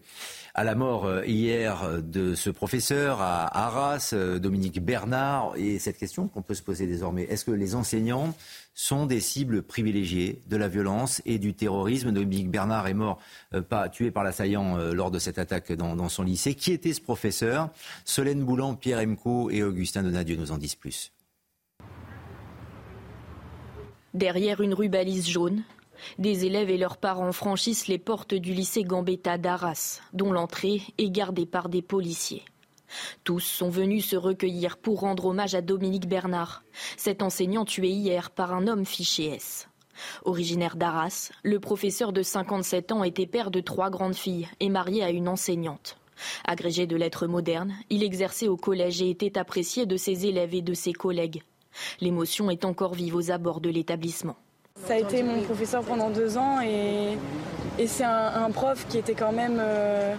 à 0.55 0.65
la 0.65 0.75
mort 0.75 1.09
hier 1.25 2.01
de 2.03 2.35
ce 2.35 2.51
professeur 2.51 3.21
à 3.21 3.67
Arras, 3.67 4.15
Dominique 4.41 4.83
Bernard, 4.83 5.53
et 5.57 5.79
cette 5.79 5.99
question 5.99 6.29
qu'on 6.29 6.41
peut 6.41 6.55
se 6.55 6.63
poser 6.63 6.87
désormais, 6.87 7.25
est-ce 7.25 7.45
que 7.45 7.51
les 7.51 7.75
enseignants 7.75 8.35
sont 8.73 9.05
des 9.05 9.21
cibles 9.21 9.63
privilégiées 9.63 10.41
de 10.49 10.57
la 10.57 10.69
violence 10.69 11.21
et 11.27 11.39
du 11.39 11.53
terrorisme? 11.53 12.11
Dominique 12.11 12.51
Bernard 12.51 12.89
est 12.89 12.95
mort, 12.95 13.21
pas 13.69 13.91
tué 13.91 14.11
par 14.11 14.25
l'assaillant 14.25 14.79
lors 14.79 15.11
de 15.11 15.19
cette 15.19 15.39
attaque 15.39 15.46
dans, 15.77 15.97
dans, 15.97 16.09
son 16.09 16.23
lycée. 16.23 16.55
Qui 16.55 16.73
était 16.73 16.93
ce 16.93 17.01
professeur? 17.01 17.71
Solène 18.05 18.45
Boulan, 18.45 18.75
Pierre 18.75 19.01
Emco 19.01 19.51
et 19.51 19.63
Augustin 19.63 20.03
Donadieu 20.03 20.37
nous 20.37 20.53
en 20.53 20.59
disent 20.59 20.75
plus. 20.75 21.13
Derrière 24.15 24.61
une 24.61 24.75
rue 24.75 24.89
balise 24.89 25.29
jaune, 25.29 25.63
des 26.19 26.45
élèves 26.45 26.71
et 26.71 26.79
leurs 26.79 26.97
parents 26.97 27.33
franchissent 27.33 27.89
les 27.89 27.99
portes 27.99 28.35
du 28.35 28.53
lycée 28.53 28.85
Gambetta 28.85 29.39
d'Arras, 29.39 30.01
dont 30.13 30.33
l'entrée 30.33 30.83
est 30.99 31.11
gardée 31.11 31.47
par 31.47 31.69
des 31.69 31.83
policiers. 31.83 32.45
Tous 33.25 33.41
sont 33.41 33.69
venus 33.69 34.07
se 34.07 34.17
recueillir 34.17 34.77
pour 34.79 35.01
rendre 35.01 35.27
hommage 35.27 35.55
à 35.55 35.61
Dominique 35.61 36.09
Bernard, 36.09 36.63
cet 36.97 37.23
enseignant 37.23 37.65
tué 37.65 37.89
hier 37.89 38.31
par 38.31 38.53
un 38.53 38.69
homme 38.69 38.87
fiché 38.87 39.27
S. 39.27 39.69
Originaire 40.25 40.77
d'Arras, 40.77 41.31
le 41.43 41.61
professeur 41.61 42.13
de 42.13 42.23
57 42.23 42.93
ans 42.93 43.05
était 43.05 43.27
père 43.27 43.51
de 43.51 43.61
trois 43.61 43.91
grandes 43.91 44.15
filles 44.15 44.49
et 44.61 44.69
marié 44.69 45.03
à 45.03 45.11
une 45.11 45.29
enseignante. 45.29 45.99
Agrégé 46.45 46.87
de 46.87 46.97
lettres 46.97 47.27
modernes, 47.27 47.75
il 47.91 48.03
exerçait 48.03 48.49
au 48.49 48.57
collège 48.57 49.03
et 49.03 49.11
était 49.11 49.39
apprécié 49.39 49.87
de 49.87 49.97
ses 49.97 50.27
élèves 50.27 50.55
et 50.55 50.63
de 50.63 50.75
ses 50.75 50.93
collègues. 50.93 51.43
L'émotion 52.01 52.51
est 52.51 52.65
encore 52.65 52.95
vive 52.95 53.17
aux 53.17 53.31
abords 53.31 53.61
de 53.61 53.69
l'établissement. 53.69 54.37
Ça 54.85 54.95
a 54.95 54.99
été 54.99 55.23
mon 55.23 55.41
professeur 55.43 55.83
pendant 55.83 56.11
deux 56.11 56.37
ans 56.37 56.61
et, 56.61 57.17
c'est 57.87 58.05
un, 58.05 58.51
prof 58.51 58.87
qui 58.89 58.99
était 58.99 59.15
quand 59.15 59.33
même 59.33 59.59
euh, 59.59 60.15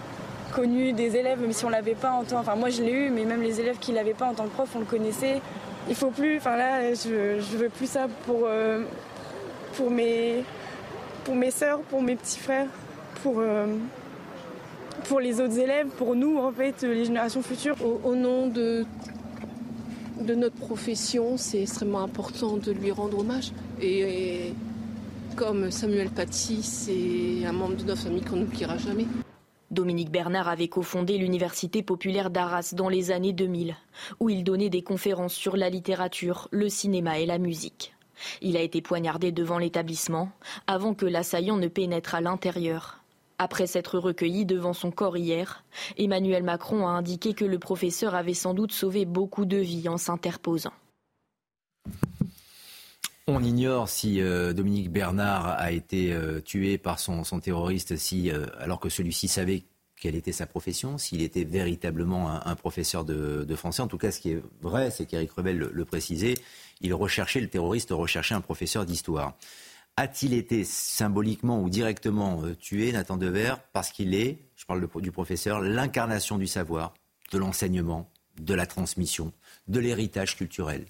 connu 0.52 0.92
des 0.92 1.16
élèves, 1.16 1.40
même 1.40 1.52
si 1.52 1.64
on 1.64 1.68
l'avait 1.68 1.94
pas 1.94 2.10
en 2.10 2.24
tant. 2.24 2.40
Enfin, 2.40 2.56
moi 2.56 2.70
je 2.70 2.82
l'ai 2.82 2.92
eu, 2.92 3.10
mais 3.10 3.24
même 3.24 3.42
les 3.42 3.60
élèves 3.60 3.78
qui 3.78 3.92
l'avaient 3.92 4.14
pas 4.14 4.26
en 4.26 4.34
tant 4.34 4.44
que 4.44 4.50
prof, 4.50 4.68
on 4.74 4.80
le 4.80 4.84
connaissait. 4.84 5.40
Il 5.88 5.94
faut 5.94 6.10
plus. 6.10 6.36
Enfin 6.38 6.56
là, 6.56 6.92
je, 6.92 7.40
je 7.40 7.56
veux 7.56 7.68
plus 7.68 7.88
ça 7.88 8.08
pour 8.26 8.42
euh, 8.44 8.82
pour 9.78 9.90
mes 9.90 10.44
pour 11.24 11.34
mes 11.34 11.50
sœurs, 11.50 11.80
pour 11.80 12.02
mes 12.02 12.16
petits 12.16 12.38
frères, 12.38 12.68
pour 13.22 13.36
euh, 13.38 13.66
pour 15.04 15.20
les 15.20 15.40
autres 15.40 15.58
élèves, 15.58 15.86
pour 15.96 16.14
nous 16.14 16.36
en 16.36 16.52
fait, 16.52 16.82
les 16.82 17.06
générations 17.06 17.42
futures. 17.42 17.76
au 18.04 18.14
nom 18.14 18.48
de 18.48 18.84
de 20.20 20.34
notre 20.34 20.56
profession, 20.56 21.36
c'est 21.36 21.62
extrêmement 21.62 22.02
important 22.02 22.56
de 22.56 22.72
lui 22.72 22.90
rendre 22.90 23.18
hommage. 23.20 23.52
Et, 23.80 24.52
comme 25.36 25.70
Samuel 25.70 26.10
Paty, 26.10 26.62
c'est 26.62 27.46
un 27.46 27.52
membre 27.52 27.76
de 27.76 27.84
notre 27.84 28.02
famille 28.02 28.22
qu'on 28.22 28.36
n'oubliera 28.36 28.76
jamais. 28.76 29.06
Dominique 29.70 30.10
Bernard 30.10 30.48
avait 30.48 30.68
cofondé 30.68 31.18
l'Université 31.18 31.82
populaire 31.82 32.30
d'Arras 32.30 32.72
dans 32.74 32.88
les 32.88 33.10
années 33.10 33.32
2000, 33.32 33.76
où 34.18 34.30
il 34.30 34.42
donnait 34.42 34.70
des 34.70 34.82
conférences 34.82 35.34
sur 35.34 35.56
la 35.56 35.70
littérature, 35.70 36.48
le 36.50 36.68
cinéma 36.68 37.20
et 37.20 37.26
la 37.26 37.38
musique. 37.38 37.94
Il 38.42 38.56
a 38.56 38.62
été 38.62 38.80
poignardé 38.82 39.32
devant 39.32 39.58
l'établissement 39.58 40.30
avant 40.66 40.94
que 40.94 41.06
l'assaillant 41.06 41.56
ne 41.56 41.68
pénètre 41.68 42.14
à 42.14 42.20
l'intérieur. 42.20 43.00
Après 43.38 43.68
s'être 43.68 43.98
recueilli 43.98 44.44
devant 44.46 44.72
son 44.72 44.90
corps 44.90 45.16
hier, 45.16 45.64
Emmanuel 45.96 46.42
Macron 46.42 46.88
a 46.88 46.90
indiqué 46.90 47.34
que 47.34 47.44
le 47.44 47.58
professeur 47.58 48.14
avait 48.14 48.34
sans 48.34 48.52
doute 48.52 48.72
sauvé 48.72 49.04
beaucoup 49.04 49.44
de 49.44 49.58
vies 49.58 49.88
en 49.88 49.96
s'interposant. 49.96 50.72
On 53.28 53.42
ignore 53.42 53.90
si 53.90 54.22
euh, 54.22 54.54
Dominique 54.54 54.90
Bernard 54.90 55.48
a 55.48 55.70
été 55.70 56.14
euh, 56.14 56.40
tué 56.40 56.78
par 56.78 56.98
son, 56.98 57.22
terroriste, 57.40 57.96
si, 57.96 58.30
euh, 58.30 58.46
alors 58.58 58.80
que 58.80 58.88
celui-ci 58.88 59.28
savait 59.28 59.64
quelle 60.00 60.14
était 60.14 60.32
sa 60.32 60.46
profession, 60.46 60.98
s'il 60.98 61.22
était 61.22 61.44
véritablement 61.44 62.46
un, 62.46 62.54
professeur 62.54 63.04
de, 63.04 63.54
français. 63.56 63.82
En 63.82 63.88
tout 63.88 63.98
cas, 63.98 64.10
ce 64.10 64.20
qui 64.20 64.30
est 64.32 64.42
vrai, 64.60 64.90
c'est 64.90 65.06
qu'Éric 65.06 65.32
Revel 65.32 65.58
le, 65.58 65.84
précisait, 65.84 66.34
il 66.80 66.94
recherchait, 66.94 67.40
le 67.40 67.48
terroriste 67.48 67.90
recherchait 67.90 68.34
un 68.34 68.40
professeur 68.40 68.86
d'histoire. 68.86 69.34
A-t-il 69.96 70.32
été 70.34 70.62
symboliquement 70.62 71.60
ou 71.60 71.68
directement 71.68 72.42
tué, 72.60 72.92
Nathan 72.92 73.16
Dever, 73.16 73.54
parce 73.72 73.90
qu'il 73.90 74.14
est, 74.14 74.38
je 74.54 74.64
parle 74.64 74.88
du 75.00 75.10
professeur, 75.10 75.60
l'incarnation 75.60 76.38
du 76.38 76.46
savoir, 76.46 76.94
de 77.32 77.38
l'enseignement, 77.38 78.08
de 78.38 78.54
la 78.54 78.66
transmission, 78.66 79.32
de 79.66 79.80
l'héritage 79.80 80.36
culturel? 80.36 80.86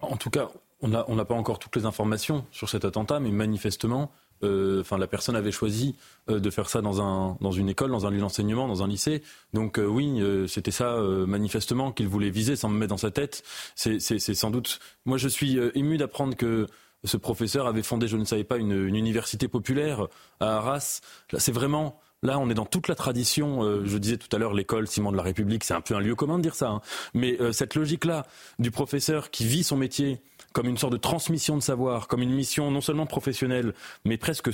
En 0.00 0.16
tout 0.16 0.30
cas, 0.30 0.50
on 0.80 0.88
n'a 0.88 1.24
pas 1.24 1.34
encore 1.34 1.58
toutes 1.58 1.74
les 1.74 1.86
informations 1.86 2.46
sur 2.52 2.68
cet 2.68 2.84
attentat, 2.84 3.18
mais 3.18 3.30
manifestement, 3.30 4.12
euh, 4.42 4.80
enfin, 4.80 4.98
la 4.98 5.06
personne 5.06 5.36
avait 5.36 5.52
choisi 5.52 5.96
euh, 6.28 6.38
de 6.38 6.50
faire 6.50 6.68
ça 6.68 6.82
dans, 6.82 7.00
un, 7.00 7.36
dans 7.40 7.52
une 7.52 7.68
école, 7.68 7.90
dans 7.90 8.06
un 8.06 8.10
lieu 8.10 8.20
d'enseignement, 8.20 8.68
dans 8.68 8.82
un 8.82 8.88
lycée. 8.88 9.22
Donc 9.52 9.78
euh, 9.78 9.86
oui, 9.86 10.20
c'était 10.48 10.70
ça 10.70 10.96
manifestement 11.26 11.92
qu'il 11.92 12.08
voulait 12.08 12.30
viser, 12.30 12.56
sans 12.56 12.68
me 12.68 12.78
mettre 12.78 12.90
dans 12.90 12.96
sa 12.96 13.10
tête. 13.10 13.42
C'est 13.74 14.18
sans 14.18 14.50
doute. 14.50 14.80
Moi, 15.04 15.18
je 15.18 15.28
suis 15.28 15.58
ému 15.74 15.96
d'apprendre 15.96 16.36
que 16.36 16.66
ce 17.04 17.16
professeur 17.16 17.66
avait 17.66 17.82
fondé, 17.82 18.08
je 18.08 18.16
ne 18.16 18.24
savais 18.24 18.44
pas, 18.44 18.56
une, 18.56 18.72
université 18.72 19.48
populaire 19.48 20.06
à 20.40 20.56
Arras. 20.56 21.00
C'est 21.38 21.52
vraiment 21.52 22.00
Là, 22.22 22.38
on 22.38 22.48
est 22.48 22.54
dans 22.54 22.64
toute 22.64 22.88
la 22.88 22.94
tradition. 22.94 23.84
je 23.84 23.98
disais 23.98 24.16
tout 24.16 24.34
à 24.34 24.38
l'heure, 24.38 24.54
l'école 24.54 24.88
Simon 24.88 25.12
de 25.12 25.18
la 25.18 25.22
République, 25.22 25.62
c'est 25.64 25.74
un 25.74 25.82
peu 25.82 25.94
un 25.94 26.00
lieu 26.00 26.14
commun 26.14 26.38
de 26.38 26.42
dire 26.42 26.54
ça. 26.54 26.70
Hein. 26.70 26.80
Mais 27.12 27.38
cette 27.52 27.74
logique-là 27.74 28.26
du 28.58 28.70
professeur 28.70 29.30
qui 29.30 29.44
vit 29.44 29.62
son 29.62 29.76
métier, 29.76 30.22
comme 30.52 30.68
une 30.68 30.78
sorte 30.78 30.92
de 30.92 30.98
transmission 30.98 31.56
de 31.56 31.62
savoir, 31.62 32.08
comme 32.08 32.22
une 32.22 32.34
mission 32.34 32.70
non 32.70 32.80
seulement 32.80 33.06
professionnelle, 33.06 33.74
mais 34.04 34.16
presque 34.16 34.50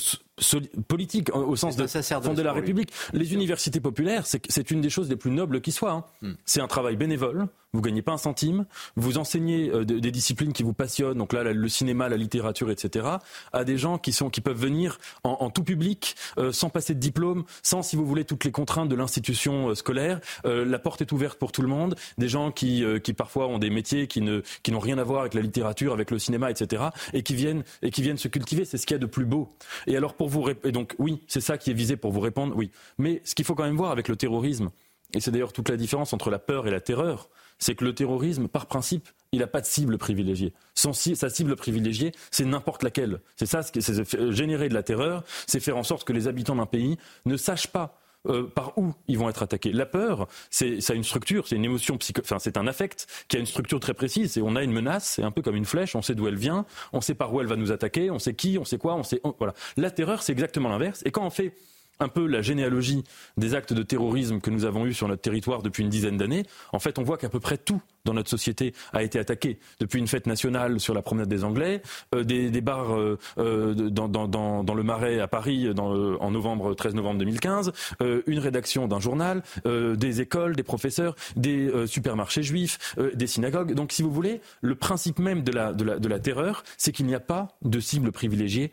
politique 0.88 1.34
au 1.34 1.56
sens 1.56 1.76
de 1.76 1.86
fonder 1.86 2.42
la 2.42 2.52
République. 2.52 2.92
Les 3.12 3.34
universités 3.34 3.80
populaires, 3.80 4.24
c'est 4.26 4.70
une 4.70 4.80
des 4.80 4.90
choses 4.90 5.08
les 5.08 5.16
plus 5.16 5.30
nobles 5.30 5.60
qui 5.60 5.72
soient. 5.72 5.92
Hein. 5.92 6.04
Hmm. 6.22 6.32
C'est 6.44 6.60
un 6.60 6.68
travail 6.68 6.96
bénévole. 6.96 7.48
Vous 7.74 7.80
gagnez 7.80 8.02
pas 8.02 8.12
un 8.12 8.18
centime. 8.18 8.66
Vous 8.96 9.16
enseignez 9.16 9.70
euh, 9.70 9.86
des 9.86 10.10
disciplines 10.10 10.52
qui 10.52 10.62
vous 10.62 10.74
passionnent. 10.74 11.16
Donc 11.16 11.32
là, 11.32 11.42
le 11.42 11.68
cinéma, 11.68 12.10
la 12.10 12.18
littérature, 12.18 12.70
etc. 12.70 13.06
À 13.54 13.64
des 13.64 13.78
gens 13.78 13.96
qui 13.96 14.12
sont 14.12 14.28
qui 14.28 14.42
peuvent 14.42 14.60
venir 14.60 14.98
en, 15.24 15.48
tout 15.48 15.64
public, 15.64 16.14
euh, 16.36 16.52
sans 16.52 16.68
passer 16.68 16.94
de 16.94 17.00
diplôme, 17.00 17.44
sans, 17.62 17.82
si 17.82 17.96
vous 17.96 18.04
voulez, 18.04 18.26
toutes 18.26 18.44
les 18.44 18.50
contraintes 18.50 18.90
de 18.90 18.94
l'institution 18.94 19.70
euh, 19.70 19.74
scolaire. 19.74 20.20
la 20.44 20.78
porte 20.78 21.00
est 21.00 21.12
ouverte 21.12 21.38
pour 21.38 21.50
tout 21.50 21.62
le 21.62 21.68
monde. 21.68 21.96
Des 22.18 22.28
gens 22.28 22.50
qui 22.50 22.84
qui 23.02 23.14
parfois 23.14 23.46
ont 23.48 23.58
des 23.58 23.70
métiers 23.70 24.06
qui 24.06 24.20
ne 24.20 24.42
qui 24.62 24.70
n'ont 24.70 24.78
rien 24.78 24.98
à 24.98 25.04
voir 25.04 25.22
avec 25.22 25.32
la 25.32 25.40
littérature, 25.40 25.94
avec 25.94 26.10
le 26.10 26.18
cinéma, 26.18 26.50
etc. 26.50 26.82
Et 27.14 27.22
qui 27.22 27.34
viennent 27.34 27.64
et 27.80 27.90
qui 27.90 28.02
viennent 28.02 28.18
se 28.18 28.28
cultiver. 28.28 28.66
C'est 28.66 28.76
ce 28.76 28.86
qu'il 28.86 28.94
y 28.94 28.96
a 28.96 28.98
de 29.00 29.06
plus 29.06 29.24
beau. 29.24 29.56
Et 29.86 29.96
alors 29.96 30.14
pour 30.14 30.28
vous 30.28 30.46
et 30.64 30.72
donc 30.72 30.94
oui, 30.98 31.22
c'est 31.26 31.40
ça 31.40 31.56
qui 31.56 31.70
est 31.70 31.74
visé 31.74 31.96
pour 31.96 32.12
vous 32.12 32.20
répondre, 32.20 32.54
oui. 32.54 32.70
Mais 32.98 33.22
ce 33.24 33.34
qu'il 33.34 33.46
faut 33.46 33.54
quand 33.54 33.64
même 33.64 33.76
voir 33.76 33.92
avec 33.92 34.08
le 34.08 34.16
terrorisme, 34.16 34.70
et 35.14 35.20
c'est 35.20 35.30
d'ailleurs 35.30 35.52
toute 35.52 35.68
la 35.68 35.76
différence 35.76 36.12
entre 36.12 36.30
la 36.30 36.38
peur 36.38 36.66
et 36.66 36.70
la 36.70 36.80
terreur, 36.80 37.28
c'est 37.62 37.76
que 37.76 37.84
le 37.84 37.94
terrorisme, 37.94 38.48
par 38.48 38.66
principe, 38.66 39.08
il 39.30 39.38
n'a 39.38 39.46
pas 39.46 39.60
de 39.60 39.66
cible 39.66 39.96
privilégiée. 39.96 40.52
sa 40.74 41.30
cible 41.30 41.54
privilégiée, 41.54 42.12
c'est 42.32 42.44
n'importe 42.44 42.82
laquelle. 42.82 43.20
C'est 43.36 43.46
ça, 43.46 43.62
c'est 43.62 44.32
générer 44.32 44.68
de 44.68 44.74
la 44.74 44.82
terreur, 44.82 45.22
c'est 45.46 45.60
faire 45.60 45.76
en 45.76 45.84
sorte 45.84 46.02
que 46.02 46.12
les 46.12 46.26
habitants 46.26 46.56
d'un 46.56 46.66
pays 46.66 46.98
ne 47.24 47.36
sachent 47.36 47.68
pas 47.68 48.00
euh, 48.28 48.42
par 48.42 48.76
où 48.78 48.94
ils 49.06 49.16
vont 49.16 49.28
être 49.28 49.44
attaqués. 49.44 49.72
La 49.72 49.86
peur, 49.86 50.26
c'est 50.50 50.80
ça 50.80 50.92
a 50.92 50.96
une 50.96 51.04
structure, 51.04 51.46
c'est 51.46 51.54
une 51.54 51.64
émotion 51.64 51.96
psycho, 51.98 52.20
enfin 52.22 52.40
c'est 52.40 52.56
un 52.56 52.66
affect 52.66 53.06
qui 53.28 53.36
a 53.36 53.40
une 53.40 53.46
structure 53.46 53.78
très 53.78 53.94
précise. 53.94 54.36
Et 54.36 54.42
on 54.42 54.56
a 54.56 54.64
une 54.64 54.72
menace, 54.72 55.04
c'est 55.04 55.22
un 55.22 55.30
peu 55.30 55.40
comme 55.40 55.56
une 55.56 55.64
flèche, 55.64 55.94
on 55.94 56.02
sait 56.02 56.16
d'où 56.16 56.26
elle 56.26 56.36
vient, 56.36 56.66
on 56.92 57.00
sait 57.00 57.14
par 57.14 57.32
où 57.32 57.40
elle 57.40 57.46
va 57.46 57.56
nous 57.56 57.70
attaquer, 57.70 58.10
on 58.10 58.18
sait 58.18 58.34
qui, 58.34 58.58
on 58.58 58.64
sait 58.64 58.78
quoi, 58.78 58.96
on 58.96 59.04
sait 59.04 59.20
voilà. 59.38 59.54
La 59.76 59.92
terreur, 59.92 60.24
c'est 60.24 60.32
exactement 60.32 60.68
l'inverse. 60.68 61.02
Et 61.04 61.12
quand 61.12 61.24
on 61.24 61.30
fait 61.30 61.54
un 62.00 62.08
peu 62.08 62.26
la 62.26 62.42
généalogie 62.42 63.04
des 63.36 63.54
actes 63.54 63.72
de 63.72 63.82
terrorisme 63.82 64.40
que 64.40 64.50
nous 64.50 64.64
avons 64.64 64.86
eus 64.86 64.94
sur 64.94 65.08
notre 65.08 65.22
territoire 65.22 65.62
depuis 65.62 65.82
une 65.82 65.88
dizaine 65.90 66.16
d'années, 66.16 66.44
en 66.72 66.78
fait, 66.78 66.98
on 66.98 67.02
voit 67.02 67.18
qu'à 67.18 67.28
peu 67.28 67.40
près 67.40 67.58
tout 67.58 67.80
dans 68.04 68.14
notre 68.14 68.30
société 68.30 68.74
a 68.92 69.02
été 69.02 69.18
attaqué. 69.18 69.58
Depuis 69.80 69.98
une 69.98 70.06
fête 70.06 70.26
nationale 70.26 70.80
sur 70.80 70.94
la 70.94 71.02
promenade 71.02 71.28
des 71.28 71.44
Anglais, 71.44 71.82
euh, 72.14 72.24
des, 72.24 72.60
bars 72.60 72.94
euh, 72.94 73.18
euh 73.38 73.74
dans, 73.74 74.74
le 74.74 74.82
Marais 74.82 75.20
à 75.20 75.28
Paris 75.28 75.68
en 75.78 76.30
novembre 76.30 76.74
13 76.74 76.94
novembre 76.94 77.18
2015, 77.18 77.72
euh, 78.00 78.22
une 78.26 78.38
rédaction 78.38 78.88
d'un 78.88 79.00
journal, 79.00 79.42
des 79.64 80.20
écoles, 80.20 80.56
des 80.56 80.62
professeurs, 80.62 81.14
des 81.36 81.70
supermarchés 81.86 82.42
juifs, 82.42 82.96
des 83.14 83.26
synagogues. 83.26 83.74
Donc, 83.74 83.92
si 83.92 84.02
vous 84.02 84.10
voulez, 84.10 84.40
le 84.60 84.74
principe 84.74 85.18
même 85.18 85.42
de 85.42 85.52
la, 85.52 86.18
terreur, 86.18 86.64
c'est 86.76 86.92
qu'il 86.92 87.06
n'y 87.06 87.14
a 87.14 87.20
pas 87.20 87.48
de 87.62 87.80
cible 87.80 88.12
privilégiée 88.12 88.72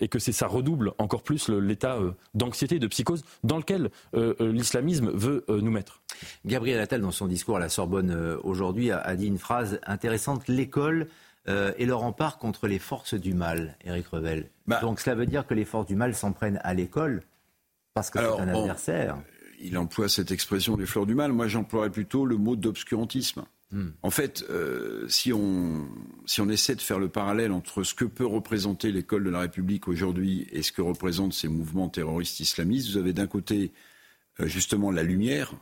et 0.00 0.08
que 0.08 0.18
c'est 0.18 0.32
ça 0.32 0.46
redouble 0.46 0.92
encore 0.98 1.22
plus 1.22 1.48
l'état 1.48 1.98
d'anxiété, 2.34 2.78
de 2.78 2.86
psychose 2.86 3.24
dans 3.44 3.58
lequel 3.58 3.90
l'islamisme 4.40 5.10
veut 5.12 5.44
nous 5.48 5.70
mettre. 5.70 6.02
Gabriel 6.44 6.80
Attal, 6.80 7.00
dans 7.00 7.10
son 7.10 7.26
discours 7.26 7.56
à 7.56 7.60
la 7.60 7.68
Sorbonne 7.68 8.38
aujourd'hui, 8.42 8.90
a, 8.90 9.16
dit 9.16 9.26
une 9.26 9.38
phrase 9.38 9.80
intéressante 9.86 10.48
l'école 10.48 11.08
est 11.46 11.86
le 11.86 11.94
rempart 11.94 12.38
contre 12.38 12.66
les 12.66 12.78
forces 12.78 13.14
du 13.14 13.34
mal, 13.34 13.76
Éric 13.84 14.06
Revel. 14.08 14.48
Bah. 14.66 14.80
Donc 14.80 15.00
cela 15.00 15.16
veut 15.16 15.26
dire 15.26 15.46
que 15.46 15.54
les 15.54 15.64
forces 15.64 15.86
du 15.86 15.96
mal 15.96 16.14
s'en 16.14 16.32
prennent 16.32 16.60
à 16.62 16.74
l'école 16.74 17.22
parce 17.94 18.10
que 18.10 18.18
c'est 18.18 18.40
un 18.40 18.48
adversaire. 18.48 19.18
il 19.60 19.76
emploie 19.78 20.08
cette 20.08 20.30
expression 20.30 20.76
des 20.76 20.86
fleurs 20.86 21.06
du 21.06 21.14
mal. 21.14 21.32
Moi, 21.32 21.48
j'emploierais 21.48 21.90
plutôt 21.90 22.26
le 22.26 22.36
mot 22.36 22.56
d'obscurantisme. 22.56 23.44
En 24.02 24.10
fait, 24.10 24.44
euh, 24.50 25.08
si, 25.08 25.32
on, 25.32 25.88
essaie 26.50 26.74
de 26.74 26.80
faire 26.80 26.98
le 26.98 27.08
parallèle 27.08 27.52
entre 27.52 27.84
ce 27.84 27.94
que 27.94 28.04
peut 28.04 28.26
représenter 28.26 28.92
l'école 28.92 29.24
de 29.24 29.30
la 29.30 29.40
République 29.40 29.88
aujourd'hui 29.88 30.46
et 30.52 30.62
ce 30.62 30.72
que 30.72 30.82
représentent 30.82 31.32
ces 31.32 31.48
mouvements 31.48 31.88
terroristes 31.88 32.40
islamistes, 32.40 32.90
vous 32.90 32.98
avez 32.98 33.14
d'un 33.14 33.26
côté 33.26 33.72
euh, 34.40 34.46
justement 34.46 34.90
la 34.90 35.02
lumière, 35.02 35.54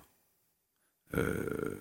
euh, 1.14 1.78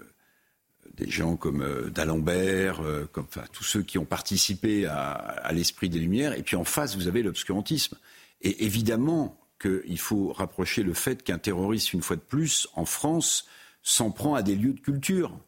des 0.94 1.10
gens 1.10 1.36
comme 1.36 1.90
d'Alembert, 1.90 2.82
comme 3.12 3.26
enfin, 3.26 3.46
tous 3.52 3.64
ceux 3.64 3.82
qui 3.82 3.98
ont 3.98 4.06
participé 4.06 4.86
à, 4.86 5.12
à 5.12 5.52
l'esprit 5.54 5.90
des 5.90 6.00
Lumières, 6.00 6.34
et 6.34 6.44
puis 6.44 6.58
en 6.58 6.64
face, 6.64 6.96
vous 6.96 7.08
avez 7.08 7.24
l'obscurantisme. 7.24 7.98
Et 8.42 8.66
évidemment 8.66 9.40
qu'il 9.62 10.00
faut 10.00 10.34
rapprocher 10.34 10.84
le 10.84 10.94
fait 10.94 11.24
qu'un 11.24 11.38
terroriste, 11.38 11.94
une 11.94 12.02
fois 12.02 12.18
de 12.18 12.22
plus, 12.22 12.68
en 12.76 12.86
France, 12.86 13.48
s'en 13.82 14.12
prend 14.12 14.36
à 14.36 14.42
des 14.42 14.56
lieux 14.56 14.74
de 14.74 14.80
culture 14.80 15.40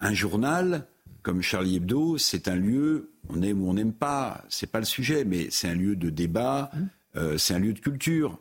un 0.00 0.12
journal, 0.12 0.86
comme 1.22 1.42
Charlie 1.42 1.76
Hebdo, 1.76 2.18
c'est 2.18 2.48
un 2.48 2.56
lieu, 2.56 3.12
on 3.28 3.42
aime 3.42 3.62
ou 3.62 3.70
on 3.70 3.74
n'aime 3.74 3.94
pas, 3.94 4.44
c'est 4.48 4.70
pas 4.70 4.78
le 4.78 4.84
sujet, 4.84 5.24
mais 5.24 5.48
c'est 5.50 5.68
un 5.68 5.74
lieu 5.74 5.96
de 5.96 6.10
débat, 6.10 6.70
mmh. 6.72 6.78
euh, 7.16 7.38
c'est 7.38 7.54
un 7.54 7.58
lieu 7.58 7.72
de 7.72 7.80
culture. 7.80 8.38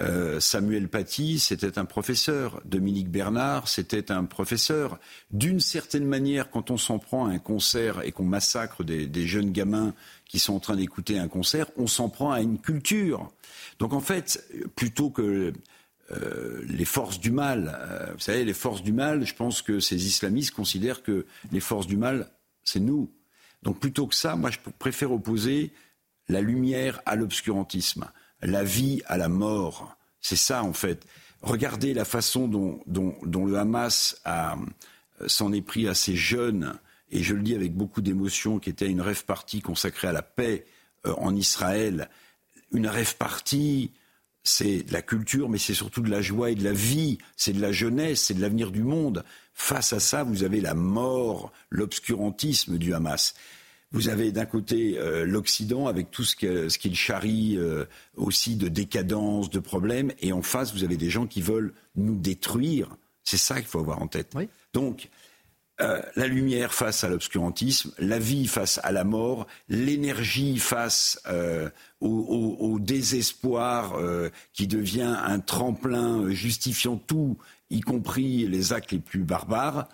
Euh, 0.00 0.40
Samuel 0.40 0.88
Paty, 0.88 1.38
c'était 1.38 1.78
un 1.78 1.84
professeur. 1.84 2.60
Dominique 2.64 3.10
Bernard, 3.10 3.68
c'était 3.68 4.10
un 4.10 4.24
professeur. 4.24 4.98
D'une 5.30 5.60
certaine 5.60 6.06
manière, 6.06 6.50
quand 6.50 6.70
on 6.70 6.76
s'en 6.76 6.98
prend 6.98 7.26
à 7.26 7.30
un 7.30 7.38
concert 7.38 8.02
et 8.02 8.10
qu'on 8.10 8.24
massacre 8.24 8.82
des, 8.82 9.26
jeunes 9.26 9.52
gamins 9.52 9.94
qui 10.28 10.40
sont 10.40 10.54
en 10.54 10.60
train 10.60 10.76
d'écouter 10.76 11.18
un 11.18 11.28
concert, 11.28 11.66
on 11.76 11.86
s'en 11.86 12.08
prend 12.08 12.32
à 12.32 12.40
une 12.40 12.58
culture. 12.58 13.30
Donc 13.78 13.92
en 13.92 14.00
fait, 14.00 14.44
plutôt 14.74 15.10
que 15.10 15.52
euh, 16.12 16.62
les 16.68 16.84
forces 16.84 17.18
du 17.18 17.30
mal. 17.30 17.78
Euh, 17.80 18.12
vous 18.12 18.20
savez, 18.20 18.44
les 18.44 18.52
forces 18.52 18.82
du 18.82 18.92
mal, 18.92 19.24
je 19.24 19.34
pense 19.34 19.62
que 19.62 19.80
ces 19.80 20.06
islamistes 20.06 20.50
considèrent 20.50 21.02
que 21.02 21.24
les 21.50 21.60
forces 21.60 21.86
du 21.86 21.96
mal, 21.96 22.30
c'est 22.62 22.80
nous. 22.80 23.10
Donc 23.62 23.80
plutôt 23.80 24.06
que 24.06 24.14
ça, 24.14 24.36
moi, 24.36 24.50
je 24.50 24.58
préfère 24.78 25.12
opposer 25.12 25.72
la 26.28 26.42
lumière 26.42 27.00
à 27.06 27.16
l'obscurantisme, 27.16 28.10
la 28.42 28.64
vie 28.64 29.00
à 29.06 29.16
la 29.16 29.28
mort. 29.28 29.96
C'est 30.20 30.36
ça, 30.36 30.62
en 30.62 30.74
fait. 30.74 31.06
Regardez 31.40 31.94
la 31.94 32.04
façon 32.04 32.48
dont, 32.48 33.46
le 33.46 33.56
Hamas 33.56 34.20
euh, 34.26 34.56
s'en 35.26 35.54
est 35.54 35.62
pris 35.62 35.88
à 35.88 35.94
ces 35.94 36.16
jeunes, 36.16 36.78
et 37.10 37.22
je 37.22 37.34
le 37.34 37.42
dis 37.42 37.54
avec 37.54 37.74
beaucoup 37.74 38.02
d'émotion, 38.02 38.58
qui 38.58 38.68
était 38.68 38.90
une 38.90 39.00
rêve 39.00 39.24
partie 39.24 39.62
consacrée 39.62 40.08
à 40.08 40.12
la 40.12 40.22
paix 40.22 40.66
en 41.04 41.34
Israël, 41.34 42.10
une 42.72 42.88
rêve 42.88 43.16
partie 43.16 43.92
c'est 44.44 44.82
de 44.82 44.92
la 44.92 45.02
culture, 45.02 45.48
mais 45.48 45.58
c'est 45.58 45.74
surtout 45.74 46.02
de 46.02 46.10
la 46.10 46.20
joie 46.20 46.50
et 46.50 46.54
de 46.54 46.62
la 46.62 46.72
vie, 46.72 47.18
c'est 47.36 47.54
de 47.54 47.60
la 47.60 47.72
jeunesse, 47.72 48.24
c'est 48.24 48.34
de 48.34 48.42
l'avenir 48.42 48.70
du 48.70 48.82
monde. 48.82 49.24
Face 49.54 49.92
à 49.94 50.00
ça, 50.00 50.22
vous 50.22 50.44
avez 50.44 50.60
la 50.60 50.74
mort, 50.74 51.50
l'obscurantisme 51.70 52.76
du 52.76 52.92
Hamas. 52.92 53.34
Vous 53.90 54.08
avez 54.08 54.32
d'un 54.32 54.44
côté 54.44 54.98
euh, 54.98 55.24
l'Occident 55.24 55.86
avec 55.86 56.10
tout 56.10 56.24
ce 56.24 56.36
qu'il 56.36 56.68
ce 56.70 56.94
charrie 56.94 57.56
euh, 57.56 57.84
aussi 58.16 58.56
de 58.56 58.68
décadence, 58.68 59.50
de 59.50 59.60
problèmes, 59.60 60.12
et 60.20 60.32
en 60.32 60.42
face, 60.42 60.74
vous 60.74 60.84
avez 60.84 60.96
des 60.96 61.10
gens 61.10 61.26
qui 61.26 61.40
veulent 61.40 61.72
nous 61.96 62.16
détruire. 62.16 62.96
C'est 63.22 63.38
ça 63.38 63.54
qu'il 63.54 63.66
faut 63.66 63.78
avoir 63.78 64.02
en 64.02 64.08
tête. 64.08 64.34
Donc, 64.74 65.08
euh, 65.80 66.00
la 66.16 66.26
lumière 66.26 66.72
face 66.72 67.04
à 67.04 67.08
l'obscurantisme, 67.08 67.92
la 67.98 68.18
vie 68.18 68.46
face 68.46 68.80
à 68.84 68.92
la 68.92 69.04
mort, 69.04 69.46
l'énergie 69.68 70.58
face 70.58 71.20
au, 72.00 72.56
au, 72.60 72.78
désespoir 72.78 73.98
qui 74.52 74.66
devient 74.66 75.16
un 75.24 75.40
tremplin 75.40 76.30
justifiant 76.30 76.96
tout, 76.96 77.38
y 77.70 77.80
compris 77.80 78.46
les 78.46 78.72
actes 78.72 78.92
les 78.92 78.98
plus 78.98 79.24
barbares. 79.24 79.88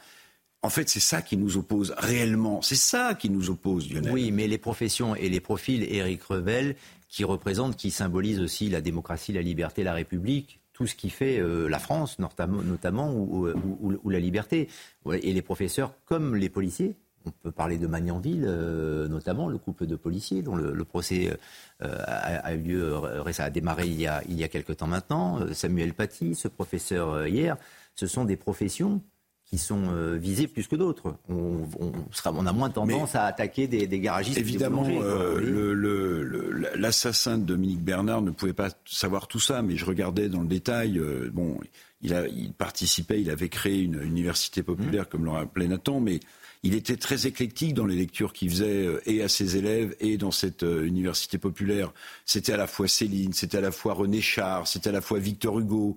En 0.63 0.69
fait, 0.69 0.89
c'est 0.89 1.01
ça 1.01 1.23
qui 1.23 1.37
nous 1.37 1.57
oppose 1.57 1.95
réellement. 1.97 2.61
C'est 2.61 2.75
ça 2.77 3.15
qui 3.15 3.31
nous 3.31 3.49
oppose, 3.49 3.91
Lionel. 3.91 4.13
Oui, 4.13 4.31
mais 4.31 4.47
les 4.47 4.59
professions 4.59 5.15
et 5.15 5.31
les 5.31 5.41
profils, 5.41 5.83
Éric 5.83 6.23
Revel, 6.25 6.77
qui 7.09 7.25
représentent, 7.25 7.77
qui 7.77 7.91
symbolisent 7.91 8.41
aussi 8.41 8.69
la 8.69 8.83
démocratie, 8.83 9.33
la 9.33 9.43
liberté, 9.43 9.83
la 9.83 9.95
République, 9.95 10.60
tout 10.81 10.87
ce 10.87 10.95
qui 10.95 11.11
fait 11.11 11.39
euh, 11.39 11.69
la 11.69 11.79
France, 11.79 12.19
notamment, 12.19 13.13
ou, 13.13 14.11
la 14.11 14.19
liberté. 14.19 14.67
Et 15.13 15.35
les 15.35 15.43
professeurs, 15.43 15.93
comme 16.07 16.35
les 16.35 16.49
policiers, 16.49 16.97
on 17.27 17.33
peut 17.33 17.53
parler 17.53 17.77
de 17.77 17.87
Magnanville, 17.87 18.47
euh, 18.49 19.07
notamment 19.07 19.51
le 19.51 19.59
couple 19.59 19.87
de 19.87 19.95
policiers 19.95 20.41
dont 20.41 20.57
le, 20.57 20.85
procès 20.87 21.37
euh, 21.83 21.97
a, 22.07 22.55
eu 22.55 22.63
lieu, 22.63 22.99
ça 23.33 23.45
a 23.45 23.51
démarré 23.51 23.89
il 23.89 24.01
y 24.01 24.07
a, 24.07 24.23
il 24.27 24.41
y 24.41 24.43
a 24.43 24.49
quelque 24.49 24.73
temps 24.73 24.87
maintenant. 24.87 25.41
Samuel 25.53 25.93
Paty, 25.93 26.35
ce 26.35 26.49
professeur 26.49 27.27
hier, 27.27 27.59
ce 27.95 28.07
sont 28.07 28.25
des 28.25 28.37
professions 28.37 29.03
qui 29.51 29.59
sont 29.59 29.83
euh, 29.89 30.17
visés 30.17 30.47
plus 30.47 30.69
que 30.69 30.77
d'autres. 30.77 31.17
On, 31.29 31.67
on, 31.81 31.93
sera, 32.13 32.33
on, 32.33 32.47
a 32.47 32.53
moins 32.53 32.71
tendance 32.71 33.15
Mais 33.15 33.19
à 33.19 33.25
attaquer 33.25 33.67
des, 33.67 33.89
des 33.89 33.99
garagistes. 33.99 34.39
Évidemment, 34.39 34.87
euh, 34.89 36.71
l'assassin 36.77 37.37
de 37.37 37.45
Dominique 37.45 37.83
Bernard 37.83 38.23
ne 38.23 38.31
pouvait 38.31 38.53
pas 38.53 38.69
savoir 38.85 39.27
tout 39.27 39.41
ça, 39.41 39.63
mais 39.63 39.77
je 39.77 39.85
regardais 39.85 40.29
dans 40.29 40.43
le 40.43 40.47
détail. 40.47 40.99
Euh, 40.99 41.31
bon, 41.33 41.59
il, 42.01 42.15
a, 42.15 42.29
il, 42.29 42.53
participait, 42.53 43.21
il 43.21 43.29
avait 43.29 43.49
créé 43.49 43.83
une 43.83 44.01
université 44.01 44.63
populaire, 44.63 45.03
mmh. 45.03 45.09
comme 45.11 45.25
le 45.25 45.31
rappelait 45.31 45.67
Nathan, 45.67 45.99
mais 45.99 46.21
il 46.63 46.75
était 46.75 46.97
très 46.97 47.27
éclectique 47.27 47.75
dans 47.75 47.87
les 47.87 47.97
lectures 47.97 48.33
qu'il 48.33 48.51
faisait 48.51 48.87
euh, 48.87 49.01
et 49.07 49.23
à 49.23 49.29
ses 49.29 49.57
élèves 49.57 49.97
et 50.01 50.19
dans 50.19 50.31
cette 50.31 50.63
euh, 50.63 50.85
université 50.85 51.39
populaire. 51.39 51.93
C'était 52.27 52.53
à 52.53 52.57
la 52.57 52.67
fois 52.67 52.87
Céline, 52.87 53.33
c'était 53.33 53.59
à 53.59 53.63
la 53.63 53.73
fois 53.73 53.95
René 53.95 54.21
Char, 54.21 54.67
c'était 54.67 54.91
à 54.91 54.93
la 54.93 55.01
fois 55.01 55.19
Victor 55.19 55.59
Hugo. 55.59 55.97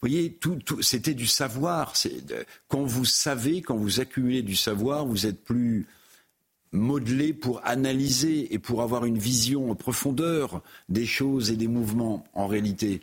Vous 0.00 0.08
voyez, 0.08 0.32
tout, 0.32 0.56
tout 0.64 0.80
c'était 0.82 1.14
du 1.14 1.26
savoir. 1.26 1.94
Quand 2.68 2.84
vous 2.84 3.04
savez, 3.04 3.62
quand 3.62 3.76
vous 3.76 4.00
accumulez 4.00 4.42
du 4.42 4.54
savoir, 4.54 5.04
vous 5.04 5.26
êtes 5.26 5.42
plus 5.42 5.86
modelé 6.70 7.32
pour 7.32 7.60
analyser 7.64 8.52
et 8.54 8.58
pour 8.58 8.82
avoir 8.82 9.04
une 9.06 9.18
vision 9.18 9.70
en 9.70 9.74
profondeur 9.74 10.62
des 10.88 11.06
choses 11.06 11.50
et 11.50 11.56
des 11.56 11.68
mouvements 11.68 12.24
en 12.34 12.46
réalité. 12.46 13.00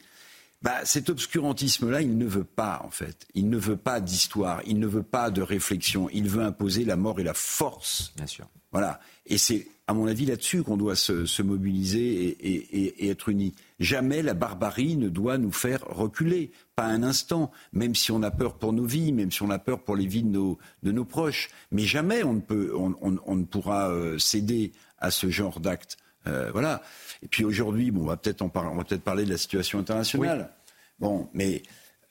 Bah, 0.62 0.84
cet 0.84 1.10
obscurantisme-là, 1.10 2.02
il 2.02 2.18
ne 2.18 2.26
veut 2.26 2.43
pas, 2.43 2.82
en 2.84 2.89
fait. 2.89 3.28
Il 3.36 3.50
ne 3.50 3.58
veut 3.58 3.78
pas 3.78 4.00
d'histoire, 4.00 4.62
il 4.66 4.80
ne 4.80 4.88
veut 4.88 5.04
pas 5.04 5.30
de 5.30 5.41
réflexion, 5.41 6.10
il 6.12 6.28
veut 6.28 6.43
imposer 6.43 6.86
la 6.86 6.96
mort 6.96 7.20
et 7.20 7.24
la 7.24 7.34
force. 7.34 8.14
Bien 8.16 8.26
sûr. 8.26 8.48
Voilà. 8.72 9.00
Et 9.26 9.38
c'est, 9.38 9.68
à 9.88 9.93
mon 9.93 10.08
avis, 10.08 10.26
là-dessus 10.26 10.64
qu'on 10.64 10.78
doit 10.78 10.96
se, 10.96 11.26
se 11.26 11.41
mobiliser 11.41 12.00
et, 12.00 12.54
et, 12.54 13.06
et, 13.06 13.10
être 13.10 13.30
unis. 13.30 13.54
Jamais 13.80 14.22
la 14.22 14.34
barbarie 14.34 14.96
ne 14.96 15.10
doit 15.10 15.38
nous 15.38 15.52
faire 15.52 15.82
reculer, 15.88 16.52
pas 16.76 16.86
un 16.86 17.04
instant, 17.04 17.52
même 17.74 17.94
si 17.94 18.12
on 18.12 18.24
a 18.24 18.32
peur 18.32 18.56
pour 18.56 18.72
nos 18.72 18.86
vies, 18.86 19.12
même 19.12 19.32
si 19.32 19.42
on 19.44 19.50
a 19.50 19.60
peur 19.60 19.84
pour 19.84 19.96
les 19.96 20.08
vies 20.08 20.24
de 20.24 20.30
nos, 20.30 20.58
de 20.84 20.92
nos 20.92 21.06
proches. 21.06 21.50
Mais 21.72 21.84
jamais 21.84 22.24
on 22.24 22.34
ne, 22.34 22.42
peut, 22.42 22.74
on, 22.76 22.96
on, 23.02 23.18
on 23.26 23.36
ne 23.36 23.44
pourra 23.44 23.90
euh, 23.90 24.18
céder 24.18 24.72
à 25.00 25.12
ce 25.12 25.30
genre 25.30 25.60
d'acte. 25.60 25.98
Euh, 26.28 26.52
voilà. 26.52 26.82
Et 27.22 27.28
puis 27.28 27.44
aujourd'hui, 27.44 27.92
bon, 27.92 28.04
on 28.04 28.06
va 28.06 28.18
peut-être 28.18 28.42
peut-être 28.50 29.04
parler 29.04 29.26
de 29.26 29.32
la 29.32 29.38
situation 29.38 29.80
internationale. 29.80 30.50
Oui. 30.50 30.66
Bon, 31.00 31.30
mais 31.34 31.62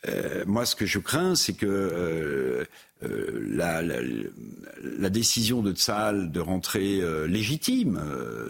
euh, 0.08 0.44
moi, 0.46 0.66
ce 0.66 0.76
que 0.76 0.86
je 0.86 0.98
crains, 0.98 1.34
c'est 1.34 1.54
que 1.54 1.66
euh, 1.66 2.64
euh, 3.04 3.46
la, 3.50 5.10
décision 5.10 5.62
de 5.62 5.72
Tsahal 5.72 6.30
de 6.30 6.40
rentrer 6.40 7.00
légitime, 7.28 8.00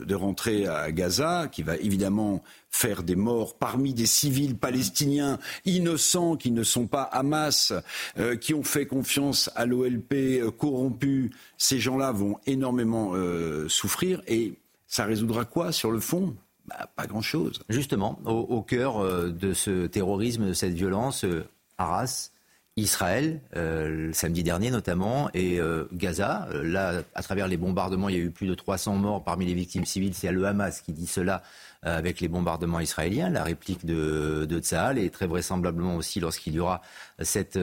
de 0.07 0.15
rentrer 0.15 0.67
à 0.67 0.91
Gaza, 0.93 1.49
qui 1.51 1.63
va 1.63 1.77
évidemment 1.77 2.43
faire 2.71 3.03
des 3.03 3.17
morts 3.17 3.57
parmi 3.59 3.93
des 3.93 4.07
civils 4.07 4.57
palestiniens 4.57 5.39
innocents 5.65 6.37
qui 6.37 6.51
ne 6.53 6.63
sont 6.63 6.87
pas 6.87 7.03
Hamas, 7.03 7.73
qui 8.41 8.55
ont 8.55 8.63
fait 8.63 8.87
confiance 8.87 9.51
à 9.57 9.67
l'OLP 9.67 10.51
corrompu, 10.57 11.33
ces 11.59 11.79
gens-là 11.79 12.13
vont 12.13 12.39
énormément 12.47 13.15
souffrir. 13.69 14.23
Et 14.27 14.55
ça 14.87 15.05
résoudra 15.05 15.45
quoi 15.45 15.73
sur 15.73 15.91
le 15.91 16.01
fond? 16.01 16.35
Bah, 16.67 16.89
pas 16.97 17.07
grand-chose. 17.07 17.61
Justement, 17.69 18.19
au, 18.25 18.63
cœur 18.63 18.99
euh, 18.99 19.31
de 19.31 19.53
ce 19.53 19.87
terrorisme, 19.87 20.49
de 20.49 20.53
cette 20.53 20.75
violence, 20.75 21.25
euh, 21.25 21.47
Arras, 21.79 22.31
Israël, 22.77 23.41
euh, 23.55 24.13
samedi 24.13 24.43
dernier 24.43 24.71
notamment, 24.71 25.31
et 25.33 25.61
euh, 25.61 25.85
Gaza. 25.93 26.49
Euh, 26.51 26.65
là, 26.65 27.03
à 27.15 27.23
travers 27.23 27.47
les 27.47 27.57
bombardements, 27.57 28.09
il 28.09 28.17
y 28.17 28.19
a 28.19 28.23
eu 28.23 28.31
plus 28.31 28.49
de 28.49 28.55
300 28.55 28.97
morts 28.97 29.23
parmi 29.23 29.47
les 29.47 29.55
victimes 29.55 29.85
civiles. 29.85 30.13
C'est 30.15 30.33
le 30.33 30.45
Hamas 30.45 30.81
qui 30.81 30.93
dit 30.93 31.07
cela 31.07 31.45
euh, 31.87 31.97
avec 31.97 32.21
les 32.21 32.27
bombardements 32.27 32.81
israéliens, 32.81 33.31
la 33.31 33.45
réplique 33.45 33.87
de, 33.87 34.45
de 34.45 34.99
et 34.99 35.11
très 35.11 35.27
vraisemblablement 35.29 35.95
aussi 35.95 36.19
lorsqu'il 36.19 36.55
y 36.55 36.59
aura 36.59 36.83
cette 37.21 37.59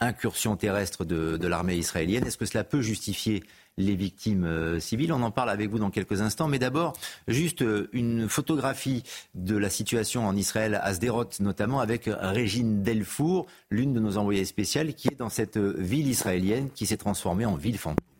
incursion 0.00 0.56
terrestre 0.56 1.06
de, 1.06 1.38
de 1.38 1.46
l'armée 1.48 1.76
israélienne. 1.76 2.26
Est-ce 2.26 2.36
que 2.36 2.44
cela 2.44 2.62
peut 2.62 2.82
justifier 2.82 3.42
les 3.78 3.94
victimes 3.94 4.44
euh, 4.44 4.80
civiles. 4.80 5.12
On 5.12 5.22
en 5.22 5.30
parle 5.30 5.50
avec 5.50 5.70
vous 5.70 5.78
dans 5.78 5.90
quelques 5.90 6.20
instants. 6.20 6.48
Mais 6.48 6.58
d'abord, 6.58 6.92
juste 7.28 7.62
euh, 7.62 7.88
une 7.92 8.28
photographie 8.28 9.02
de 9.34 9.56
la 9.56 9.70
situation 9.70 10.26
en 10.26 10.36
Israël, 10.36 10.78
à 10.82 10.94
Sderot 10.94 11.28
notamment, 11.40 11.80
avec 11.80 12.08
Régine 12.08 12.82
Delfour, 12.82 13.46
l'une 13.70 13.92
de 13.92 14.00
nos 14.00 14.18
envoyées 14.18 14.44
spéciales, 14.44 14.94
qui 14.94 15.08
est 15.08 15.18
dans 15.18 15.30
cette 15.30 15.56
euh, 15.56 15.74
ville 15.78 16.08
israélienne 16.08 16.70
qui 16.70 16.86
s'est 16.86 16.96
transformée 16.96 17.46
en 17.46 17.56
ville 17.56 17.78
fantôme. 17.78 18.11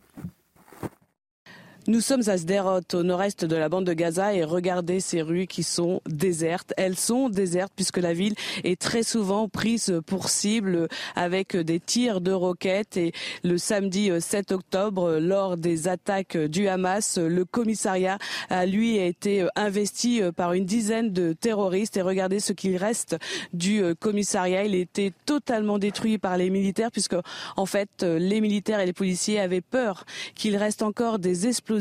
Nous 1.88 2.00
sommes 2.00 2.22
à 2.28 2.38
Sderot, 2.38 2.78
au 2.92 3.02
nord-est 3.02 3.44
de 3.44 3.56
la 3.56 3.68
bande 3.68 3.84
de 3.84 3.92
Gaza, 3.92 4.32
et 4.34 4.44
regardez 4.44 5.00
ces 5.00 5.20
rues 5.20 5.48
qui 5.48 5.64
sont 5.64 6.00
désertes. 6.08 6.72
Elles 6.76 6.96
sont 6.96 7.28
désertes 7.28 7.72
puisque 7.74 7.96
la 7.96 8.14
ville 8.14 8.34
est 8.62 8.80
très 8.80 9.02
souvent 9.02 9.48
prise 9.48 10.00
pour 10.06 10.28
cible 10.28 10.86
avec 11.16 11.56
des 11.56 11.80
tirs 11.80 12.20
de 12.20 12.30
roquettes. 12.30 12.96
Et 12.96 13.10
le 13.42 13.58
samedi 13.58 14.12
7 14.16 14.52
octobre, 14.52 15.18
lors 15.18 15.56
des 15.56 15.88
attaques 15.88 16.36
du 16.36 16.68
Hamas, 16.68 17.18
le 17.18 17.44
commissariat 17.44 18.18
a 18.48 18.64
lui 18.64 19.00
a 19.00 19.06
été 19.06 19.48
investi 19.56 20.20
par 20.36 20.52
une 20.52 20.64
dizaine 20.64 21.12
de 21.12 21.32
terroristes. 21.32 21.96
Et 21.96 22.02
regardez 22.02 22.38
ce 22.38 22.52
qu'il 22.52 22.76
reste 22.76 23.16
du 23.54 23.82
commissariat. 23.98 24.64
Il 24.64 24.76
était 24.76 25.12
totalement 25.26 25.80
détruit 25.80 26.18
par 26.18 26.36
les 26.36 26.48
militaires 26.48 26.92
puisque, 26.92 27.16
en 27.56 27.66
fait, 27.66 28.04
les 28.04 28.40
militaires 28.40 28.78
et 28.78 28.86
les 28.86 28.92
policiers 28.92 29.40
avaient 29.40 29.60
peur 29.60 30.04
qu'il 30.36 30.56
reste 30.56 30.82
encore 30.82 31.18
des 31.18 31.48
explosions 31.48 31.71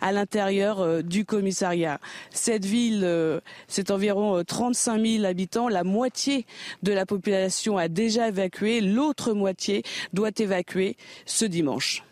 à 0.00 0.12
l'intérieur 0.12 0.80
euh, 0.80 1.02
du 1.02 1.24
commissariat. 1.24 2.00
Cette 2.30 2.64
ville, 2.64 3.02
euh, 3.04 3.40
c'est 3.68 3.90
environ 3.90 4.42
35 4.44 4.98
euh, 4.98 5.16
000 5.18 5.24
habitants. 5.24 5.68
La 5.68 5.84
moitié 5.84 6.46
de 6.82 6.92
la 6.92 7.06
population 7.06 7.78
a 7.78 7.88
déjà 7.88 8.28
évacué. 8.28 8.80
L'autre 8.80 9.32
moitié 9.32 9.82
doit 10.12 10.30
évacuer 10.38 10.96
ce 11.26 11.44
dimanche. 11.44 12.02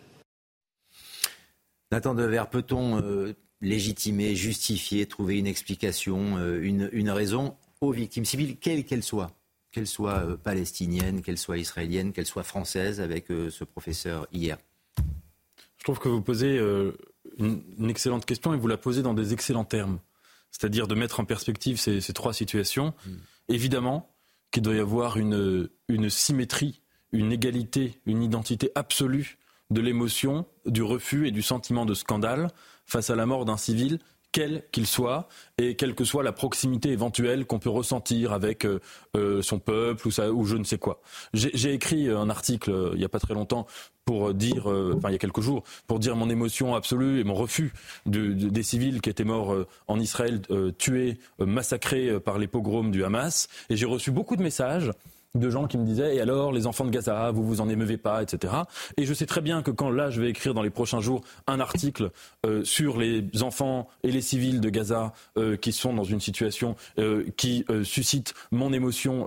Nathan 1.93 2.15
Dever, 2.15 2.45
peut-on 2.51 3.03
euh, 3.03 3.35
légitimer, 3.61 4.37
justifier, 4.37 5.07
trouver 5.07 5.39
une 5.39 5.49
explication, 5.49 6.37
euh, 6.39 6.63
une, 6.63 6.89
une, 6.93 7.11
raison 7.11 7.57
aux 7.81 7.91
victimes 7.91 8.25
civiles, 8.25 8.57
quelles 8.59 8.85
qu'elles 8.85 9.03
soient? 9.03 9.33
Qu'elles 9.73 9.89
soient 9.89 10.21
euh, 10.21 10.37
palestiniennes, 10.37 11.21
qu'elles 11.21 11.39
soient 11.39 11.59
israéliennes, 11.59 12.13
qu'elles 12.13 12.27
soient 12.27 12.45
françaises, 12.45 13.01
avec 13.01 13.27
ce 13.29 13.65
professeur 13.65 14.29
hier 14.33 14.57
Je 15.79 15.85
trouve 15.85 15.99
que 15.99 16.09
vous 16.09 16.23
posez 16.23 16.61
une, 17.41 17.63
une, 17.79 17.91
excellente 17.91 18.25
question 18.25 18.55
et 18.55 18.57
vous 18.57 18.69
la 18.69 18.77
posez 18.77 19.03
dans 19.03 19.15
des 19.15 19.33
excellents 19.33 19.65
termes. 19.65 19.99
C'est-à-dire 20.51 20.87
de 20.87 20.95
mettre 20.95 21.21
en 21.21 21.25
perspective 21.25 21.79
ces, 21.79 22.01
ces 22.01 22.13
trois 22.13 22.33
situations. 22.33 22.95
Mm. 23.07 23.11
Évidemment 23.49 24.11
qu'il 24.51 24.63
doit 24.63 24.75
y 24.75 24.81
avoir 24.81 25.17
une, 25.17 25.69
une 25.89 26.11
symétrie, 26.11 26.81
une 27.13 27.33
égalité, 27.33 28.01
une 28.07 28.23
identité 28.23 28.71
absolue 28.75 29.39
de 29.71 29.81
l'émotion, 29.81 30.47
du 30.67 30.83
refus 30.83 31.29
et 31.29 31.31
du 31.31 31.43
sentiment 31.43 31.87
de 31.87 31.95
scandale 31.95 32.51
face 32.85 33.11
à 33.11 33.17
la 33.17 33.27
mort 33.27 33.45
d'un 33.45 33.57
civil 33.57 33.99
quel 34.33 34.65
qu'il 34.71 34.87
soit, 34.87 35.29
et 35.59 35.75
quelle 35.75 35.95
que 35.95 36.05
soit 36.05 36.23
la 36.23 36.33
proximité 36.33 36.91
éventuelle 36.91 37.47
qu'on 37.47 37.59
peut 37.59 37.71
ressentir 37.71 38.33
avec 38.33 38.65
euh, 38.65 38.81
euh, 39.17 39.43
son 39.43 39.59
peuple 39.59 40.09
ou, 40.09 40.11
ça, 40.11 40.31
ou 40.31 40.45
je 40.45 40.57
ne 40.57 40.65
sais 40.65 40.79
quoi. 40.79 41.01
J'ai 41.35 41.73
écrit 41.73 42.09
un 42.09 42.31
article 42.31 42.71
euh, 42.71 42.91
il 42.93 42.99
n'y 42.99 43.05
a 43.05 43.09
pas 43.09 43.19
très 43.19 43.35
longtemps 43.35 43.67
pour 44.05 44.35
dire, 44.35 44.71
euh, 44.71 44.95
enfin 44.97 45.11
il 45.11 45.13
y 45.13 45.17
a 45.17 45.19
quelques 45.19 45.41
jours, 45.41 45.63
pour 45.87 45.99
dire 45.99 46.17
mon 46.17 46.31
émotion 46.31 46.75
absolue 46.75 47.21
et 47.21 47.25
mon 47.25 47.35
refus 47.35 47.73
de, 48.07 48.33
de, 48.33 48.49
des 48.49 48.63
civils 48.63 49.01
qui 49.01 49.11
étaient 49.11 49.25
morts 49.25 49.53
euh, 49.53 49.67
en 49.87 49.99
Israël, 50.01 50.41
tués, 50.79 51.19
massacrés 51.39 52.21
par 52.21 52.39
les 52.39 52.47
pogroms 52.47 52.91
du 52.91 53.05
Hamas. 53.05 53.49
Et 53.69 53.77
j'ai 53.77 53.87
reçu 53.87 54.11
beaucoup 54.11 54.37
de 54.37 54.43
messages 54.43 54.91
de 55.35 55.51
gens 55.51 55.67
qui 55.67 55.79
me 55.79 55.85
disaient 55.85 56.17
et 56.17 56.21
alors 56.21 56.53
les 56.53 56.67
enfants 56.67 56.85
de 56.85 56.91
Gaza, 56.91 57.31
vous 57.31 57.45
vous 57.45 57.61
en 57.61 57.69
émeuvez 57.69 57.97
pas, 57.97 58.23
etc. 58.23 58.55
Et 58.97 59.07
je 59.07 59.15
sais 59.15 59.27
très 59.27 59.41
bien 59.41 59.63
que 59.63 59.71
quand 59.71 59.91
là 59.91 60.11
je 60.11 60.21
vais 60.21 60.31
écrire 60.31 60.55
dans 60.55 60.63
les 60.63 60.71
prochains 60.71 61.01
jours 61.01 61.23
un 61.47 61.61
article 61.61 62.11
euh, 62.45 62.65
sur 62.65 62.99
les 62.99 63.25
enfants 63.43 63.89
et 64.03 64.11
les 64.11 64.23
civils 64.23 64.61
de 64.61 64.69
Gaza 64.71 65.13
euh, 65.37 65.57
qui 65.57 65.73
sont 65.73 65.95
dans 65.95 66.05
une 66.05 66.21
situation 66.21 66.75
euh, 66.99 67.25
qui 67.37 67.65
suscite 67.85 68.35
mon 68.51 68.73
émotion 68.73 69.27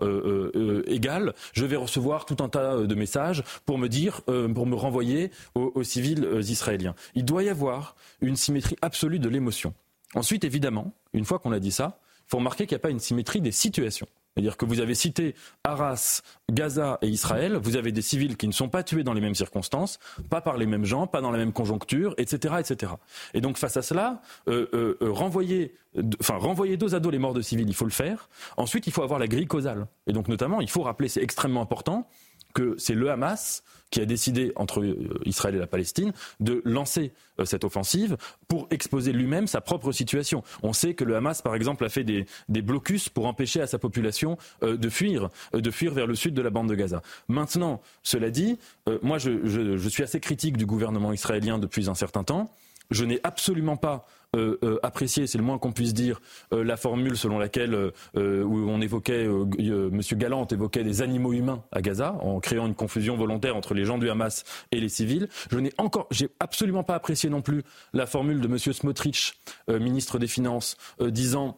égale, 0.87 1.33
je 1.53 1.65
vais 1.65 1.75
recevoir 1.75 2.25
tout 2.25 2.37
un 2.43 2.49
tas 2.49 2.77
de 2.77 2.95
messages 2.95 3.43
pour 3.65 3.77
me 3.77 3.87
dire, 3.87 4.21
pour 4.23 4.65
me 4.65 4.75
renvoyer 4.75 5.31
aux, 5.55 5.71
aux 5.75 5.83
civils 5.83 6.27
israéliens. 6.39 6.95
Il 7.15 7.25
doit 7.25 7.43
y 7.43 7.49
avoir 7.49 7.95
une 8.21 8.35
symétrie 8.35 8.75
absolue 8.81 9.19
de 9.19 9.29
l'émotion. 9.29 9.73
Ensuite, 10.15 10.43
évidemment, 10.43 10.93
une 11.13 11.25
fois 11.25 11.39
qu'on 11.39 11.51
a 11.51 11.59
dit 11.59 11.71
ça, 11.71 11.99
il 12.27 12.31
faut 12.31 12.37
remarquer 12.37 12.65
qu'il 12.65 12.75
n'y 12.75 12.81
a 12.81 12.83
pas 12.83 12.89
une 12.89 12.99
symétrie 12.99 13.41
des 13.41 13.51
situations. 13.51 14.07
C'est-à-dire 14.33 14.57
que 14.57 14.65
vous 14.65 14.79
avez 14.79 14.95
cité 14.95 15.35
Arras, 15.63 16.21
Gaza 16.51 16.97
et 17.01 17.07
Israël, 17.07 17.55
vous 17.55 17.75
avez 17.75 17.91
des 17.91 18.01
civils 18.01 18.35
qui 18.35 18.47
ne 18.47 18.51
sont 18.51 18.67
pas 18.67 18.83
tués 18.83 19.03
dans 19.03 19.13
les 19.13 19.21
mêmes 19.21 19.35
circonstances, 19.35 19.99
pas 20.29 20.41
par 20.41 20.57
les 20.57 20.65
mêmes 20.65 20.85
gens, 20.85 21.05
pas 21.05 21.21
dans 21.21 21.31
la 21.31 21.37
même 21.37 21.53
conjoncture, 21.53 22.15
etc. 22.17 22.55
etc. 22.59 22.93
Et 23.33 23.41
donc 23.41 23.57
face 23.57 23.77
à 23.77 23.81
cela, 23.83 24.21
euh, 24.47 24.67
euh, 24.73 24.97
euh 25.01 25.11
renvoyer, 25.11 25.75
enfin, 26.19 26.37
renvoyer 26.37 26.77
dos 26.77 26.95
à 26.95 26.99
dos 26.99 27.11
les 27.11 27.19
morts 27.19 27.33
de 27.33 27.41
civils, 27.41 27.67
il 27.67 27.75
faut 27.75 27.85
le 27.85 27.91
faire. 27.91 28.29
Ensuite, 28.57 28.87
il 28.87 28.93
faut 28.93 29.03
avoir 29.03 29.19
la 29.19 29.27
grille 29.27 29.47
causale. 29.47 29.87
Et 30.07 30.13
donc 30.13 30.27
notamment, 30.27 30.61
il 30.61 30.69
faut 30.69 30.81
rappeler, 30.81 31.09
c'est 31.09 31.21
extrêmement 31.21 31.61
important, 31.61 32.07
que 32.53 32.75
c'est 32.77 32.95
le 32.95 33.09
Hamas 33.09 33.63
qui 33.93 34.01
a 34.01 34.05
décidé, 34.05 34.51
entre 34.55 34.81
euh, 34.81 35.19
Israël 35.23 35.53
et 35.53 35.59
la 35.59 35.67
Palestine, 35.67 36.13
de 36.39 36.63
lancer 36.65 37.13
euh, 37.39 37.45
cette 37.45 37.63
offensive 37.63 38.17
pour 38.47 38.67
exposer 38.71 39.13
lui-même 39.13 39.45
sa 39.45 39.61
propre 39.61 39.91
situation. 39.91 40.43
On 40.63 40.73
sait 40.73 40.95
que 40.95 41.03
le 41.03 41.15
Hamas, 41.15 41.43
par 41.43 41.53
exemple, 41.53 41.85
a 41.85 41.89
fait 41.89 42.03
des, 42.03 42.25
blocus 42.49 43.09
pour 43.09 43.27
empêcher 43.27 43.61
à 43.61 43.67
sa 43.67 43.77
population 43.77 44.39
euh, 44.63 44.77
de 44.77 44.89
fuir, 44.89 45.29
de 45.53 45.69
fuir 45.69 45.93
vers 45.93 46.07
le 46.07 46.15
sud 46.15 46.33
de 46.33 46.41
la 46.41 46.49
bande 46.49 46.69
de 46.69 46.75
Gaza. 46.75 47.03
Maintenant, 47.27 47.81
cela 48.01 48.31
dit, 48.31 48.57
moi 49.03 49.19
je 49.19 49.87
suis 49.89 50.03
assez 50.03 50.19
critique 50.19 50.57
du 50.57 50.65
gouvernement 50.65 51.13
israélien 51.13 51.59
depuis 51.59 51.89
un 51.89 51.93
certain 51.93 52.23
temps. 52.23 52.49
Je 52.89 53.05
n'ai 53.05 53.19
absolument 53.23 53.77
pas 53.77 54.07
euh, 54.35 54.57
euh, 54.63 54.79
apprécié, 54.83 55.27
c'est 55.27 55.37
le 55.37 55.43
moins 55.43 55.57
qu'on 55.57 55.71
puisse 55.71 55.93
dire, 55.93 56.19
euh, 56.53 56.63
la 56.63 56.77
formule 56.77 57.17
selon 57.17 57.39
laquelle 57.39 57.91
où 58.15 58.69
on 58.69 58.81
évoquait, 58.81 59.27
Monsieur 59.27 60.15
Galland 60.15 60.45
évoquait 60.47 60.83
des 60.83 61.01
animaux 61.01 61.33
humains 61.33 61.63
à 61.71 61.81
Gaza, 61.81 62.13
en 62.21 62.39
créant 62.39 62.67
une 62.67 62.75
confusion 62.75 63.15
volontaire 63.15 63.55
entre 63.55 63.73
les 63.73 63.85
gens 63.85 63.97
du 63.97 64.09
Hamas 64.09 64.43
et 64.71 64.79
les 64.79 64.89
civils. 64.89 65.27
Je 65.51 65.59
n'ai 65.59 65.71
encore, 65.77 66.07
j'ai 66.11 66.29
absolument 66.39 66.83
pas 66.83 66.95
apprécié 66.95 67.29
non 67.29 67.41
plus 67.41 67.63
la 67.93 68.05
formule 68.05 68.41
de 68.41 68.47
Monsieur 68.47 68.73
Smotrich, 68.73 69.33
ministre 69.67 70.19
des 70.19 70.27
Finances, 70.27 70.77
disant 70.99 71.57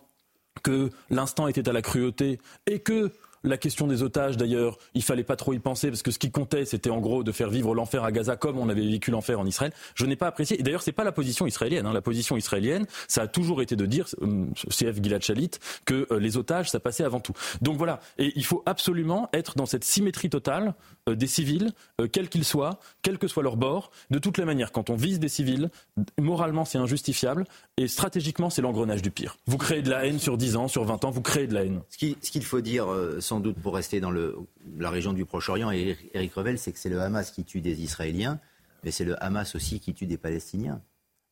que 0.64 0.90
l'instant 1.10 1.48
était 1.48 1.68
à 1.68 1.74
la 1.74 1.82
cruauté 1.82 2.40
et 2.66 2.80
que 2.80 3.12
la 3.46 3.58
question 3.58 3.88
des 3.88 4.04
otages, 4.04 4.38
d'ailleurs, 4.38 4.78
il 4.94 5.04
fallait 5.04 5.24
pas 5.24 5.36
trop 5.36 5.54
y 5.54 5.60
penser 5.60 5.90
parce 5.90 6.02
que 6.02 6.12
ce 6.12 6.20
qui 6.20 6.32
comptait, 6.32 6.66
c'était 6.66 6.90
en 6.90 7.00
gros 7.00 7.24
de 7.24 7.32
faire 7.32 7.50
vivre 7.50 7.76
l'enfer 7.76 8.04
à 8.04 8.12
Gaza 8.12 8.36
comme 8.36 8.58
on 8.58 8.70
avait 8.70 8.86
vécu 8.86 9.12
l'enfer 9.12 9.40
en 9.40 9.46
Israël. 9.46 9.72
Je 9.94 10.06
n'ai 10.06 10.16
pas 10.16 10.28
apprécié. 10.28 10.58
D'ailleurs, 10.58 10.82
c'est 10.82 10.92
pas 10.92 11.04
la 11.04 11.12
position 11.12 11.46
israélienne. 11.46 11.86
Hein. 11.86 11.94
La 11.94 12.02
position 12.02 12.38
israélienne, 12.38 12.88
ça 13.08 13.24
a 13.24 13.28
toujours 13.28 13.62
été 13.62 13.76
de 13.76 13.86
dire, 13.86 14.08
euh, 14.22 14.46
CF 14.70 15.02
Gilad 15.02 15.22
Shalit, 15.22 15.52
que 15.86 16.08
euh, 16.12 16.20
les 16.20 16.38
otages, 16.38 16.70
ça 16.70 16.80
passait 16.80 17.04
avant 17.04 17.20
tout. 17.20 17.34
Donc 17.62 17.78
voilà. 17.78 18.00
Et 18.18 18.34
il 18.36 18.46
faut 18.46 18.64
absolument 18.66 19.30
être 19.32 19.56
dans 19.56 19.66
cette 19.66 19.84
symétrie 19.84 20.30
totale 20.30 20.74
euh, 21.08 21.16
des 21.16 21.28
civils, 21.28 21.72
quels 22.12 22.30
qu'ils 22.30 22.46
soient, 22.46 22.80
quel 23.02 23.18
que 23.18 23.28
soit 23.28 23.44
leur 23.44 23.58
bord. 23.58 23.92
De 24.10 24.18
toutes 24.18 24.38
les 24.38 24.46
manières, 24.46 24.72
quand 24.72 24.90
on 24.90 24.96
vise 24.96 25.20
des 25.20 25.30
civils, 25.30 25.70
moralement, 26.20 26.66
c'est 26.66 26.78
injustifiable 26.78 27.46
et 27.78 27.88
stratégiquement, 27.88 28.50
c'est 28.50 28.62
l'engrenage 28.62 29.02
du 29.02 29.12
pire. 29.12 29.38
Vous 29.46 29.58
créez 29.58 29.82
de 29.82 29.90
la 29.90 30.06
haine 30.06 30.20
sur 30.20 30.38
10 30.38 30.56
ans, 30.56 30.68
sur 30.68 30.84
20 30.84 31.06
ans, 31.06 31.12
vous 31.12 31.22
créez 31.22 31.48
de 31.48 31.54
la 31.54 31.64
haine. 31.64 31.82
Ce 31.90 31.98
qu'il 32.32 32.44
faut 32.44 32.62
dire, 32.62 32.88
sans 33.20 33.35
doute 33.40 33.58
pour 33.60 33.76
rester 33.76 34.00
dans 34.00 34.12
le, 34.12 34.38
la 34.78 34.90
région 34.90 35.14
du 35.14 35.26
Proche-Orient, 35.26 35.72
et 35.72 35.98
Eric 36.14 36.34
Revel, 36.34 36.58
c'est 36.58 36.72
que 36.72 36.80
c'est 36.80 36.90
le 36.90 37.02
Hamas 37.02 37.32
qui 37.32 37.44
tue 37.44 37.62
des 37.62 37.82
Israéliens, 37.82 38.40
mais 38.84 38.92
c'est 38.92 39.06
le 39.06 39.22
Hamas 39.24 39.56
aussi 39.56 39.80
qui 39.80 39.94
tue 39.94 40.06
des 40.06 40.18
Palestiniens, 40.18 40.82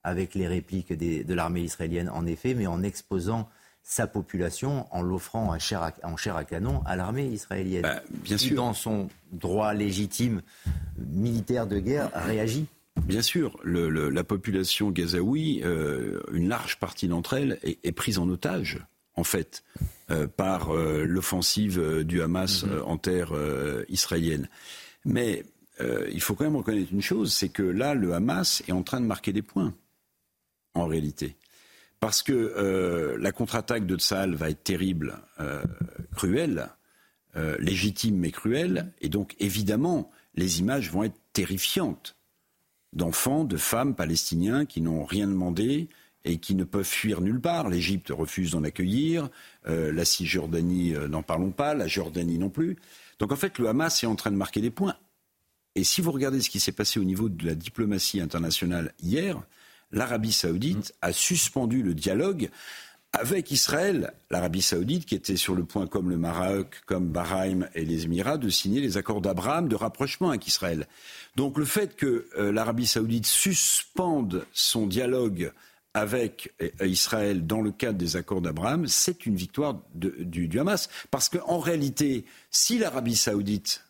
avec 0.03 0.35
les 0.35 0.47
répliques 0.47 0.93
de 0.93 1.33
l'armée 1.33 1.61
israélienne, 1.61 2.09
en 2.09 2.25
effet, 2.25 2.53
mais 2.53 2.67
en 2.67 2.83
exposant 2.83 3.49
sa 3.83 4.07
population 4.07 4.87
en 4.91 5.01
l'offrant 5.01 5.53
en 5.53 5.59
chair 5.59 6.35
à 6.35 6.43
canon 6.45 6.81
à 6.85 6.95
l'armée 6.95 7.27
israélienne. 7.27 7.81
Bah, 7.81 8.01
bien 8.09 8.37
qui, 8.37 8.51
dans 8.51 8.73
son 8.73 9.09
droit 9.31 9.73
légitime 9.73 10.41
militaire 10.97 11.67
de 11.67 11.79
guerre, 11.79 12.09
réagit. 12.13 12.65
Bien 13.05 13.21
sûr, 13.21 13.57
le, 13.63 13.89
la 14.09 14.23
population 14.23 14.91
gazaoui, 14.91 15.61
euh, 15.63 16.21
une 16.31 16.47
large 16.47 16.79
partie 16.79 17.07
d'entre 17.07 17.33
elles 17.33 17.59
est, 17.63 17.91
prise 17.91 18.19
en 18.19 18.29
otage 18.29 18.79
en 19.15 19.23
fait, 19.23 19.63
euh, 20.11 20.27
par 20.27 20.71
euh, 20.71 21.05
l'offensive 21.05 21.79
euh, 21.79 22.03
du 22.03 22.21
Hamas 22.21 22.63
mhm. 22.63 22.81
en 22.85 22.97
terre 22.97 23.33
israélienne. 23.89 24.49
Mais 25.05 25.43
il 26.11 26.21
faut 26.21 26.33
quand 26.35 26.45
même 26.45 26.55
reconnaître 26.55 26.93
une 26.93 27.01
chose, 27.01 27.33
c'est 27.33 27.49
que 27.49 27.63
là, 27.63 27.93
le 27.93 28.13
Hamas 28.13 28.63
est 28.67 28.71
en 28.71 28.83
train 28.83 29.01
de 29.01 29.05
marquer 29.05 29.33
des 29.33 29.41
points, 29.41 29.73
en 30.75 30.85
réalité. 30.85 31.35
Parce 31.99 32.23
que 32.23 33.17
la 33.19 33.31
contre-attaque 33.33 33.85
de 33.85 33.97
Tsahal 33.97 34.35
va 34.35 34.49
être 34.49 34.63
terrible, 34.63 35.19
cruelle, 36.15 36.69
légitime 37.59 38.17
mais 38.17 38.31
cruelle, 38.31 38.93
et 39.01 39.09
donc 39.09 39.35
évidemment, 39.39 40.09
les 40.35 40.59
images 40.59 40.89
vont 40.89 41.03
être 41.03 41.19
terrifiantes 41.33 42.15
d'enfants, 42.93 43.43
de 43.43 43.57
femmes 43.57 43.95
palestiniens 43.95 44.65
qui 44.65 44.79
n'ont 44.79 45.03
rien 45.03 45.27
demandé, 45.27 45.89
et 46.25 46.37
qui 46.37 46.55
ne 46.55 46.63
peuvent 46.63 46.85
fuir 46.85 47.21
nulle 47.21 47.41
part. 47.41 47.69
L'Égypte 47.69 48.09
refuse 48.09 48.51
d'en 48.51 48.63
accueillir, 48.63 49.29
euh, 49.67 49.91
la 49.91 50.05
Cisjordanie, 50.05 50.95
euh, 50.95 51.07
n'en 51.07 51.23
parlons 51.23 51.51
pas, 51.51 51.73
la 51.73 51.87
Jordanie 51.87 52.37
non 52.37 52.49
plus. 52.49 52.77
Donc 53.19 53.31
en 53.31 53.35
fait, 53.35 53.59
le 53.59 53.67
Hamas 53.67 54.03
est 54.03 54.07
en 54.07 54.15
train 54.15 54.31
de 54.31 54.37
marquer 54.37 54.61
des 54.61 54.71
points. 54.71 54.95
Et 55.75 55.83
si 55.83 56.01
vous 56.01 56.11
regardez 56.11 56.41
ce 56.41 56.49
qui 56.49 56.59
s'est 56.59 56.71
passé 56.71 56.99
au 56.99 57.03
niveau 57.03 57.29
de 57.29 57.45
la 57.45 57.55
diplomatie 57.55 58.21
internationale 58.21 58.93
hier, 59.01 59.41
l'Arabie 59.91 60.31
saoudite 60.31 60.93
a 61.01 61.11
suspendu 61.11 61.83
le 61.83 61.93
dialogue 61.93 62.49
avec 63.13 63.51
Israël, 63.51 64.13
l'Arabie 64.31 64.63
saoudite 64.63 65.05
qui 65.05 65.13
était 65.13 65.37
sur 65.37 65.53
le 65.53 65.63
point, 65.63 65.85
comme 65.85 66.09
le 66.09 66.17
Maroc, 66.17 66.81
comme 66.87 67.09
Bahreïn 67.09 67.69
et 67.75 67.85
les 67.85 68.05
Émirats, 68.05 68.39
de 68.39 68.49
signer 68.49 68.81
les 68.81 68.97
accords 68.97 69.21
d'Abraham 69.21 69.67
de 69.67 69.75
rapprochement 69.75 70.29
avec 70.29 70.47
Israël. 70.47 70.87
Donc 71.35 71.59
le 71.59 71.65
fait 71.65 71.95
que 71.95 72.27
euh, 72.37 72.51
l'Arabie 72.51 72.87
saoudite 72.87 73.27
suspende 73.27 74.45
son 74.51 74.87
dialogue 74.87 75.51
avec 75.93 76.53
euh, 76.61 76.87
Israël 76.87 77.45
dans 77.45 77.61
le 77.61 77.71
cadre 77.71 77.97
des 77.97 78.15
accords 78.15 78.41
d'Abraham, 78.41 78.87
c'est 78.87 79.25
une 79.25 79.35
victoire 79.35 79.81
du, 79.93 80.59
Hamas. 80.59 80.89
Parce 81.11 81.29
qu'en 81.29 81.59
réalité, 81.59 82.25
si 82.49 82.79
l'Arabie 82.79 83.15
saoudite 83.15 83.85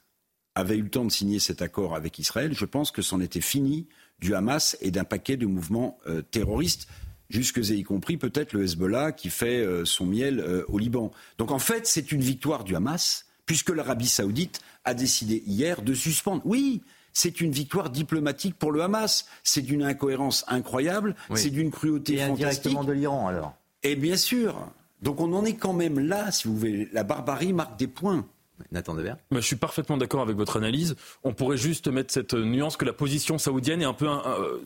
avait 0.55 0.77
eu 0.77 0.83
le 0.83 0.89
temps 0.89 1.05
de 1.05 1.11
signer 1.11 1.39
cet 1.39 1.61
accord 1.61 1.95
avec 1.95 2.19
Israël, 2.19 2.53
je 2.53 2.65
pense 2.65 2.91
que 2.91 3.01
c'en 3.01 3.19
était 3.19 3.41
fini 3.41 3.87
du 4.19 4.35
Hamas 4.35 4.77
et 4.81 4.91
d'un 4.91 5.05
paquet 5.05 5.37
de 5.37 5.45
mouvements 5.45 5.97
euh, 6.07 6.21
terroristes, 6.21 6.87
jusque 7.29 7.57
y 7.69 7.83
compris 7.83 8.17
peut-être 8.17 8.53
le 8.53 8.63
Hezbollah 8.63 9.11
qui 9.11 9.29
fait 9.29 9.61
euh, 9.61 9.85
son 9.85 10.05
miel 10.05 10.63
au 10.67 10.77
Liban. 10.77 11.11
Donc 11.37 11.51
en 11.51 11.59
fait, 11.59 11.87
c'est 11.87 12.11
une 12.11 12.21
victoire 12.21 12.63
du 12.63 12.75
Hamas, 12.75 13.25
puisque 13.45 13.69
l'Arabie 13.69 14.07
saoudite 14.07 14.61
a 14.83 14.93
décidé 14.93 15.41
hier 15.45 15.81
de 15.81 15.93
suspendre. 15.93 16.41
Oui, 16.45 16.81
c'est 17.13 17.41
une 17.41 17.51
victoire 17.51 17.89
diplomatique 17.89 18.55
pour 18.57 18.71
le 18.71 18.81
Hamas. 18.81 19.25
C'est 19.43 19.61
d'une 19.61 19.83
incohérence 19.83 20.43
incroyable, 20.47 21.15
c'est 21.35 21.49
d'une 21.49 21.71
cruauté 21.71 22.15
Et 22.15 22.23
indirectement 22.23 22.83
de 22.83 22.91
l'Iran 22.91 23.27
alors. 23.27 23.55
Et 23.83 23.95
bien 23.95 24.17
sûr. 24.17 24.55
Donc 25.01 25.19
on 25.19 25.33
en 25.33 25.45
est 25.45 25.55
quand 25.55 25.73
même 25.73 25.99
là, 25.99 26.31
si 26.31 26.47
vous 26.47 26.57
voulez. 26.57 26.89
La 26.93 27.03
barbarie 27.03 27.53
marque 27.53 27.77
des 27.77 27.87
points. 27.87 28.25
Nathan 28.71 28.95
Devers 28.95 29.17
Je 29.31 29.39
suis 29.39 29.55
parfaitement 29.55 29.97
d'accord 29.97 30.21
avec 30.21 30.37
votre 30.37 30.57
analyse. 30.57 30.95
On 31.23 31.33
pourrait 31.33 31.57
juste 31.57 31.87
mettre 31.87 32.13
cette 32.13 32.33
nuance 32.33 32.77
que 32.77 32.85
la 32.85 32.93
position 32.93 33.37
saoudienne 33.37 33.81
est 33.81 33.85
un 33.85 33.93
peu... 33.93 34.07
Euh, 34.07 34.59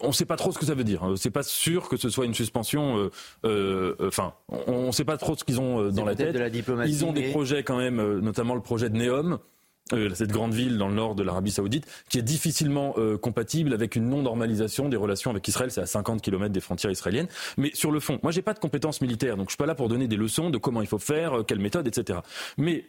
on 0.00 0.08
ne 0.08 0.12
sait 0.12 0.24
pas 0.24 0.36
trop 0.36 0.52
ce 0.52 0.58
que 0.58 0.64
ça 0.64 0.74
veut 0.74 0.84
dire. 0.84 1.02
C'est 1.16 1.30
pas 1.30 1.42
sûr 1.42 1.88
que 1.88 1.96
ce 1.96 2.08
soit 2.08 2.24
une 2.24 2.34
suspension. 2.34 2.96
Euh, 2.98 3.10
euh, 3.44 3.96
enfin, 4.06 4.34
on 4.48 4.86
ne 4.86 4.92
sait 4.92 5.04
pas 5.04 5.16
trop 5.16 5.36
ce 5.36 5.42
qu'ils 5.42 5.60
ont 5.60 5.90
dans 5.90 6.04
la 6.04 6.14
tête. 6.14 6.36
Ils 6.86 7.04
ont 7.04 7.12
des 7.12 7.30
projets 7.30 7.64
quand 7.64 7.76
même, 7.76 8.20
notamment 8.20 8.54
le 8.54 8.60
projet 8.60 8.90
de 8.90 8.96
Neom. 8.96 9.38
Euh, 9.92 10.10
cette 10.14 10.32
grande 10.32 10.52
ville 10.52 10.76
dans 10.76 10.88
le 10.88 10.94
nord 10.94 11.14
de 11.14 11.22
l'Arabie 11.22 11.50
Saoudite, 11.50 11.86
qui 12.08 12.18
est 12.18 12.22
difficilement 12.22 12.94
euh, 12.98 13.16
compatible 13.16 13.72
avec 13.72 13.96
une 13.96 14.08
non-normalisation 14.08 14.88
des 14.88 14.96
relations 14.96 15.30
avec 15.30 15.46
Israël. 15.48 15.70
C'est 15.70 15.80
à 15.80 15.86
50 15.86 16.20
km 16.20 16.52
des 16.52 16.60
frontières 16.60 16.90
israéliennes. 16.90 17.28
Mais 17.56 17.70
sur 17.74 17.90
le 17.90 18.00
fond, 18.00 18.18
moi, 18.22 18.32
j'ai 18.32 18.42
pas 18.42 18.54
de 18.54 18.58
compétences 18.58 19.00
militaires, 19.00 19.36
donc 19.36 19.46
je 19.46 19.52
suis 19.52 19.56
pas 19.56 19.66
là 19.66 19.74
pour 19.74 19.88
donner 19.88 20.06
des 20.06 20.16
leçons 20.16 20.50
de 20.50 20.58
comment 20.58 20.82
il 20.82 20.86
faut 20.86 20.98
faire, 20.98 21.38
euh, 21.38 21.42
quelle 21.42 21.58
méthode, 21.58 21.86
etc. 21.86 22.20
Mais 22.56 22.84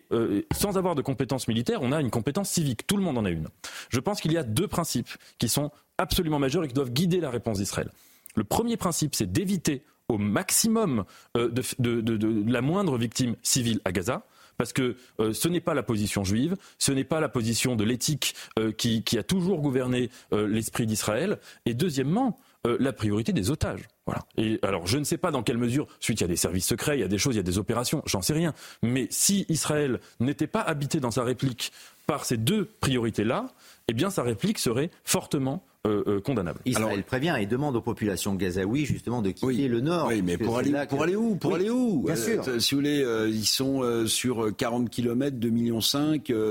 sans 0.52 0.78
avoir 0.78 0.96
de 0.96 1.02
compétences 1.02 1.48
militaires, 1.48 1.80
on 1.82 1.92
a 1.92 2.02
une 2.02 2.10
compétence 2.10 2.50
civique. 2.50 2.86
Tout 2.88 2.98
le 2.98 3.04
monde 3.04 3.18
en 3.18 3.26
a 3.26 3.30
une. 3.30 3.48
Je 3.90 4.00
pense 4.00 4.22
qu'il 4.22 4.32
y 4.34 4.38
a 4.38 4.44
deux 4.44 4.68
principes 4.68 5.10
qui 5.38 5.48
sont 5.48 5.72
absolument 5.98 6.40
majeurs 6.40 6.64
et 6.64 6.68
qui 6.68 6.74
doivent 6.74 6.92
guider 6.92 7.20
la 7.20 7.30
réponse 7.30 7.60
d'Israël. 7.60 7.90
Le 8.36 8.44
premier 8.44 8.78
principe, 8.78 9.16
c'est 9.16 9.32
d'éviter 9.32 9.84
au 10.08 10.18
maximum 10.18 11.06
de 11.36 12.52
la 12.52 12.62
moindre 12.62 12.98
victime 12.98 13.36
civile 13.44 13.80
à 13.86 13.92
Gaza 13.92 14.26
parce 14.60 14.74
que 14.74 14.98
euh, 15.22 15.32
ce 15.32 15.48
n'est 15.48 15.62
pas 15.62 15.74
la 15.74 15.84
position 15.84 16.26
juive, 16.26 16.58
ce 16.80 16.92
n'est 16.92 17.06
pas 17.06 17.22
la 17.22 17.30
position 17.30 17.78
de 17.78 17.86
l'éthique 17.86 18.36
euh, 18.60 18.74
qui, 18.74 19.18
a 19.18 19.24
toujours 19.24 19.62
gouverné 19.62 20.10
euh, 20.34 20.48
l'esprit 20.48 20.86
d'Israël. 20.86 21.40
Et 21.66 21.74
deuxièmement, 21.74 22.38
la 22.66 22.92
priorité 22.92 23.32
des 23.32 23.52
otages. 23.52 23.88
Voilà. 24.06 24.26
Et 24.36 24.60
alors, 24.64 24.86
je 24.86 24.98
ne 24.98 25.06
sais 25.06 25.18
pas 25.18 25.32
dans 25.32 25.44
quelle 25.44 25.58
mesure, 25.58 25.88
suite 26.02 26.20
il 26.20 26.24
y 26.24 26.26
a 26.26 26.28
des 26.28 26.36
services 26.36 26.66
secrets, 26.66 26.98
il 26.98 27.00
y 27.00 27.06
a 27.06 27.08
des 27.08 27.18
choses, 27.18 27.36
il 27.36 27.38
y 27.38 27.40
a 27.40 27.44
des 27.44 27.58
opérations, 27.58 28.04
j'en 28.06 28.22
sais 28.22 28.34
rien. 28.34 28.54
Mais 28.84 29.08
si 29.10 29.46
Israël 29.48 30.02
n'était 30.20 30.46
pas 30.46 30.60
habité 30.60 31.00
dans 31.00 31.10
sa 31.10 31.24
réplique 31.24 31.72
par 32.06 32.26
ces 32.26 32.36
deux 32.36 32.66
priorités-là, 32.82 33.54
eh 33.88 33.94
bien 33.94 34.10
sa 34.10 34.24
réplique 34.24 34.60
serait 34.60 34.92
fortement 35.06 35.64
euh, 35.88 36.04
euh, 36.08 36.20
condamnable. 36.20 36.60
Israël 36.66 37.06
prévient 37.06 37.38
et 37.40 37.46
demande 37.46 37.78
aux 37.78 37.82
populations 37.82 38.36
gazaouis 38.36 38.84
justement 38.84 39.22
de 39.22 39.32
quitter 39.32 39.70
le 39.70 39.80
nord. 39.80 40.08
Oui, 40.08 40.22
mais 40.22 40.38
pour 40.38 40.58
aller, 40.58 40.74
pour 40.90 41.04
aller 41.04 41.16
où? 41.16 41.38
Pour 41.38 41.56
aller 41.56 41.70
où? 41.70 42.04
Bien 42.04 42.18
sûr. 42.18 42.44
Si 42.62 42.76
vous 42.76 42.82
voulez, 42.82 43.06
ils 43.30 43.46
sont 43.46 44.06
sur 44.06 44.54
40 44.54 44.90
km, 44.90 45.38
2,5 45.38 45.50
millions, 45.50 45.80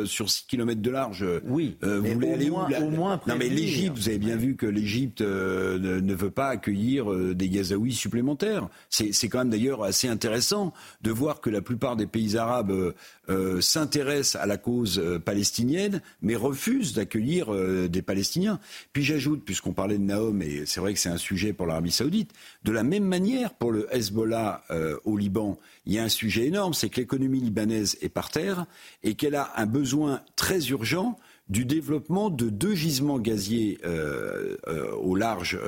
sur 0.07 0.31
6 0.31 0.47
km 0.49 0.81
de 0.81 0.91
large. 0.91 1.27
Oui, 1.45 1.77
vous 1.83 2.15
voulez 2.15 2.33
aller 2.33 2.49
moins, 2.49 2.71
où 2.71 2.87
au 2.87 2.91
moins 2.91 3.21
Non, 3.27 3.35
mais 3.39 3.51
l'Égypte, 3.51 3.99
vous 3.99 4.09
avez 4.09 4.17
bien 4.17 4.37
vu 4.37 4.57
que 4.57 4.65
l'Égypte 4.65 5.21
ne, 5.21 6.01
ne, 6.01 6.15
veut 6.15 6.31
pas 6.31 6.49
accueillir 6.49 7.13
des 7.35 7.51
Gazaouis 7.51 7.93
supplémentaires. 7.93 8.71
C'est 8.89 9.29
quand 9.29 9.41
même 9.41 9.51
d'ailleurs 9.51 9.85
assez 9.85 10.09
intéressant 10.09 10.73
de 11.03 11.11
voir 11.11 11.43
que 11.43 11.51
la 11.51 11.61
plupart 11.61 11.97
des 11.97 12.07
pays 12.07 12.39
arabes 12.39 12.95
euh, 13.29 13.61
s'intéressent 13.61 14.41
à 14.43 14.47
la 14.47 14.57
cause 14.57 15.03
palestinienne, 15.27 16.01
mais 16.23 16.35
refusent 16.35 16.95
d'accueillir 16.95 17.53
des 17.91 18.01
Palestiniens. 18.01 18.59
Puis 18.95 19.05
j'ajoute, 19.19 19.45
puisqu'on 19.45 19.73
parlait 19.73 19.99
de 19.99 20.05
Naom, 20.05 20.43
et 20.43 20.65
c'est 20.65 20.79
vrai 20.79 20.95
que 20.95 21.01
c'est 21.01 21.09
un 21.09 21.17
sujet 21.17 21.53
pour 21.53 21.67
l'Arabie 21.67 21.91
saoudite, 21.91 22.31
de 22.63 22.71
la 22.71 22.85
même 22.85 23.05
manière, 23.05 23.53
pour 23.53 23.73
le 23.73 23.89
Hezbollah 23.91 24.63
euh, 24.71 24.97
au 25.05 25.17
Liban, 25.17 25.59
il 25.87 25.95
y 25.95 25.99
a 25.99 26.05
un 26.05 26.09
sujet 26.09 26.47
énorme, 26.47 26.73
c'est 26.73 26.89
que 26.89 27.01
l'économie 27.01 27.41
libanaise 27.41 27.99
est 28.01 28.09
par 28.09 28.31
terre 28.31 28.67
et 29.03 29.15
qu'elle 29.15 29.35
a 29.35 29.51
un 29.57 29.67
besoin 29.67 30.23
très 30.37 30.69
urgent 30.69 31.19
du 31.49 31.65
développement 31.65 32.31
de 32.31 32.49
deux 32.49 32.77
gisements 32.77 33.19
gaziers 33.19 33.79
euh, 33.85 34.57
euh, 34.69 34.93
au 34.93 35.17
large 35.17 35.59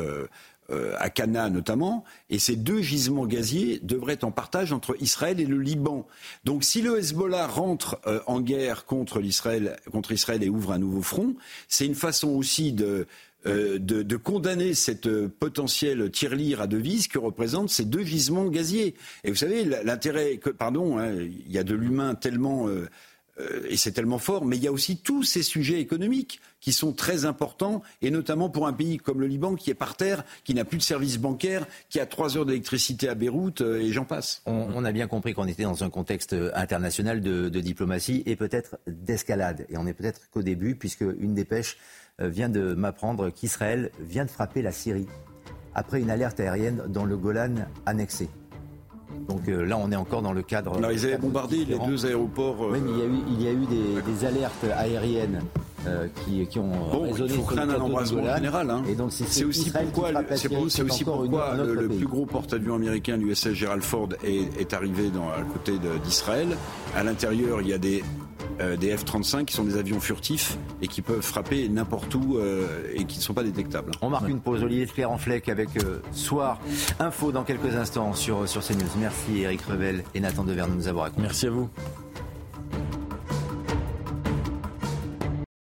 à 1.01 1.11
Cana 1.11 1.51
notamment, 1.51 2.05
et 2.29 2.39
ces 2.39 2.55
deux 2.55 2.81
gisements 2.81 3.27
gaziers 3.27 3.81
devraient 3.83 4.13
être 4.13 4.23
en 4.23 4.31
partage 4.31 4.73
entre 4.73 4.95
Israël 5.01 5.41
et 5.41 5.45
le 5.45 5.59
Liban. 5.59 6.07
Donc 6.45 6.63
si 6.63 6.81
le 6.81 6.97
Hezbollah 6.97 7.49
rentre 7.49 8.01
en 8.29 8.41
guerre 8.41 8.85
contre 8.85 9.21
Israël 9.21 9.75
et 10.43 10.49
ouvre 10.49 10.71
un 10.71 10.79
nouveau 10.79 11.03
front, 11.03 11.35
c'est 11.67 11.87
une 11.87 11.97
façon 11.97 12.29
aussi 12.29 12.73
de, 12.73 13.09
euh, 13.47 13.79
de, 13.79 14.17
condamner 14.17 14.75
cette 14.75 15.07
euh, 15.07 15.29
potentielle 15.29 16.11
tirelire 16.11 16.61
à 16.61 16.67
devise 16.67 17.09
que 17.09 17.19
représentent 17.19 17.71
ces 17.71 17.87
deux 17.87 18.05
gisements 18.05 18.47
gaziers. 18.47 18.95
Et 19.25 19.31
vous 19.31 19.37
savez, 19.37 19.65
l'intérêt, 19.65 20.39
pardon, 20.59 20.99
hein, 20.99 21.11
il 21.15 21.51
y 21.51 21.57
a 21.57 21.65
de 21.65 21.75
l'humain 21.75 22.15
tellement 22.15 22.69
euh, 22.69 22.87
et 23.69 23.77
c'est 23.77 23.93
tellement 23.93 24.19
fort, 24.19 24.45
mais 24.45 24.57
il 24.57 24.63
y 24.63 24.69
a 24.69 24.73
aussi 24.73 24.99
tous 24.99 25.23
ces 25.23 25.43
sujets 25.43 25.81
économiques 25.81 26.41
qui 26.61 26.73
sont 26.73 26.93
très 26.93 27.25
importants, 27.25 27.83
et 28.03 28.11
notamment 28.11 28.51
pour 28.51 28.67
un 28.67 28.75
pays 28.75 28.99
comme 28.99 29.21
le 29.21 29.27
Liban 29.27 29.55
qui 29.55 29.71
est 29.71 29.75
par 29.75 29.97
terre, 29.97 30.25
qui 30.45 30.53
n'a 30.53 30.67
plus 30.67 30.77
de 30.77 30.83
service 30.83 31.17
bancaire, 31.17 31.67
qui 31.89 32.01
a 32.01 32.07
trois 32.07 32.37
heures 32.37 32.45
d'électricité 32.45 33.09
à 33.09 33.15
Beyrouth, 33.15 33.63
et 33.63 33.93
j'en 33.93 34.05
passe. 34.05 34.43
On, 34.45 34.67
on, 34.75 34.85
a 34.85 34.93
bien 34.93 35.07
compris 35.07 35.33
qu'on 35.33 35.47
était 35.47 35.63
dans 35.63 35.83
un 35.83 35.89
contexte 35.89 36.37
international 36.55 37.23
de, 37.23 37.49
de 37.49 37.61
diplomatie 37.61 38.23
et 38.27 38.37
peut-être 38.37 38.79
d'escalade. 38.87 39.65
Et 39.71 39.79
on 39.79 39.87
est 39.87 39.95
peut-être 39.95 40.29
qu'au 40.31 40.43
début, 40.43 40.75
puisque 40.75 41.01
une 41.19 41.35
dépêche 41.35 41.79
vient 42.21 42.49
de 42.49 42.75
m'apprendre 42.75 43.31
qu'Israël 43.31 43.91
vient 44.01 44.25
de 44.25 44.31
frapper 44.31 44.63
la 44.63 44.73
Syrie 44.73 45.07
après 45.75 46.01
une 46.01 46.11
alerte 46.11 46.41
aérienne 46.41 46.83
dans 46.89 47.05
le 47.05 47.17
Golan 47.17 47.55
annexé. 47.87 48.29
Donc 49.29 49.49
euh, 49.49 49.65
là, 49.65 49.77
on 49.79 49.91
est 49.91 49.97
encore 49.97 50.23
dans 50.23 50.33
le 50.33 50.43
cadre. 50.43 50.77
Alors, 50.77 50.93
ils 50.93 51.05
avaient 51.05 51.19
bombardé 51.19 51.65
les 51.65 51.79
deux 51.79 52.07
aéroports. 52.07 52.65
Euh... 52.65 52.73
Oui, 52.73 52.81
mais 52.85 52.91
il 52.91 52.99
y 52.99 53.03
a 53.03 53.07
eu, 53.07 53.19
il 53.29 53.43
y 53.43 53.49
a 53.49 53.53
eu 53.53 53.67
des, 53.67 54.03
des 54.03 54.25
alertes 54.25 54.65
aériennes 54.77 55.41
euh, 55.87 56.07
qui, 56.25 56.47
qui, 56.47 56.59
ont 56.59 56.71
bon, 56.91 57.03
résonné 57.03 57.35
il 57.35 57.37
faut 57.37 57.43
craindre 57.43 57.75
un 57.75 57.81
embrasement 57.81 58.35
général. 58.35 58.71
Hein. 58.71 58.83
Et 58.89 58.95
donc 58.95 59.13
c'est 59.13 59.45
aussi 59.45 59.67
Israël 59.67 59.89
pourquoi, 59.93 60.11
c'est 60.37 60.83
aussi 60.83 61.05
pourquoi 61.05 61.55
une, 61.55 61.63
le, 61.63 61.89
plus 61.89 62.07
gros 62.07 62.27
porte-avions 62.27 62.75
américain, 62.75 63.17
l'USS 63.17 63.53
Gerald 63.53 63.83
Ford, 63.83 64.09
est, 64.25 64.61
est 64.61 64.75
arrivé 64.75 65.11
dans, 65.11 65.29
à 65.29 65.43
côté 65.43 65.73
d'Israël. 66.05 66.49
À 66.95 67.03
l'intérieur, 67.03 67.61
il 67.61 67.69
y 67.69 67.73
a 67.73 67.79
des 67.79 68.03
euh, 68.61 68.77
des 68.77 68.95
F-35 68.95 69.47
qui 69.47 69.55
sont 69.55 69.65
des 69.65 69.77
avions 69.77 70.01
furtifs 70.01 70.59
et 70.83 70.89
qui 70.89 71.01
peuvent 71.01 71.23
frapper 71.23 71.69
n'importe 71.69 72.15
où 72.15 72.37
euh, 72.37 72.67
et 72.95 73.05
qui 73.05 73.19
ne 73.19 73.23
sont 73.23 73.33
pas 73.33 73.43
détectables. 73.43 73.93
On 74.03 74.11
marque 74.11 74.29
une 74.29 74.41
pause. 74.41 74.63
Olivier 74.63 74.87
Claire 74.87 75.11
en 75.11 75.17
flec 75.19 75.49
avec 75.49 75.77
euh, 75.79 76.01
Soir 76.13 76.59
Info 76.99 77.33
dans 77.33 77.45
quelques 77.45 77.75
instants 77.75 78.13
sur, 78.13 78.47
sur 78.47 78.63
CNews. 78.63 78.85
Merci 78.99 79.41
Eric 79.41 79.63
Revel 79.63 80.05
et 80.15 80.21
Nathan 80.21 80.45
Dever 80.45 80.65
de 80.69 80.75
nous 80.75 80.89
avoir 80.89 81.07
accompagnés. 81.07 81.29
Merci 81.29 81.47
à 81.47 81.51
vous. 81.51 81.71